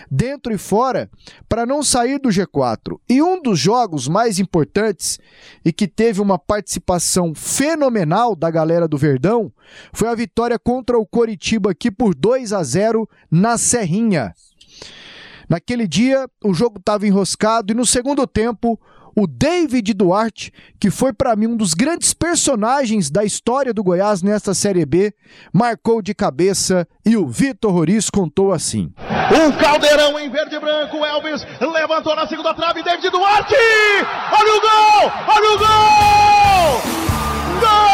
dentro 0.09 0.53
e 0.53 0.57
fora 0.57 1.09
para 1.49 1.65
não 1.65 1.81
sair 1.81 2.19
do 2.19 2.29
G4. 2.29 2.99
E 3.09 3.21
um 3.21 3.41
dos 3.41 3.59
jogos 3.59 4.07
mais 4.07 4.39
importantes 4.39 5.19
e 5.63 5.73
que 5.73 5.87
teve 5.87 6.21
uma 6.21 6.37
participação 6.37 7.33
fenomenal 7.33 8.35
da 8.35 8.51
galera 8.51 8.87
do 8.87 8.97
Verdão 8.97 9.51
foi 9.93 10.09
a 10.09 10.15
vitória 10.15 10.59
contra 10.59 10.97
o 10.97 11.05
Coritiba 11.05 11.71
aqui 11.71 11.89
por 11.89 12.13
2 12.13 12.53
a 12.53 12.63
0 12.63 13.09
na 13.31 13.57
Serrinha. 13.57 14.33
Naquele 15.49 15.87
dia, 15.87 16.27
o 16.43 16.53
jogo 16.53 16.79
estava 16.79 17.05
enroscado 17.07 17.71
e 17.71 17.75
no 17.75 17.85
segundo 17.85 18.25
tempo 18.25 18.79
o 19.15 19.25
David 19.25 19.93
Duarte, 19.93 20.51
que 20.79 20.91
foi 20.91 21.13
para 21.13 21.35
mim 21.35 21.47
um 21.47 21.55
dos 21.55 21.73
grandes 21.73 22.13
personagens 22.13 23.09
da 23.09 23.23
história 23.23 23.73
do 23.73 23.83
Goiás 23.83 24.21
nesta 24.21 24.53
Série 24.53 24.85
B, 24.85 25.13
marcou 25.53 26.01
de 26.01 26.13
cabeça 26.13 26.87
e 27.05 27.15
o 27.15 27.27
Vitor 27.27 27.71
Roriz 27.71 28.09
contou 28.09 28.51
assim. 28.51 28.91
Um 29.31 29.51
caldeirão 29.53 30.19
em 30.19 30.29
verde 30.29 30.55
e 30.55 30.59
branco, 30.59 30.97
Elvis 31.05 31.45
levantou 31.61 32.15
na 32.15 32.27
segunda 32.27 32.53
trave, 32.53 32.83
David 32.83 33.09
Duarte! 33.09 33.55
Olha 34.31 34.53
o 34.53 34.61
gol! 34.61 35.11
Olha 35.27 35.51
o 35.51 35.57
gol! 35.57 36.81
Gol! 37.61 37.85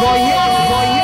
Goiás, 0.00 0.46
Goiás, 0.46 0.68
Goiás! 0.68 0.95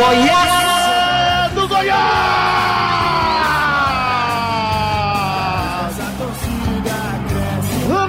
Goiás! 0.00 1.52
Do 1.52 1.68
Goiás! 1.68 2.00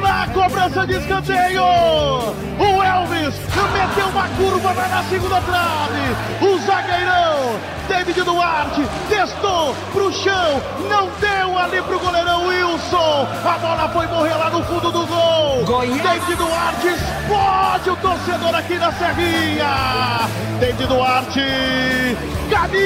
Na 0.01 0.27
cobrança 0.33 0.87
de 0.87 0.93
escanteio, 0.93 1.63
o 1.63 2.83
Elvis 2.83 3.35
meteu 3.73 4.07
uma 4.07 4.27
curva 4.29 4.73
na 4.73 5.03
segunda 5.03 5.41
trave. 5.41 6.15
O 6.41 6.57
zagueirão, 6.59 7.59
David 8.03 8.23
Duarte, 8.23 8.81
testou 9.09 9.75
pro 9.93 10.11
chão, 10.11 10.59
não 10.89 11.07
deu 11.19 11.55
ali 11.55 11.79
pro 11.83 11.99
goleirão 11.99 12.47
Wilson. 12.47 13.27
A 13.45 13.59
bola 13.59 13.87
foi 13.89 14.07
morrer 14.07 14.33
lá 14.33 14.49
no 14.49 14.63
fundo 14.63 14.91
do 14.91 15.05
gol. 15.05 15.63
Goiás. 15.65 16.01
David 16.01 16.35
Duarte 16.35 16.87
explode 16.87 17.91
o 17.91 17.95
torcedor 17.97 18.55
aqui 18.55 18.79
na 18.79 18.91
Serrinha. 18.93 20.27
David 20.59 20.87
Duarte, 20.87 22.17
camisa 22.49 22.81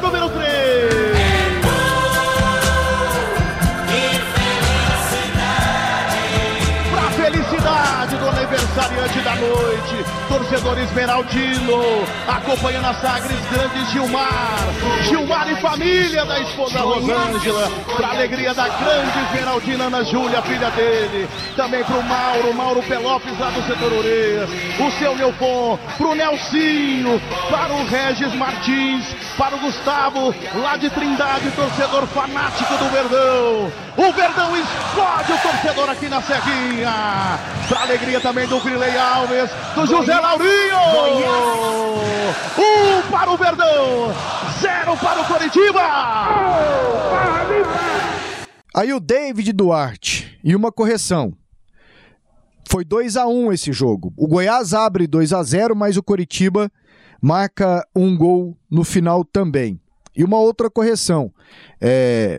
número 0.00 0.28
3. 0.28 1.10
Pra 6.92 7.10
felicidade 7.10 8.16
do 8.16 8.28
aniversariante 8.28 9.18
da 9.18 9.34
noite, 9.34 9.79
torcedor 10.40 10.78
esmeraldino, 10.78 11.82
acompanhando 12.26 12.86
a 12.86 12.94
Sagres 12.94 13.38
Grande 13.50 13.84
Gilmar, 13.92 14.58
Gilmar 15.02 15.50
e 15.50 15.56
família 15.56 16.24
da 16.24 16.40
esposa 16.40 16.78
Rosângela, 16.80 17.70
pra 17.94 18.08
alegria 18.08 18.54
da 18.54 18.66
grande 18.68 19.18
esmeraldina 19.26 19.84
Ana 19.84 20.02
Júlia, 20.02 20.40
filha 20.42 20.70
dele, 20.70 21.28
também 21.56 21.84
pro 21.84 22.02
Mauro, 22.02 22.54
Mauro 22.54 22.82
Pelopes 22.82 23.38
lá 23.38 23.50
do 23.50 23.62
setor 23.66 23.92
Orelhas, 23.92 24.48
o 24.78 24.90
seu 24.98 25.14
Leopon, 25.14 25.78
pro 25.98 26.14
Nelsinho, 26.14 27.20
para 27.50 27.74
o 27.74 27.84
Regis 27.86 28.34
Martins, 28.34 29.04
para 29.36 29.56
o 29.56 29.58
Gustavo, 29.58 30.34
lá 30.54 30.76
de 30.78 30.88
Trindade, 30.88 31.50
torcedor 31.50 32.06
fanático 32.06 32.74
do 32.78 32.88
Verdão. 32.90 33.72
O 33.96 34.12
Verdão 34.12 34.56
explode 34.56 35.32
o 35.32 35.38
torcedor 35.38 35.90
aqui 35.90 36.08
na 36.08 36.22
Serrinha. 36.22 37.38
Pra 37.68 37.82
alegria 37.82 38.20
também 38.20 38.46
do 38.46 38.58
Grilei 38.60 38.96
Alves, 38.96 39.50
do 39.74 39.86
José 39.86 40.14
Laurinho. 40.30 40.76
Um 42.56 43.10
para 43.10 43.32
o 43.32 43.36
Verdão, 43.36 44.14
zero 44.60 44.96
para 44.96 45.22
o 45.22 45.26
Coritiba. 45.26 45.80
Aí 48.72 48.92
o 48.92 49.00
David 49.00 49.52
Duarte 49.52 50.38
e 50.44 50.54
uma 50.54 50.70
correção. 50.70 51.34
Foi 52.68 52.84
2 52.84 53.16
a 53.16 53.26
1 53.26 53.52
esse 53.52 53.72
jogo. 53.72 54.12
O 54.16 54.28
Goiás 54.28 54.72
abre 54.72 55.08
2 55.08 55.32
a 55.32 55.42
0, 55.42 55.74
mas 55.74 55.96
o 55.96 56.02
Coritiba 56.02 56.70
marca 57.20 57.84
um 57.94 58.16
gol 58.16 58.56
no 58.70 58.84
final 58.84 59.24
também. 59.24 59.80
E 60.14 60.22
uma 60.22 60.38
outra 60.38 60.70
correção. 60.70 61.32
É, 61.80 62.38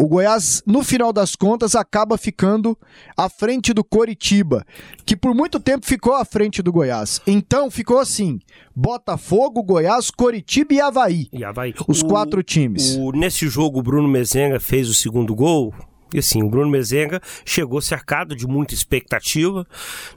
o 0.00 0.06
Goiás, 0.06 0.62
no 0.64 0.84
final 0.84 1.12
das 1.12 1.34
contas, 1.34 1.74
acaba 1.74 2.16
ficando 2.16 2.78
à 3.16 3.28
frente 3.28 3.72
do 3.74 3.82
Coritiba, 3.82 4.64
que 5.04 5.16
por 5.16 5.34
muito 5.34 5.58
tempo 5.58 5.84
ficou 5.84 6.14
à 6.14 6.24
frente 6.24 6.62
do 6.62 6.70
Goiás. 6.72 7.20
Então 7.26 7.68
ficou 7.68 7.98
assim: 7.98 8.38
Botafogo, 8.74 9.60
Goiás, 9.62 10.08
Coritiba 10.10 10.72
e 10.74 10.80
Havaí. 10.80 11.28
E 11.32 11.42
Havaí. 11.44 11.74
Os 11.88 12.00
O- 12.02 12.06
quatro 12.06 12.42
times. 12.44 12.96
o- 12.96 13.10
nesse 13.10 13.48
jogo, 13.48 13.80
o 13.80 13.82
Bruno 13.82 14.06
Mezenga 14.08 14.60
fez 14.60 14.88
o 14.88 14.94
segundo 14.94 15.34
gol. 15.34 15.74
E 16.14 16.20
assim, 16.20 16.42
o 16.42 16.48
Bruno 16.48 16.70
Mezenga 16.70 17.20
chegou 17.44 17.80
cercado 17.82 18.36
de 18.36 18.46
muita 18.46 18.72
expectativa, 18.74 19.66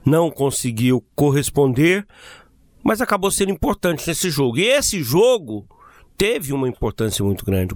não 0.06 0.30
conseguiu 0.32 1.04
corresponder, 1.16 2.06
mas 2.84 3.02
acabou 3.02 3.30
sendo 3.32 3.52
importante 3.52 4.08
nesse 4.08 4.30
jogo. 4.30 4.58
E 4.60 4.64
esse 4.64 5.02
jogo 5.04 5.66
teve 6.16 6.54
uma 6.54 6.68
importância 6.70 7.26
muito 7.26 7.44
grande. 7.44 7.76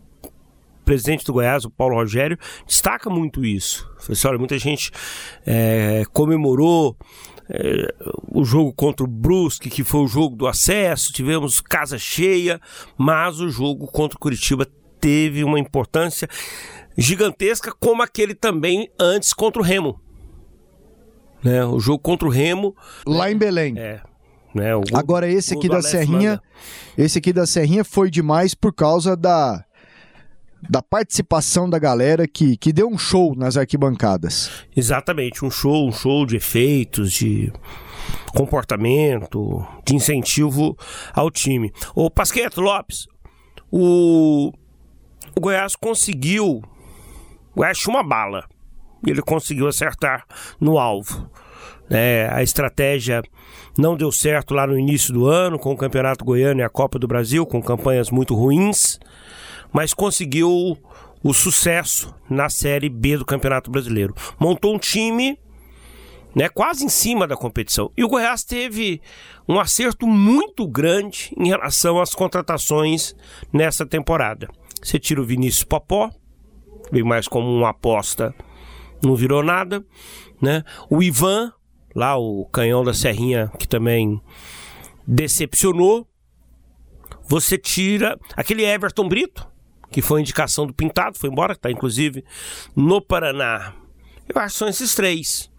Presidente 0.86 1.25
do 1.25 1.33
Goiás, 1.33 1.65
o 1.65 1.69
Paulo 1.69 1.95
Rogério, 1.95 2.38
destaca 2.65 3.09
muito 3.09 3.43
isso. 3.43 3.89
Assim, 4.09 4.27
olha, 4.27 4.38
muita 4.38 4.57
gente 4.57 4.91
é, 5.45 6.03
comemorou 6.13 6.95
é, 7.49 7.93
o 8.31 8.45
jogo 8.45 8.71
contra 8.73 9.03
o 9.03 9.09
Brusque, 9.09 9.69
que 9.69 9.83
foi 9.83 10.01
o 10.01 10.07
jogo 10.07 10.36
do 10.36 10.47
acesso, 10.47 11.11
tivemos 11.11 11.59
casa 11.59 11.97
cheia, 11.97 12.61
mas 12.97 13.39
o 13.39 13.49
jogo 13.49 13.88
contra 13.88 14.15
o 14.15 14.19
Curitiba 14.19 14.67
teve 14.99 15.43
uma 15.43 15.59
importância 15.59 16.27
gigantesca, 16.97 17.73
como 17.79 18.01
aquele 18.01 18.33
também 18.33 18.89
antes 18.99 19.33
contra 19.33 19.61
o 19.61 19.65
Remo. 19.65 19.99
Né? 21.43 21.63
O 21.65 21.79
jogo 21.79 21.99
contra 21.99 22.27
o 22.27 22.31
Remo. 22.31 22.75
Lá 23.05 23.31
em 23.31 23.38
Belém. 23.38 23.77
É. 23.77 24.01
Né? 24.53 24.73
O 24.75 24.83
Agora 24.93 25.29
esse 25.29 25.53
aqui 25.53 25.67
da 25.67 25.81
Serrinha, 25.81 26.31
Manga. 26.31 26.43
esse 26.97 27.19
aqui 27.19 27.33
da 27.33 27.45
Serrinha 27.45 27.83
foi 27.83 28.09
demais 28.09 28.55
por 28.55 28.73
causa 28.73 29.15
da 29.15 29.64
da 30.70 30.82
participação 30.82 31.70
da 31.70 31.78
galera 31.78 32.28
que, 32.28 32.58
que 32.58 32.74
deu 32.74 32.88
um 32.88 32.97
show 32.97 33.36
nas 33.36 33.58
arquibancadas. 33.58 34.66
Exatamente, 34.76 35.45
um 35.45 35.51
show, 35.51 35.88
um 35.88 35.91
show 35.91 36.26
de 36.26 36.38
efeitos, 36.38 37.12
de 37.12 37.51
comportamento, 38.34 39.66
de 39.86 39.95
incentivo 39.95 40.78
ao 41.14 41.30
time. 41.30 41.72
Ô 41.93 42.10
Pasqueto 42.10 42.62
Lopes, 42.62 43.08
o, 43.72 44.51
o 45.36 45.39
Goiás 45.39 45.76
conseguiu. 45.76 46.62
O 47.53 47.58
Goiás 47.58 47.78
tinha 47.78 47.95
uma 47.95 48.03
bala. 48.03 48.45
Ele 49.06 49.22
conseguiu 49.22 49.68
acertar 49.68 50.26
no 50.60 50.78
alvo. 50.80 51.30
né? 51.89 52.28
a 52.32 52.41
estratégia 52.41 53.22
não 53.78 53.95
deu 53.95 54.12
certo 54.12 54.53
lá 54.53 54.66
no 54.66 54.80
início 54.80 55.14
do 55.14 55.28
ano 55.28 55.60
com 55.60 55.72
o 55.72 55.78
Campeonato 55.78 56.26
Goiano 56.26 56.62
e 56.62 56.64
a 56.64 56.70
Copa 56.70 56.97
do 56.97 57.08
Brasil, 57.08 57.45
com 57.45 57.62
campanhas 57.62 58.10
muito 58.10 58.34
ruins, 58.34 58.99
mas 59.76 59.93
conseguiu 59.93 60.78
o 61.21 61.34
sucesso 61.34 62.15
na 62.30 62.47
Série 62.47 62.88
B 62.88 63.17
do 63.17 63.26
Campeonato 63.26 63.69
Brasileiro. 63.69 64.15
Montou 64.39 64.73
um 64.73 64.80
time 64.80 65.38
né, 66.34 66.47
quase 66.47 66.86
em 66.86 66.89
cima 66.89 67.28
da 67.28 67.36
competição. 67.36 67.91
E 67.97 68.01
o 68.01 68.07
Goiás 68.07 68.45
teve 68.45 69.01
um 69.45 69.59
acerto 69.59 70.07
muito 70.07 70.65
grande 70.65 71.34
em 71.38 71.49
relação 71.49 71.99
às 71.99 72.15
contratações 72.15 73.13
nessa 73.51 73.86
temporada. 73.86 74.47
Você 74.82 74.97
tira 74.97 75.21
o 75.21 75.26
Vinícius 75.26 75.65
Popó, 75.65 76.09
veio 76.89 77.05
mais 77.05 77.28
como 77.28 77.53
uma 77.53 77.71
aposta, 77.71 78.34
não 79.03 79.13
virou 79.13 79.43
nada, 79.43 79.86
né? 80.41 80.63
O 80.89 81.03
Ivan, 81.03 81.51
lá 81.93 82.17
o 82.17 82.45
canhão 82.45 82.82
da 82.82 82.93
Serrinha, 82.93 83.51
que 83.59 83.67
também 83.67 84.21
decepcionou. 85.05 86.07
Você 87.28 87.57
tira 87.57 88.17
aquele 88.38 88.63
Everton 88.63 89.09
Brito, 89.09 89.53
que 89.91 90.01
foi 90.01 90.21
indicação 90.21 90.65
do 90.65 90.73
Pintado, 90.73 91.17
foi 91.17 91.29
embora, 91.29 91.53
está 91.53 91.71
inclusive 91.71 92.23
no 92.75 93.01
Paraná. 93.01 93.73
Eu 94.27 94.41
acho 94.41 94.53
que 94.53 94.59
são 94.59 94.67
esses 94.67 94.95
três. 94.95 95.51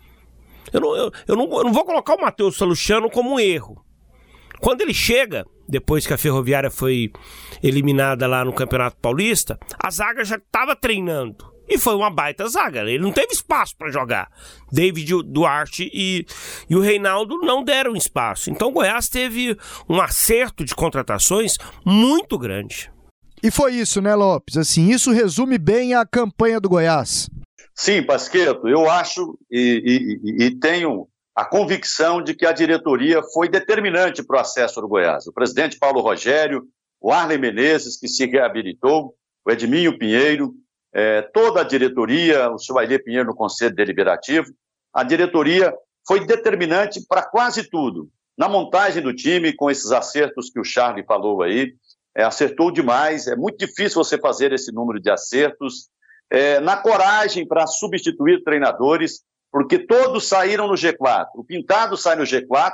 Eu 0.72 0.80
não, 0.80 0.96
eu, 0.96 1.12
eu 1.28 1.36
não, 1.36 1.44
eu 1.58 1.64
não 1.64 1.72
vou 1.72 1.84
colocar 1.84 2.14
o 2.14 2.20
Matheus 2.20 2.56
Salustiano 2.56 3.10
como 3.10 3.34
um 3.34 3.40
erro. 3.40 3.84
Quando 4.60 4.80
ele 4.80 4.94
chega, 4.94 5.46
depois 5.68 6.06
que 6.06 6.14
a 6.14 6.18
Ferroviária 6.18 6.70
foi 6.70 7.12
eliminada 7.62 8.26
lá 8.26 8.44
no 8.44 8.52
Campeonato 8.52 8.96
Paulista, 8.96 9.58
a 9.78 9.90
zaga 9.90 10.24
já 10.24 10.36
estava 10.36 10.74
treinando. 10.74 11.54
E 11.68 11.78
foi 11.78 11.96
uma 11.96 12.10
baita 12.10 12.48
zaga. 12.48 12.82
Ele 12.82 13.02
não 13.02 13.12
teve 13.12 13.32
espaço 13.32 13.76
para 13.76 13.90
jogar. 13.90 14.30
David 14.70 15.22
Duarte 15.24 15.90
e, 15.92 16.24
e 16.70 16.76
o 16.76 16.80
Reinaldo 16.80 17.38
não 17.40 17.64
deram 17.64 17.96
espaço. 17.96 18.50
Então 18.50 18.68
o 18.68 18.72
Goiás 18.72 19.08
teve 19.08 19.56
um 19.88 20.00
acerto 20.00 20.64
de 20.64 20.74
contratações 20.74 21.56
muito 21.84 22.38
grande. 22.38 22.90
E 23.46 23.50
foi 23.50 23.74
isso, 23.74 24.00
né, 24.02 24.12
Lopes? 24.16 24.56
Assim, 24.56 24.88
isso 24.90 25.12
resume 25.12 25.56
bem 25.56 25.94
a 25.94 26.04
campanha 26.04 26.58
do 26.58 26.68
Goiás. 26.68 27.30
Sim, 27.76 28.02
Pasqueto, 28.02 28.66
eu 28.66 28.90
acho 28.90 29.38
e, 29.48 30.18
e- 30.24 30.46
e- 30.46 30.58
tenho 30.58 31.06
a 31.32 31.44
convicção 31.44 32.20
de 32.20 32.34
que 32.34 32.44
a 32.44 32.50
diretoria 32.50 33.22
foi 33.32 33.48
determinante 33.48 34.20
para 34.24 34.38
o 34.38 34.40
acesso 34.40 34.80
do 34.80 34.88
Goiás. 34.88 35.28
O 35.28 35.32
presidente 35.32 35.78
Paulo 35.78 36.00
Rogério, 36.00 36.64
o 37.00 37.12
Arley 37.12 37.38
Menezes, 37.38 37.96
que 38.00 38.08
se 38.08 38.26
reabilitou, 38.26 39.14
o 39.46 39.50
Edminho 39.52 39.96
Pinheiro, 39.96 40.52
eh, 40.92 41.22
toda 41.32 41.60
a 41.60 41.64
diretoria, 41.64 42.50
o 42.50 42.58
seu 42.58 42.76
Ailê 42.78 42.98
Pinheiro 42.98 43.28
no 43.28 43.34
Conselho 43.36 43.76
Deliberativo, 43.76 44.48
a 44.92 45.04
diretoria 45.04 45.72
foi 46.04 46.26
determinante 46.26 47.00
para 47.06 47.22
quase 47.22 47.62
tudo. 47.70 48.08
Na 48.36 48.48
montagem 48.48 49.02
do 49.02 49.14
time, 49.14 49.52
com 49.54 49.70
esses 49.70 49.92
acertos 49.92 50.50
que 50.50 50.58
o 50.58 50.64
Charlie 50.64 51.04
falou 51.06 51.42
aí, 51.42 51.74
é, 52.16 52.24
acertou 52.24 52.70
demais. 52.70 53.26
É 53.26 53.36
muito 53.36 53.58
difícil 53.58 54.02
você 54.02 54.18
fazer 54.18 54.52
esse 54.52 54.72
número 54.72 54.98
de 54.98 55.10
acertos. 55.10 55.90
É, 56.30 56.58
na 56.58 56.76
coragem 56.76 57.46
para 57.46 57.66
substituir 57.66 58.42
treinadores, 58.42 59.22
porque 59.52 59.78
todos 59.78 60.26
saíram 60.26 60.66
no 60.66 60.74
G4. 60.74 61.26
O 61.34 61.44
Pintado 61.44 61.96
sai 61.96 62.16
no 62.16 62.24
G4, 62.24 62.72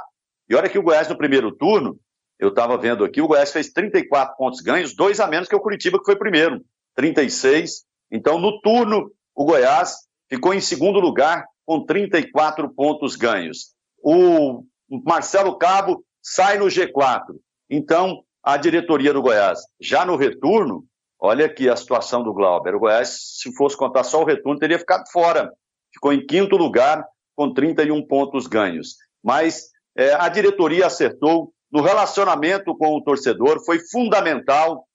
e 0.49 0.55
olha 0.55 0.69
que 0.69 0.79
o 0.79 0.83
Goiás 0.83 1.09
no 1.09 1.19
primeiro 1.19 1.53
turno, 1.53 1.99
eu 2.39 2.49
estava 2.49 2.79
vendo 2.79 3.05
aqui, 3.05 3.21
o 3.21 3.27
Goiás 3.27 3.53
fez 3.53 3.71
34 3.71 4.37
pontos 4.37 4.61
ganhos, 4.61 4.95
dois 4.95 5.21
a 5.21 5.27
menos 5.27 5.49
que 5.49 5.55
o 5.55 5.61
Curitiba, 5.61 5.99
que 5.99 6.05
foi 6.05 6.17
primeiro, 6.17 6.65
36. 6.95 7.85
Então, 8.11 8.39
no 8.39 8.61
turno, 8.61 9.11
o 9.35 9.45
Goiás 9.45 9.97
ficou 10.31 10.55
em 10.55 10.61
segundo 10.61 10.99
lugar 10.99 11.45
com 11.67 11.85
34 11.85 12.71
pontos 12.71 13.17
ganhos. 13.17 13.75
O 14.03 14.65
Marcelo 15.05 15.59
Cabo 15.59 16.05
sai 16.23 16.59
no 16.59 16.67
G4. 16.67 17.23
Então, 17.69 18.25
a 18.43 18.57
diretoria 18.57 19.13
do 19.13 19.23
Goiás, 19.23 19.61
já 19.81 20.05
no 20.05 20.17
retorno, 20.17 20.85
olha 21.19 21.47
aqui 21.47 21.69
a 21.69 21.77
situação 21.77 22.23
do 22.23 22.35
Glauber. 22.35 22.75
O 22.75 22.81
Goiás, 22.81 23.39
se 23.41 23.55
fosse 23.55 23.77
contar 23.77 24.03
só 24.03 24.23
o 24.23 24.25
retorno, 24.25 24.59
teria 24.59 24.79
ficado 24.79 25.05
fora. 25.11 25.53
Ficou 25.93 26.13
em 26.13 26.27
quinto 26.27 26.57
lugar 26.57 27.07
com 27.37 27.53
31 27.53 28.07
pontos 28.07 28.47
ganhos. 28.47 28.97
Mas 29.23 29.69
é, 29.97 30.15
a 30.15 30.29
diretoria 30.29 30.87
acertou 30.87 31.53
no 31.71 31.81
relacionamento 31.81 32.77
com 32.77 32.97
o 32.97 33.03
torcedor, 33.03 33.65
foi 33.65 33.79
fundamental 33.79 34.87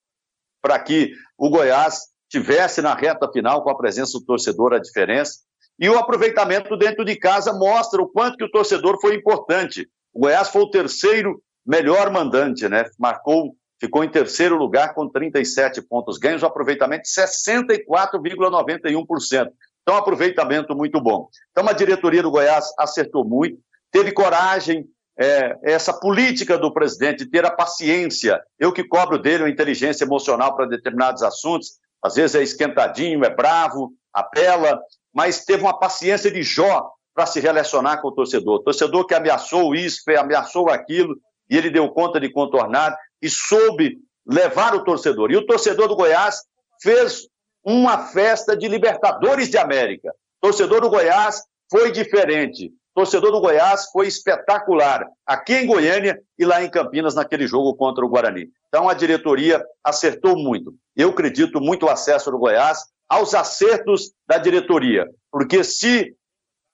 para 0.62 0.78
que 0.78 1.14
o 1.38 1.50
Goiás 1.50 2.08
tivesse 2.30 2.82
na 2.82 2.94
reta 2.94 3.32
final, 3.32 3.64
com 3.64 3.70
a 3.70 3.78
presença 3.78 4.20
do 4.20 4.26
torcedor, 4.26 4.74
a 4.74 4.80
diferença. 4.80 5.40
E 5.80 5.90
o 5.90 5.98
aproveitamento 5.98 6.76
dentro 6.76 7.06
de 7.06 7.16
casa 7.16 7.54
mostra 7.54 8.02
o 8.02 8.10
quanto 8.10 8.38
que 8.38 8.44
o 8.44 8.52
torcedor 8.52 9.00
foi 9.00 9.16
importante. 9.16 9.88
O 10.14 10.20
Goiás 10.20 10.50
foi 10.50 10.64
o 10.64 10.70
terceiro 10.70 11.42
melhor 11.68 12.12
mandante, 12.12 12.70
né? 12.70 12.86
Marcou, 12.98 13.56
ficou 13.80 14.04
em 14.04 14.10
terceiro 14.10 14.56
lugar 14.56 14.94
com 14.94 15.10
37 15.10 15.82
pontos 15.82 16.18
ganhos, 16.18 16.42
um 16.42 16.48
aproveitamento 16.48 17.04
de 17.04 17.10
64,91%. 17.10 19.50
Então, 19.82 19.96
aproveitamento 19.96 20.76
muito 20.76 21.02
bom. 21.02 21.30
Então, 21.52 21.68
a 21.68 21.74
diretoria 21.74 22.24
do 22.24 22.32
Goiás 22.32 22.74
acertou 22.78 23.26
muito, 23.26 23.58
teve 23.92 24.12
coragem, 24.12 24.86
é, 25.20 25.58
essa 25.64 25.94
política 25.94 26.58
do 26.58 26.72
presidente, 26.72 27.26
ter 27.26 27.46
a 27.46 27.52
paciência. 27.52 28.40
Eu 28.60 28.72
que 28.72 28.84
cobro 28.84 29.18
dele 29.18 29.46
a 29.46 29.50
inteligência 29.50 30.04
emocional 30.04 30.56
para 30.56 30.68
determinados 30.68 31.24
assuntos, 31.24 31.80
às 32.04 32.16
vezes 32.16 32.36
é 32.36 32.44
esquentadinho, 32.44 33.26
é 33.26 33.30
bravo, 33.30 33.94
apela, 34.14 34.80
mas 35.14 35.44
teve 35.44 35.64
uma 35.64 35.78
paciência 35.78 36.30
de 36.30 36.44
Jó 36.44 36.92
para 37.16 37.26
se 37.26 37.40
relacionar 37.40 37.98
com 37.98 38.10
o 38.10 38.12
torcedor. 38.12 38.58
O 38.58 38.64
torcedor 38.64 39.08
que 39.08 39.16
ameaçou 39.16 39.74
isso, 39.74 40.04
ameaçou 40.20 40.70
aquilo, 40.70 41.18
e 41.50 41.58
ele 41.58 41.70
deu 41.70 41.90
conta 41.90 42.20
de 42.20 42.32
contornar 42.32 42.98
e 43.22 43.30
soube 43.30 43.98
levar 44.26 44.76
o 44.76 44.84
torcedor. 44.84 45.32
E 45.32 45.38
o 45.38 45.46
torcedor 45.46 45.88
do 45.88 45.96
Goiás 45.96 46.44
fez 46.82 47.28
uma 47.64 48.08
festa 48.08 48.56
de 48.56 48.68
Libertadores 48.68 49.50
de 49.50 49.58
América. 49.58 50.14
Torcedor 50.42 50.82
do 50.82 50.90
Goiás 50.90 51.42
foi 51.70 51.92
diferente. 51.92 52.72
Torcedor 52.94 53.32
do 53.32 53.40
Goiás 53.40 53.90
foi 53.92 54.08
espetacular 54.08 55.06
aqui 55.26 55.54
em 55.54 55.68
Goiânia 55.68 56.20
e 56.38 56.46
lá 56.46 56.64
em 56.64 56.70
Campinas 56.70 57.14
naquele 57.14 57.46
jogo 57.46 57.76
contra 57.76 58.04
o 58.04 58.10
Guarani. 58.10 58.50
Então 58.68 58.90
a 58.90 58.94
diretoria 58.94 59.64
acertou 59.84 60.36
muito. 60.36 60.74
Eu 60.96 61.10
acredito 61.10 61.62
muito 61.62 61.86
o 61.86 61.90
acesso 61.90 62.32
do 62.32 62.40
Goiás 62.40 62.80
aos 63.08 63.34
acertos 63.34 64.12
da 64.28 64.38
diretoria, 64.38 65.06
porque 65.32 65.64
se 65.64 66.14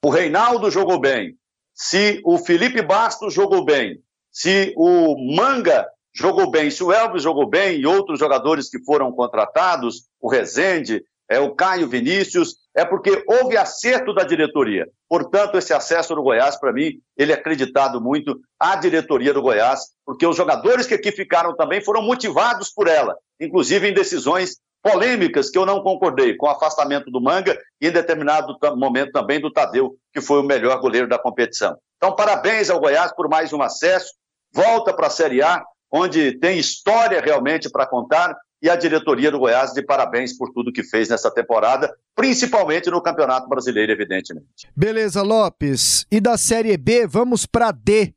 o 0.04 0.10
Reinaldo 0.10 0.72
jogou 0.72 1.00
bem, 1.00 1.36
se 1.74 2.22
o 2.26 2.38
Felipe 2.38 2.82
Bastos 2.82 3.34
jogou 3.34 3.64
bem, 3.64 4.00
se 4.34 4.74
o 4.76 5.16
Manga 5.36 5.88
jogou 6.14 6.50
bem, 6.50 6.72
se 6.72 6.84
o 6.84 6.92
Elvis 6.92 7.22
jogou 7.22 7.48
bem 7.48 7.80
e 7.80 7.86
outros 7.86 8.20
jogadores 8.20 8.70
que 8.70 8.84
foram 8.84 9.12
contratados, 9.12 10.08
o 10.20 10.28
Rezende, 10.28 11.04
é, 11.30 11.40
o 11.40 11.56
Caio 11.56 11.88
Vinícius, 11.88 12.56
é 12.76 12.84
porque 12.84 13.24
houve 13.28 13.56
acerto 13.56 14.14
da 14.14 14.24
diretoria. 14.24 14.88
Portanto, 15.08 15.58
esse 15.58 15.74
acesso 15.74 16.16
do 16.16 16.24
Goiás, 16.24 16.60
para 16.60 16.74
mim, 16.74 17.00
ele 17.16 17.32
é 17.32 17.36
acreditado 17.36 18.02
muito 18.02 18.40
à 18.60 18.76
diretoria 18.76 19.34
do 19.34 19.42
Goiás, 19.42 19.82
porque 20.06 20.26
os 20.26 20.36
jogadores 20.36 20.88
que 20.88 20.96
aqui 20.96 21.12
ficaram 21.12 21.56
também 21.56 21.82
foram 21.82 22.02
motivados 22.02 22.72
por 22.72 22.88
ela, 22.88 23.16
inclusive 23.40 23.88
em 23.88 23.94
decisões 23.94 24.58
polêmicas 24.82 25.50
que 25.50 25.58
eu 25.58 25.66
não 25.66 25.82
concordei, 25.82 26.36
com 26.36 26.48
o 26.48 26.50
afastamento 26.50 27.10
do 27.10 27.22
Manga 27.22 27.58
e 27.80 27.88
em 27.88 27.92
determinado 27.92 28.58
momento 28.76 29.12
também 29.12 29.40
do 29.40 29.52
Tadeu, 29.52 29.96
que 30.12 30.20
foi 30.20 30.42
o 30.42 30.44
melhor 30.44 30.80
goleiro 30.82 31.08
da 31.08 31.18
competição. 31.18 31.78
Então, 31.98 32.16
parabéns 32.16 32.70
ao 32.70 32.82
Goiás 32.82 33.14
por 33.16 33.30
mais 33.30 33.54
um 33.54 33.62
acesso 33.62 34.12
volta 34.54 34.94
para 34.94 35.08
a 35.08 35.10
Série 35.10 35.42
A, 35.42 35.64
onde 35.92 36.38
tem 36.40 36.58
história 36.58 37.22
realmente 37.22 37.70
para 37.70 37.88
contar, 37.88 38.36
e 38.62 38.70
a 38.70 38.78
diretoria 38.78 39.30
do 39.30 39.40
Goiás 39.40 39.74
de 39.74 39.82
parabéns 39.82 40.38
por 40.38 40.50
tudo 40.54 40.72
que 40.72 40.84
fez 40.84 41.10
nessa 41.10 41.30
temporada, 41.30 41.94
principalmente 42.16 42.90
no 42.90 43.02
Campeonato 43.02 43.50
Brasileiro, 43.50 43.92
evidentemente. 43.92 44.70
Beleza, 44.74 45.22
Lopes. 45.22 46.06
E 46.10 46.22
da 46.22 46.38
Série 46.38 46.78
B, 46.78 47.06
vamos 47.06 47.46
para 47.46 47.72
D. 47.72 48.14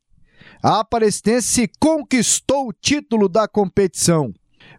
A 0.62 0.80
Aparecidense 0.80 1.68
conquistou 1.80 2.68
o 2.68 2.72
título 2.72 3.28
da 3.28 3.48
competição. 3.48 4.32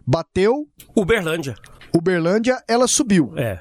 Bateu. 0.06 0.66
Uberlândia. 0.96 1.54
Uberlândia, 1.94 2.62
ela 2.66 2.88
subiu. 2.88 3.34
É. 3.36 3.60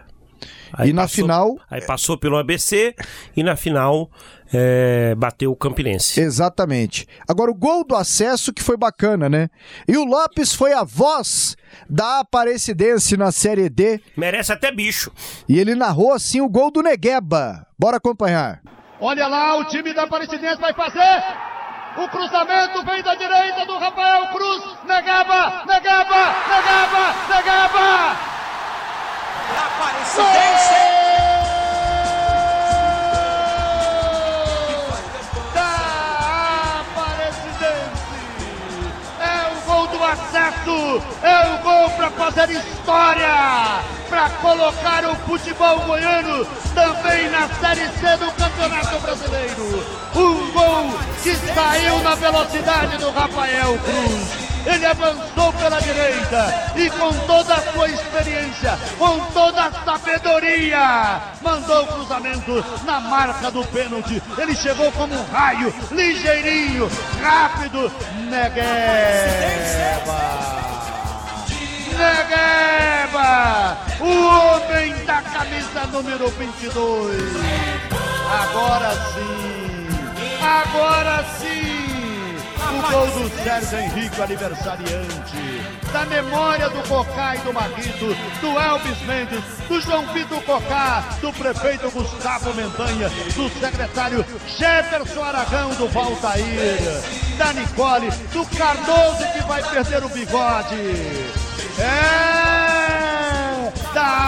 Aí 0.73 0.89
e 0.89 0.93
na 0.93 1.07
final. 1.07 1.57
Aí 1.69 1.81
passou 1.81 2.17
pelo 2.17 2.37
ABC 2.37 2.95
e 3.35 3.43
na 3.43 3.55
final 3.55 4.09
é, 4.53 5.15
bateu 5.15 5.51
o 5.51 5.55
Campinense. 5.55 6.19
Exatamente. 6.19 7.07
Agora, 7.27 7.51
o 7.51 7.55
gol 7.55 7.83
do 7.83 7.95
acesso 7.95 8.53
que 8.53 8.63
foi 8.63 8.77
bacana, 8.77 9.29
né? 9.29 9.49
E 9.87 9.97
o 9.97 10.05
Lopes 10.05 10.53
foi 10.53 10.73
a 10.73 10.83
voz 10.83 11.55
da 11.89 12.19
Aparecidense 12.19 13.17
na 13.17 13.31
Série 13.31 13.69
D. 13.69 14.01
Merece 14.15 14.53
até 14.53 14.71
bicho. 14.71 15.11
E 15.47 15.59
ele 15.59 15.75
narrou 15.75 16.13
assim 16.13 16.41
o 16.41 16.49
gol 16.49 16.71
do 16.71 16.81
Negueba. 16.81 17.65
Bora 17.77 17.97
acompanhar. 17.97 18.61
Olha 18.99 19.27
lá, 19.27 19.57
o 19.57 19.65
time 19.65 19.93
da 19.93 20.03
Aparecidense 20.03 20.59
vai 20.59 20.73
fazer. 20.73 21.23
O 21.97 22.07
cruzamento 22.09 22.83
vem 22.85 23.01
da 23.01 23.15
direita 23.15 23.65
do 23.65 23.77
Rafael 23.77 24.27
Cruz. 24.27 24.63
Negaba, 24.85 25.65
negaba, 25.65 26.35
negaba, 26.47 27.35
negaba. 27.35 28.26
Aparecidense. 29.55 30.97
acesso, 40.07 41.01
é 41.21 41.53
o 41.53 41.57
gol 41.63 41.89
para 41.91 42.09
fazer 42.11 42.49
história, 42.51 43.81
para 44.09 44.29
colocar 44.41 45.05
o 45.05 45.15
futebol 45.15 45.79
goiano 45.81 46.45
também 46.73 47.29
na 47.29 47.47
Série 47.49 47.87
C 47.99 48.17
do 48.17 48.31
Campeonato 48.31 48.99
Brasileiro. 48.99 49.85
Um 50.15 50.51
gol 50.51 50.99
que 51.21 51.35
saiu 51.53 51.99
na 51.99 52.15
velocidade 52.15 52.97
do 52.97 53.11
Rafael 53.11 53.77
Cruz 53.79 54.46
ele 54.67 54.85
avançou 54.85 55.53
pela 55.53 55.79
direita 55.79 56.73
e 56.75 56.89
com 56.89 57.13
toda 57.25 57.55
a 57.55 57.71
sua 57.71 57.89
experiência, 57.89 58.77
com 58.97 59.19
toda 59.31 59.65
a 59.65 59.71
sabedoria, 59.71 61.21
mandou 61.41 61.83
o 61.83 61.87
cruzamento 61.87 62.65
na 62.83 62.99
marca 62.99 63.49
do 63.49 63.63
pênalti. 63.67 64.21
Ele 64.37 64.55
chegou 64.55 64.91
como 64.91 65.15
um 65.15 65.23
raio, 65.31 65.73
ligeirinho, 65.91 66.89
rápido, 67.21 67.91
Negueba. 68.29 68.57
Negueba, 71.97 73.77
o 74.01 74.27
homem 74.27 74.93
da 75.05 75.21
camisa 75.21 75.87
número 75.91 76.29
22. 76.31 77.21
Agora 78.29 78.91
sim, 79.15 79.87
agora 80.43 81.25
sim 81.39 81.56
o 82.71 82.91
gol 82.91 83.07
do 83.07 83.43
Sérgio 83.43 83.79
Henrique, 83.79 84.21
aniversariante. 84.21 85.61
Da 85.91 86.05
memória 86.05 86.69
do 86.69 86.87
Cocá 86.87 87.35
e 87.35 87.39
do 87.39 87.53
Marquito, 87.53 88.15
do 88.41 88.59
Elvis 88.59 89.01
Mendes, 89.03 89.43
do 89.67 89.81
João 89.81 90.05
Vitor 90.13 90.41
Cocá, 90.43 91.03
do 91.21 91.31
prefeito 91.33 91.89
Gustavo 91.91 92.53
Mentanha, 92.53 93.09
do 93.35 93.49
secretário 93.59 94.25
Jefferson 94.47 95.23
Aragão, 95.23 95.69
do 95.75 95.87
Valtair, 95.87 96.79
da 97.37 97.53
Nicole, 97.53 98.09
do 98.33 98.45
Cardoso 98.57 99.31
que 99.33 99.47
vai 99.47 99.63
perder 99.63 100.03
o 100.03 100.09
bigode. 100.09 100.75
É! 101.79 102.66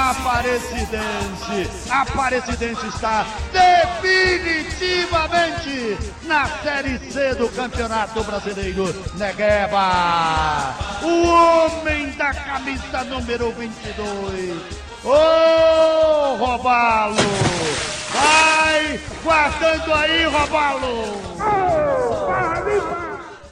Aparecidense. 0.10 1.70
Aparecidense 1.89 2.88
está 2.88 3.26
definitivamente 3.51 5.97
na 6.24 6.47
Série 6.64 6.97
C 7.12 7.36
do 7.36 7.49
Campeonato 7.49 8.24
Brasileiro. 8.24 8.95
Negueba, 9.16 10.74
o 11.03 11.28
homem 11.28 12.10
da 12.12 12.34
camisa 12.34 13.03
número 13.03 13.51
22. 13.51 14.62
Ô, 15.03 15.12
oh, 15.12 16.36
Robalo! 16.38 17.18
Vai! 18.12 18.99
guardando 19.24 19.93
aí, 19.93 20.26
Robalo. 20.26 21.20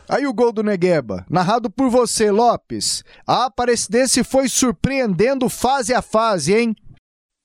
Aí 0.10 0.26
o 0.26 0.34
gol 0.34 0.52
do 0.52 0.64
Negueba, 0.64 1.26
narrado 1.30 1.70
por 1.70 1.90
você, 1.90 2.32
Lopes. 2.32 3.04
A 3.26 3.46
Aparecidense 3.46 4.24
foi 4.24 4.48
surpreendendo 4.48 5.50
fase 5.50 5.94
a 5.94 6.02
fase, 6.02 6.56
hein? 6.56 6.76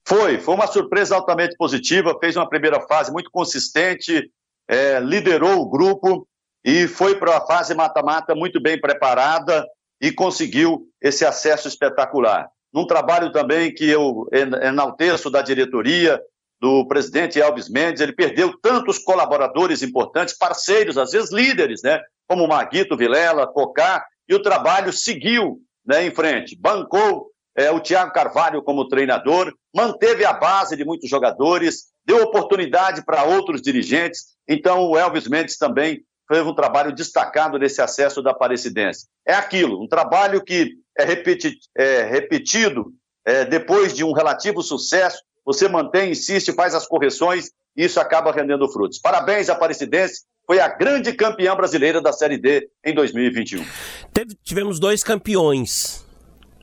Foi, 0.06 0.38
foi 0.38 0.54
uma 0.54 0.66
surpresa 0.66 1.16
altamente 1.16 1.56
positiva. 1.56 2.16
Fez 2.20 2.36
uma 2.36 2.48
primeira 2.48 2.80
fase 2.80 3.12
muito 3.12 3.30
consistente, 3.30 4.30
é, 4.68 5.00
liderou 5.00 5.60
o 5.60 5.68
grupo 5.68 6.26
e 6.64 6.86
foi 6.86 7.18
para 7.18 7.38
a 7.38 7.46
fase 7.46 7.74
mata-mata 7.74 8.34
muito 8.34 8.60
bem 8.60 8.80
preparada 8.80 9.66
e 10.00 10.12
conseguiu 10.12 10.86
esse 11.00 11.24
acesso 11.24 11.68
espetacular. 11.68 12.48
Num 12.72 12.86
trabalho 12.86 13.30
também 13.32 13.72
que 13.72 13.88
eu 13.88 14.26
enalteço 14.62 15.30
da 15.30 15.42
diretoria, 15.42 16.20
do 16.60 16.86
presidente 16.86 17.40
Elvis 17.40 17.68
Mendes, 17.68 18.00
ele 18.00 18.12
perdeu 18.12 18.56
tantos 18.62 18.96
colaboradores 18.96 19.82
importantes, 19.82 20.38
parceiros, 20.38 20.96
às 20.96 21.10
vezes 21.10 21.32
líderes, 21.32 21.82
né? 21.82 22.00
Como 22.32 22.48
Maguito 22.48 22.96
Vilela, 22.96 23.46
Cocá, 23.46 24.06
e 24.26 24.34
o 24.34 24.40
trabalho 24.40 24.90
seguiu 24.90 25.60
né, 25.84 26.06
em 26.06 26.10
frente. 26.10 26.56
Bancou 26.58 27.26
é, 27.54 27.70
o 27.70 27.78
Thiago 27.78 28.10
Carvalho 28.10 28.62
como 28.62 28.88
treinador, 28.88 29.52
manteve 29.74 30.24
a 30.24 30.32
base 30.32 30.74
de 30.74 30.82
muitos 30.82 31.10
jogadores, 31.10 31.88
deu 32.06 32.22
oportunidade 32.22 33.04
para 33.04 33.24
outros 33.24 33.60
dirigentes. 33.60 34.28
Então, 34.48 34.88
o 34.88 34.96
Elvis 34.96 35.28
Mendes 35.28 35.58
também 35.58 36.06
fez 36.26 36.46
um 36.46 36.54
trabalho 36.54 36.94
destacado 36.94 37.58
nesse 37.58 37.82
acesso 37.82 38.22
da 38.22 38.30
Aparecidense. 38.30 39.08
É 39.28 39.34
aquilo, 39.34 39.84
um 39.84 39.86
trabalho 39.86 40.42
que 40.42 40.70
é, 40.96 41.04
repeti 41.04 41.58
é 41.76 42.04
repetido 42.04 42.94
é, 43.26 43.44
depois 43.44 43.92
de 43.92 44.04
um 44.04 44.12
relativo 44.12 44.62
sucesso, 44.62 45.22
você 45.44 45.68
mantém, 45.68 46.12
insiste, 46.12 46.54
faz 46.54 46.74
as 46.74 46.86
correções 46.86 47.50
e 47.76 47.84
isso 47.84 48.00
acaba 48.00 48.32
rendendo 48.32 48.66
frutos. 48.72 48.98
Parabéns, 48.98 49.50
Aparecidense, 49.50 50.22
foi 50.52 50.60
a 50.60 50.68
grande 50.68 51.14
campeã 51.14 51.56
brasileira 51.56 51.98
da 51.98 52.12
Série 52.12 52.36
D 52.36 52.68
em 52.84 52.94
2021. 52.94 53.64
Teve, 54.12 54.36
tivemos 54.44 54.78
dois 54.78 55.02
campeões 55.02 56.06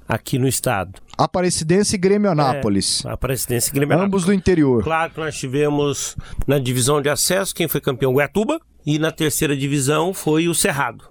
aqui 0.08 0.38
no 0.38 0.48
estado. 0.48 1.02
Aparecidense 1.18 1.96
e 1.96 1.98
Grêmio 1.98 2.30
Anápolis. 2.30 3.04
É, 3.04 3.10
Aparecidense 3.10 3.72
e 3.72 3.74
Grêmio 3.74 3.96
Anápolis. 3.96 4.06
Ambos 4.06 4.26
do 4.26 4.32
interior. 4.32 4.84
Claro 4.84 5.12
que 5.12 5.20
nós 5.20 5.36
tivemos 5.36 6.16
na 6.46 6.60
divisão 6.60 7.02
de 7.02 7.10
acesso, 7.10 7.56
quem 7.56 7.68
foi 7.68 7.82
campeão? 7.82 8.14
Guiatuba. 8.14 8.62
E 8.86 9.00
na 9.00 9.12
terceira 9.12 9.58
divisão 9.58 10.14
foi 10.14 10.48
o 10.48 10.54
Cerrado. 10.54 11.10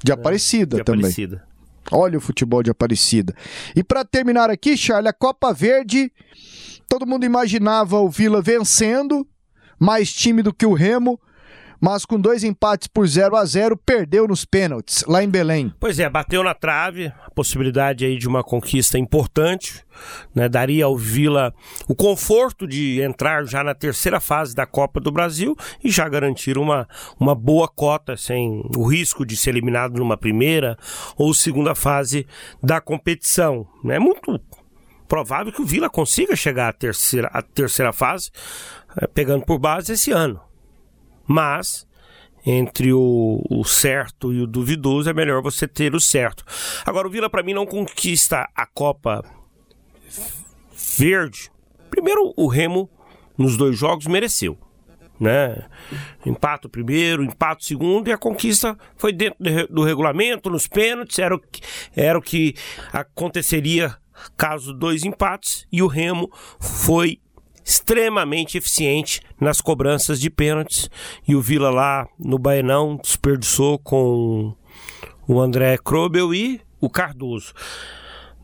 De 0.00 0.12
Aparecida 0.12 0.76
de 0.76 0.84
também. 0.84 1.00
Aparecida. 1.00 1.44
Olha 1.90 2.18
o 2.18 2.20
futebol 2.20 2.62
de 2.62 2.70
Aparecida. 2.70 3.34
E 3.74 3.82
para 3.82 4.04
terminar 4.04 4.48
aqui, 4.48 4.76
Charlie, 4.76 5.08
a 5.08 5.12
Copa 5.12 5.52
Verde, 5.52 6.12
todo 6.88 7.04
mundo 7.04 7.26
imaginava 7.26 7.98
o 7.98 8.08
Vila 8.08 8.40
vencendo, 8.40 9.26
mais 9.76 10.12
tímido 10.12 10.54
que 10.54 10.64
o 10.64 10.72
Remo, 10.72 11.20
mas 11.80 12.04
com 12.04 12.20
dois 12.20 12.44
empates 12.44 12.88
por 12.88 13.06
0 13.06 13.36
a 13.36 13.44
0 13.44 13.76
perdeu 13.76 14.28
nos 14.28 14.44
pênaltis, 14.44 15.04
lá 15.06 15.22
em 15.22 15.28
Belém. 15.28 15.72
Pois 15.80 15.98
é, 15.98 16.08
bateu 16.08 16.44
na 16.44 16.54
trave, 16.54 17.12
a 17.24 17.30
possibilidade 17.30 18.04
aí 18.04 18.18
de 18.18 18.28
uma 18.28 18.44
conquista 18.44 18.98
importante, 18.98 19.84
né? 20.34 20.48
Daria 20.48 20.84
ao 20.84 20.96
Vila 20.96 21.54
o 21.88 21.94
conforto 21.94 22.66
de 22.66 23.00
entrar 23.00 23.44
já 23.44 23.62
na 23.62 23.74
terceira 23.74 24.20
fase 24.20 24.54
da 24.54 24.66
Copa 24.66 25.00
do 25.00 25.10
Brasil 25.10 25.56
e 25.82 25.90
já 25.90 26.08
garantir 26.08 26.58
uma, 26.58 26.88
uma 27.18 27.34
boa 27.34 27.68
cota, 27.68 28.16
sem 28.16 28.62
o 28.76 28.84
risco 28.84 29.24
de 29.24 29.36
ser 29.36 29.50
eliminado 29.50 29.98
numa 29.98 30.16
primeira 30.16 30.76
ou 31.16 31.32
segunda 31.34 31.74
fase 31.74 32.26
da 32.62 32.80
competição. 32.80 33.66
É 33.84 33.88
né? 33.88 33.98
muito 33.98 34.40
provável 35.08 35.52
que 35.52 35.60
o 35.60 35.66
Vila 35.66 35.90
consiga 35.90 36.36
chegar 36.36 36.68
à 36.68 36.72
terceira, 36.72 37.28
à 37.32 37.42
terceira 37.42 37.92
fase, 37.92 38.30
eh, 38.96 39.06
pegando 39.08 39.44
por 39.44 39.58
base 39.58 39.92
esse 39.92 40.12
ano. 40.12 40.40
Mas 41.32 41.86
entre 42.44 42.92
o, 42.92 43.40
o, 43.48 43.64
certo 43.64 44.32
e 44.32 44.40
o 44.40 44.48
duvidoso 44.48 45.08
é 45.08 45.12
melhor 45.12 45.40
você 45.40 45.68
ter 45.68 45.94
o 45.94 46.00
certo. 46.00 46.44
Agora, 46.84 47.06
o 47.06 47.10
Vila, 47.10 47.30
para 47.30 47.44
mim, 47.44 47.54
não 47.54 47.64
conquista 47.64 48.48
a 48.52 48.66
Copa 48.66 49.24
Verde. 50.98 51.52
Primeiro, 51.88 52.34
o 52.36 52.48
Remo, 52.48 52.90
nos 53.38 53.56
dois 53.56 53.78
jogos, 53.78 54.08
mereceu. 54.08 54.58
Né? 55.20 55.68
Empate 56.26 56.66
o 56.66 56.70
primeiro, 56.70 57.22
empate 57.22 57.62
o 57.62 57.68
segundo 57.68 58.08
e 58.08 58.12
a 58.12 58.18
conquista 58.18 58.76
foi 58.96 59.12
dentro 59.12 59.38
do 59.68 59.84
regulamento, 59.84 60.50
nos 60.50 60.66
pênaltis, 60.66 61.20
era 61.20 61.36
o 61.36 61.38
que, 61.38 61.60
era 61.94 62.18
o 62.18 62.22
que 62.22 62.56
aconteceria 62.92 63.96
caso 64.36 64.74
dois 64.74 65.04
empates 65.04 65.64
e 65.70 65.80
o 65.80 65.86
Remo 65.86 66.28
foi 66.58 67.20
extremamente 67.64 68.58
eficiente 68.58 69.20
nas 69.40 69.60
cobranças 69.60 70.20
de 70.20 70.30
pênaltis. 70.30 70.90
E 71.26 71.34
o 71.34 71.40
Vila 71.40 71.70
lá 71.70 72.08
no 72.18 72.38
Baenão 72.38 72.96
desperdiçou 72.96 73.78
com 73.78 74.54
o 75.26 75.40
André 75.40 75.78
Krobel 75.78 76.34
e 76.34 76.60
o 76.80 76.88
Cardoso. 76.88 77.52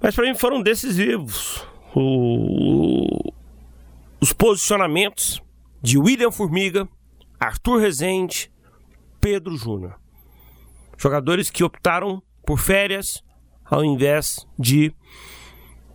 Mas 0.01 0.15
para 0.15 0.27
mim 0.27 0.35
foram 0.35 0.63
decisivos 0.63 1.67
o, 1.95 3.33
os 4.21 4.33
posicionamentos 4.33 5.41
de 5.83 5.99
William 5.99 6.31
Formiga, 6.31 6.89
Arthur 7.41 7.79
Rezende, 7.79 8.51
Pedro 9.21 9.57
Júnior. 9.57 9.99
Jogadores 10.99 11.51
que 11.51 11.65
optaram 11.65 12.23
por 12.45 12.59
férias 12.59 13.23
ao 13.65 13.85
invés 13.85 14.47
de 14.59 14.95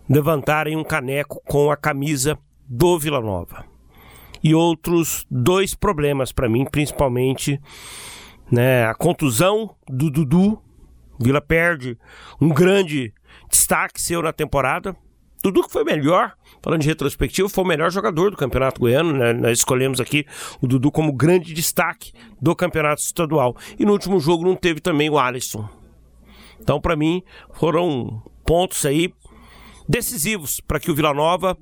levantarem 0.08 0.76
um 0.76 0.84
caneco 0.84 1.40
com 1.46 1.70
a 1.70 1.76
camisa 1.76 2.38
do 2.72 2.98
Vila 2.98 3.20
Nova. 3.20 3.66
E 4.42 4.54
outros 4.54 5.26
dois 5.30 5.74
problemas 5.74 6.32
para 6.32 6.48
mim, 6.48 6.64
principalmente 6.64 7.60
né, 8.50 8.86
a 8.86 8.94
contusão 8.94 9.76
do 9.86 10.10
Dudu. 10.10 10.60
Vila 11.20 11.40
perde 11.40 11.98
um 12.40 12.48
grande 12.48 13.12
destaque 13.48 14.00
seu 14.00 14.22
na 14.22 14.32
temporada. 14.32 14.96
Dudu 15.42 15.64
que 15.64 15.72
foi 15.72 15.84
melhor, 15.84 16.32
falando 16.62 16.80
de 16.80 16.88
retrospectiva, 16.88 17.48
foi 17.48 17.62
o 17.62 17.66
melhor 17.66 17.90
jogador 17.90 18.30
do 18.30 18.36
Campeonato 18.36 18.80
Goiano. 18.80 19.12
Né? 19.12 19.32
Nós 19.34 19.58
escolhemos 19.58 20.00
aqui 20.00 20.24
o 20.60 20.66
Dudu 20.66 20.90
como 20.90 21.12
grande 21.12 21.52
destaque 21.52 22.12
do 22.40 22.56
Campeonato 22.56 23.02
Estadual. 23.02 23.54
E 23.78 23.84
no 23.84 23.92
último 23.92 24.18
jogo 24.18 24.44
não 24.44 24.56
teve 24.56 24.80
também 24.80 25.10
o 25.10 25.18
Alisson. 25.18 25.68
Então, 26.58 26.80
para 26.80 26.96
mim, 26.96 27.22
foram 27.52 28.22
pontos 28.46 28.86
aí 28.86 29.12
decisivos 29.88 30.58
para 30.60 30.80
que 30.80 30.90
o 30.90 30.94
Vila 30.94 31.12
Nova 31.12 31.56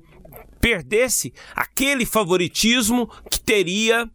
perdesse 0.61 1.33
aquele 1.55 2.05
favoritismo 2.05 3.09
que 3.29 3.39
teria 3.39 4.09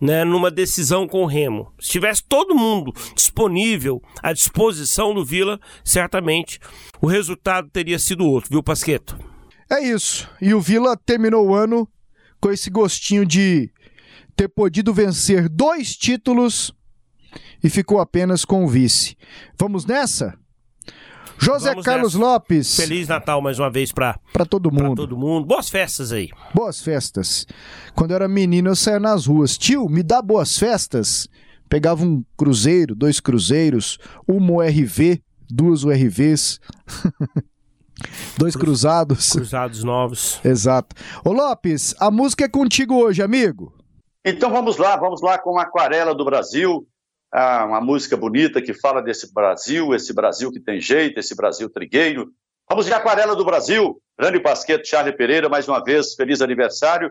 né, 0.00 0.24
numa 0.24 0.50
decisão 0.50 1.06
com 1.06 1.22
o 1.22 1.26
Remo. 1.26 1.72
Se 1.78 1.90
tivesse 1.90 2.24
todo 2.24 2.56
mundo 2.56 2.92
disponível 3.14 4.02
à 4.20 4.32
disposição 4.32 5.14
do 5.14 5.24
Vila, 5.24 5.60
certamente 5.84 6.58
o 7.00 7.06
resultado 7.06 7.70
teria 7.70 7.98
sido 7.98 8.24
outro, 8.26 8.50
viu, 8.50 8.62
Pasqueto? 8.62 9.16
É 9.70 9.80
isso. 9.80 10.28
E 10.40 10.52
o 10.54 10.60
Vila 10.60 10.96
terminou 10.96 11.46
o 11.46 11.54
ano 11.54 11.88
com 12.40 12.50
esse 12.50 12.68
gostinho 12.68 13.24
de 13.24 13.70
ter 14.34 14.48
podido 14.48 14.92
vencer 14.92 15.48
dois 15.48 15.94
títulos 15.94 16.74
e 17.62 17.70
ficou 17.70 18.00
apenas 18.00 18.44
com 18.44 18.64
o 18.64 18.68
vice. 18.68 19.16
Vamos 19.56 19.86
nessa? 19.86 20.36
José 21.42 21.70
Vamos 21.70 21.84
Carlos 21.84 22.14
nessa. 22.14 22.24
Lopes. 22.24 22.76
Feliz 22.76 23.08
Natal 23.08 23.40
mais 23.42 23.58
uma 23.58 23.68
vez 23.70 23.90
para 23.90 24.18
Pra 24.32 24.44
todo 24.44 24.70
mundo. 24.70 24.94
todo 24.96 25.16
mundo. 25.16 25.44
Boas 25.46 25.68
festas 25.68 26.12
aí. 26.12 26.28
Boas 26.54 26.80
festas. 26.80 27.46
Quando 27.94 28.12
eu 28.12 28.16
era 28.16 28.28
menino, 28.28 28.70
eu 28.70 28.76
saía 28.76 29.00
nas 29.00 29.26
ruas. 29.26 29.58
Tio, 29.58 29.88
me 29.88 30.02
dá 30.02 30.22
boas 30.22 30.56
festas. 30.56 31.28
Pegava 31.68 32.04
um 32.04 32.22
cruzeiro, 32.36 32.94
dois 32.94 33.18
cruzeiros, 33.18 33.98
uma 34.28 34.52
URV, 34.52 35.20
duas 35.50 35.82
URVs. 35.84 36.60
dois 38.38 38.54
cruzados. 38.54 39.30
Cruzados 39.30 39.82
novos. 39.82 40.38
Exato. 40.44 40.94
Ô 41.24 41.32
Lopes, 41.32 41.94
a 41.98 42.10
música 42.10 42.44
é 42.44 42.48
contigo 42.48 42.94
hoje, 42.94 43.22
amigo. 43.22 43.72
Então 44.24 44.50
vamos 44.50 44.76
lá, 44.76 44.96
vamos 44.96 45.20
lá 45.20 45.38
com 45.38 45.58
Aquarela 45.58 46.14
do 46.14 46.24
Brasil, 46.24 46.86
ah, 47.32 47.64
uma 47.64 47.80
música 47.80 48.16
bonita 48.16 48.60
que 48.60 48.74
fala 48.74 49.00
desse 49.00 49.32
Brasil, 49.32 49.94
esse 49.94 50.12
Brasil 50.12 50.52
que 50.52 50.60
tem 50.60 50.80
jeito, 50.80 51.18
esse 51.18 51.34
Brasil 51.34 51.70
trigueiro. 51.70 52.30
Vamos 52.68 52.86
de 52.86 52.92
Aquarela 52.92 53.34
do 53.34 53.44
Brasil, 53.44 54.00
Grande 54.18 54.38
Pasqueto, 54.40 54.86
Charlie 54.86 55.16
Pereira, 55.16 55.48
mais 55.48 55.66
uma 55.66 55.82
vez, 55.82 56.14
feliz 56.14 56.40
aniversário, 56.42 57.10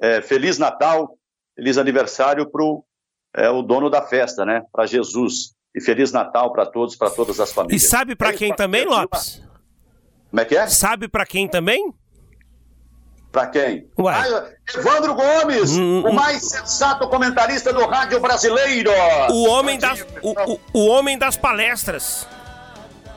é, 0.00 0.20
feliz 0.20 0.58
Natal, 0.58 1.16
feliz 1.54 1.78
aniversário 1.78 2.50
para 2.50 2.64
é, 3.44 3.48
o 3.50 3.62
dono 3.62 3.88
da 3.88 4.02
festa, 4.02 4.44
né? 4.44 4.62
Para 4.72 4.86
Jesus. 4.86 5.54
E 5.72 5.80
feliz 5.80 6.10
Natal 6.10 6.52
para 6.52 6.66
todos, 6.66 6.96
para 6.96 7.10
todas 7.10 7.38
as 7.38 7.50
E 7.50 7.54
famílias. 7.54 7.88
sabe 7.88 8.16
para 8.16 8.32
quem 8.32 8.52
também, 8.52 8.84
Lopes? 8.84 9.40
Como 10.28 10.40
é 10.40 10.44
que 10.44 10.56
é? 10.56 10.66
Sabe 10.66 11.06
para 11.06 11.24
quem 11.24 11.46
também? 11.46 11.94
Para 13.32 13.46
quem? 13.46 13.86
Ah, 14.08 14.44
Evandro 14.76 15.14
Gomes, 15.14 15.70
hum, 15.70 16.00
hum 16.00 16.02
o 16.04 16.10
hum. 16.10 16.12
mais 16.12 16.42
sensato 16.42 17.06
comentarista 17.08 17.72
do 17.72 17.86
rádio 17.86 18.18
brasileiro. 18.20 18.90
O 19.30 19.48
homem 19.48 19.78
das, 19.78 20.04
o, 20.20 20.32
o, 20.52 20.60
o 20.72 20.86
homem 20.86 21.16
das 21.16 21.36
palestras. 21.36 22.26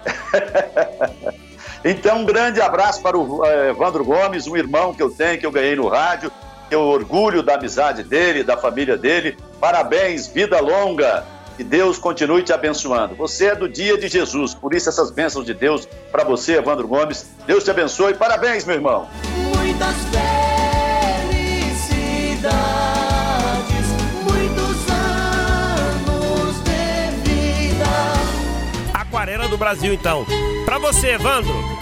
então, 1.83 2.19
um 2.19 2.25
grande 2.25 2.61
abraço 2.61 3.01
para 3.01 3.17
o 3.17 3.43
eh, 3.45 3.69
Evandro 3.69 4.05
Gomes, 4.05 4.45
um 4.45 4.55
irmão 4.55 4.93
que 4.93 5.01
eu 5.01 5.09
tenho, 5.09 5.39
que 5.39 5.45
eu 5.45 5.51
ganhei 5.51 5.75
no 5.75 5.87
rádio. 5.87 6.31
Eu 6.69 6.81
orgulho 6.81 7.41
da 7.41 7.55
amizade 7.55 8.03
dele, 8.03 8.43
da 8.43 8.57
família 8.57 8.97
dele. 8.97 9.37
Parabéns, 9.59 10.27
vida 10.27 10.59
longa. 10.59 11.25
Que 11.55 11.63
Deus 11.63 11.99
continue 11.99 12.41
te 12.41 12.51
abençoando. 12.51 13.15
Você 13.15 13.47
é 13.47 13.55
do 13.55 13.69
dia 13.69 13.95
de 13.95 14.07
Jesus, 14.07 14.55
por 14.55 14.73
isso 14.73 14.89
essas 14.89 15.11
bênçãos 15.11 15.45
de 15.45 15.53
Deus 15.53 15.87
para 16.11 16.23
você, 16.23 16.55
Evandro 16.57 16.87
Gomes. 16.87 17.27
Deus 17.45 17.63
te 17.63 17.69
abençoe. 17.69 18.15
Parabéns, 18.15 18.65
meu 18.65 18.75
irmão 18.75 19.07
muitas 19.73 19.95
felicidades, 21.29 22.53
muitos 24.23 24.77
anos 24.89 26.55
de 26.63 27.11
vida. 27.23 27.85
Aquarela 28.93 29.47
do 29.47 29.57
Brasil, 29.57 29.93
então. 29.93 30.25
Pra 30.65 30.77
você, 30.77 31.13
Evandro. 31.13 31.72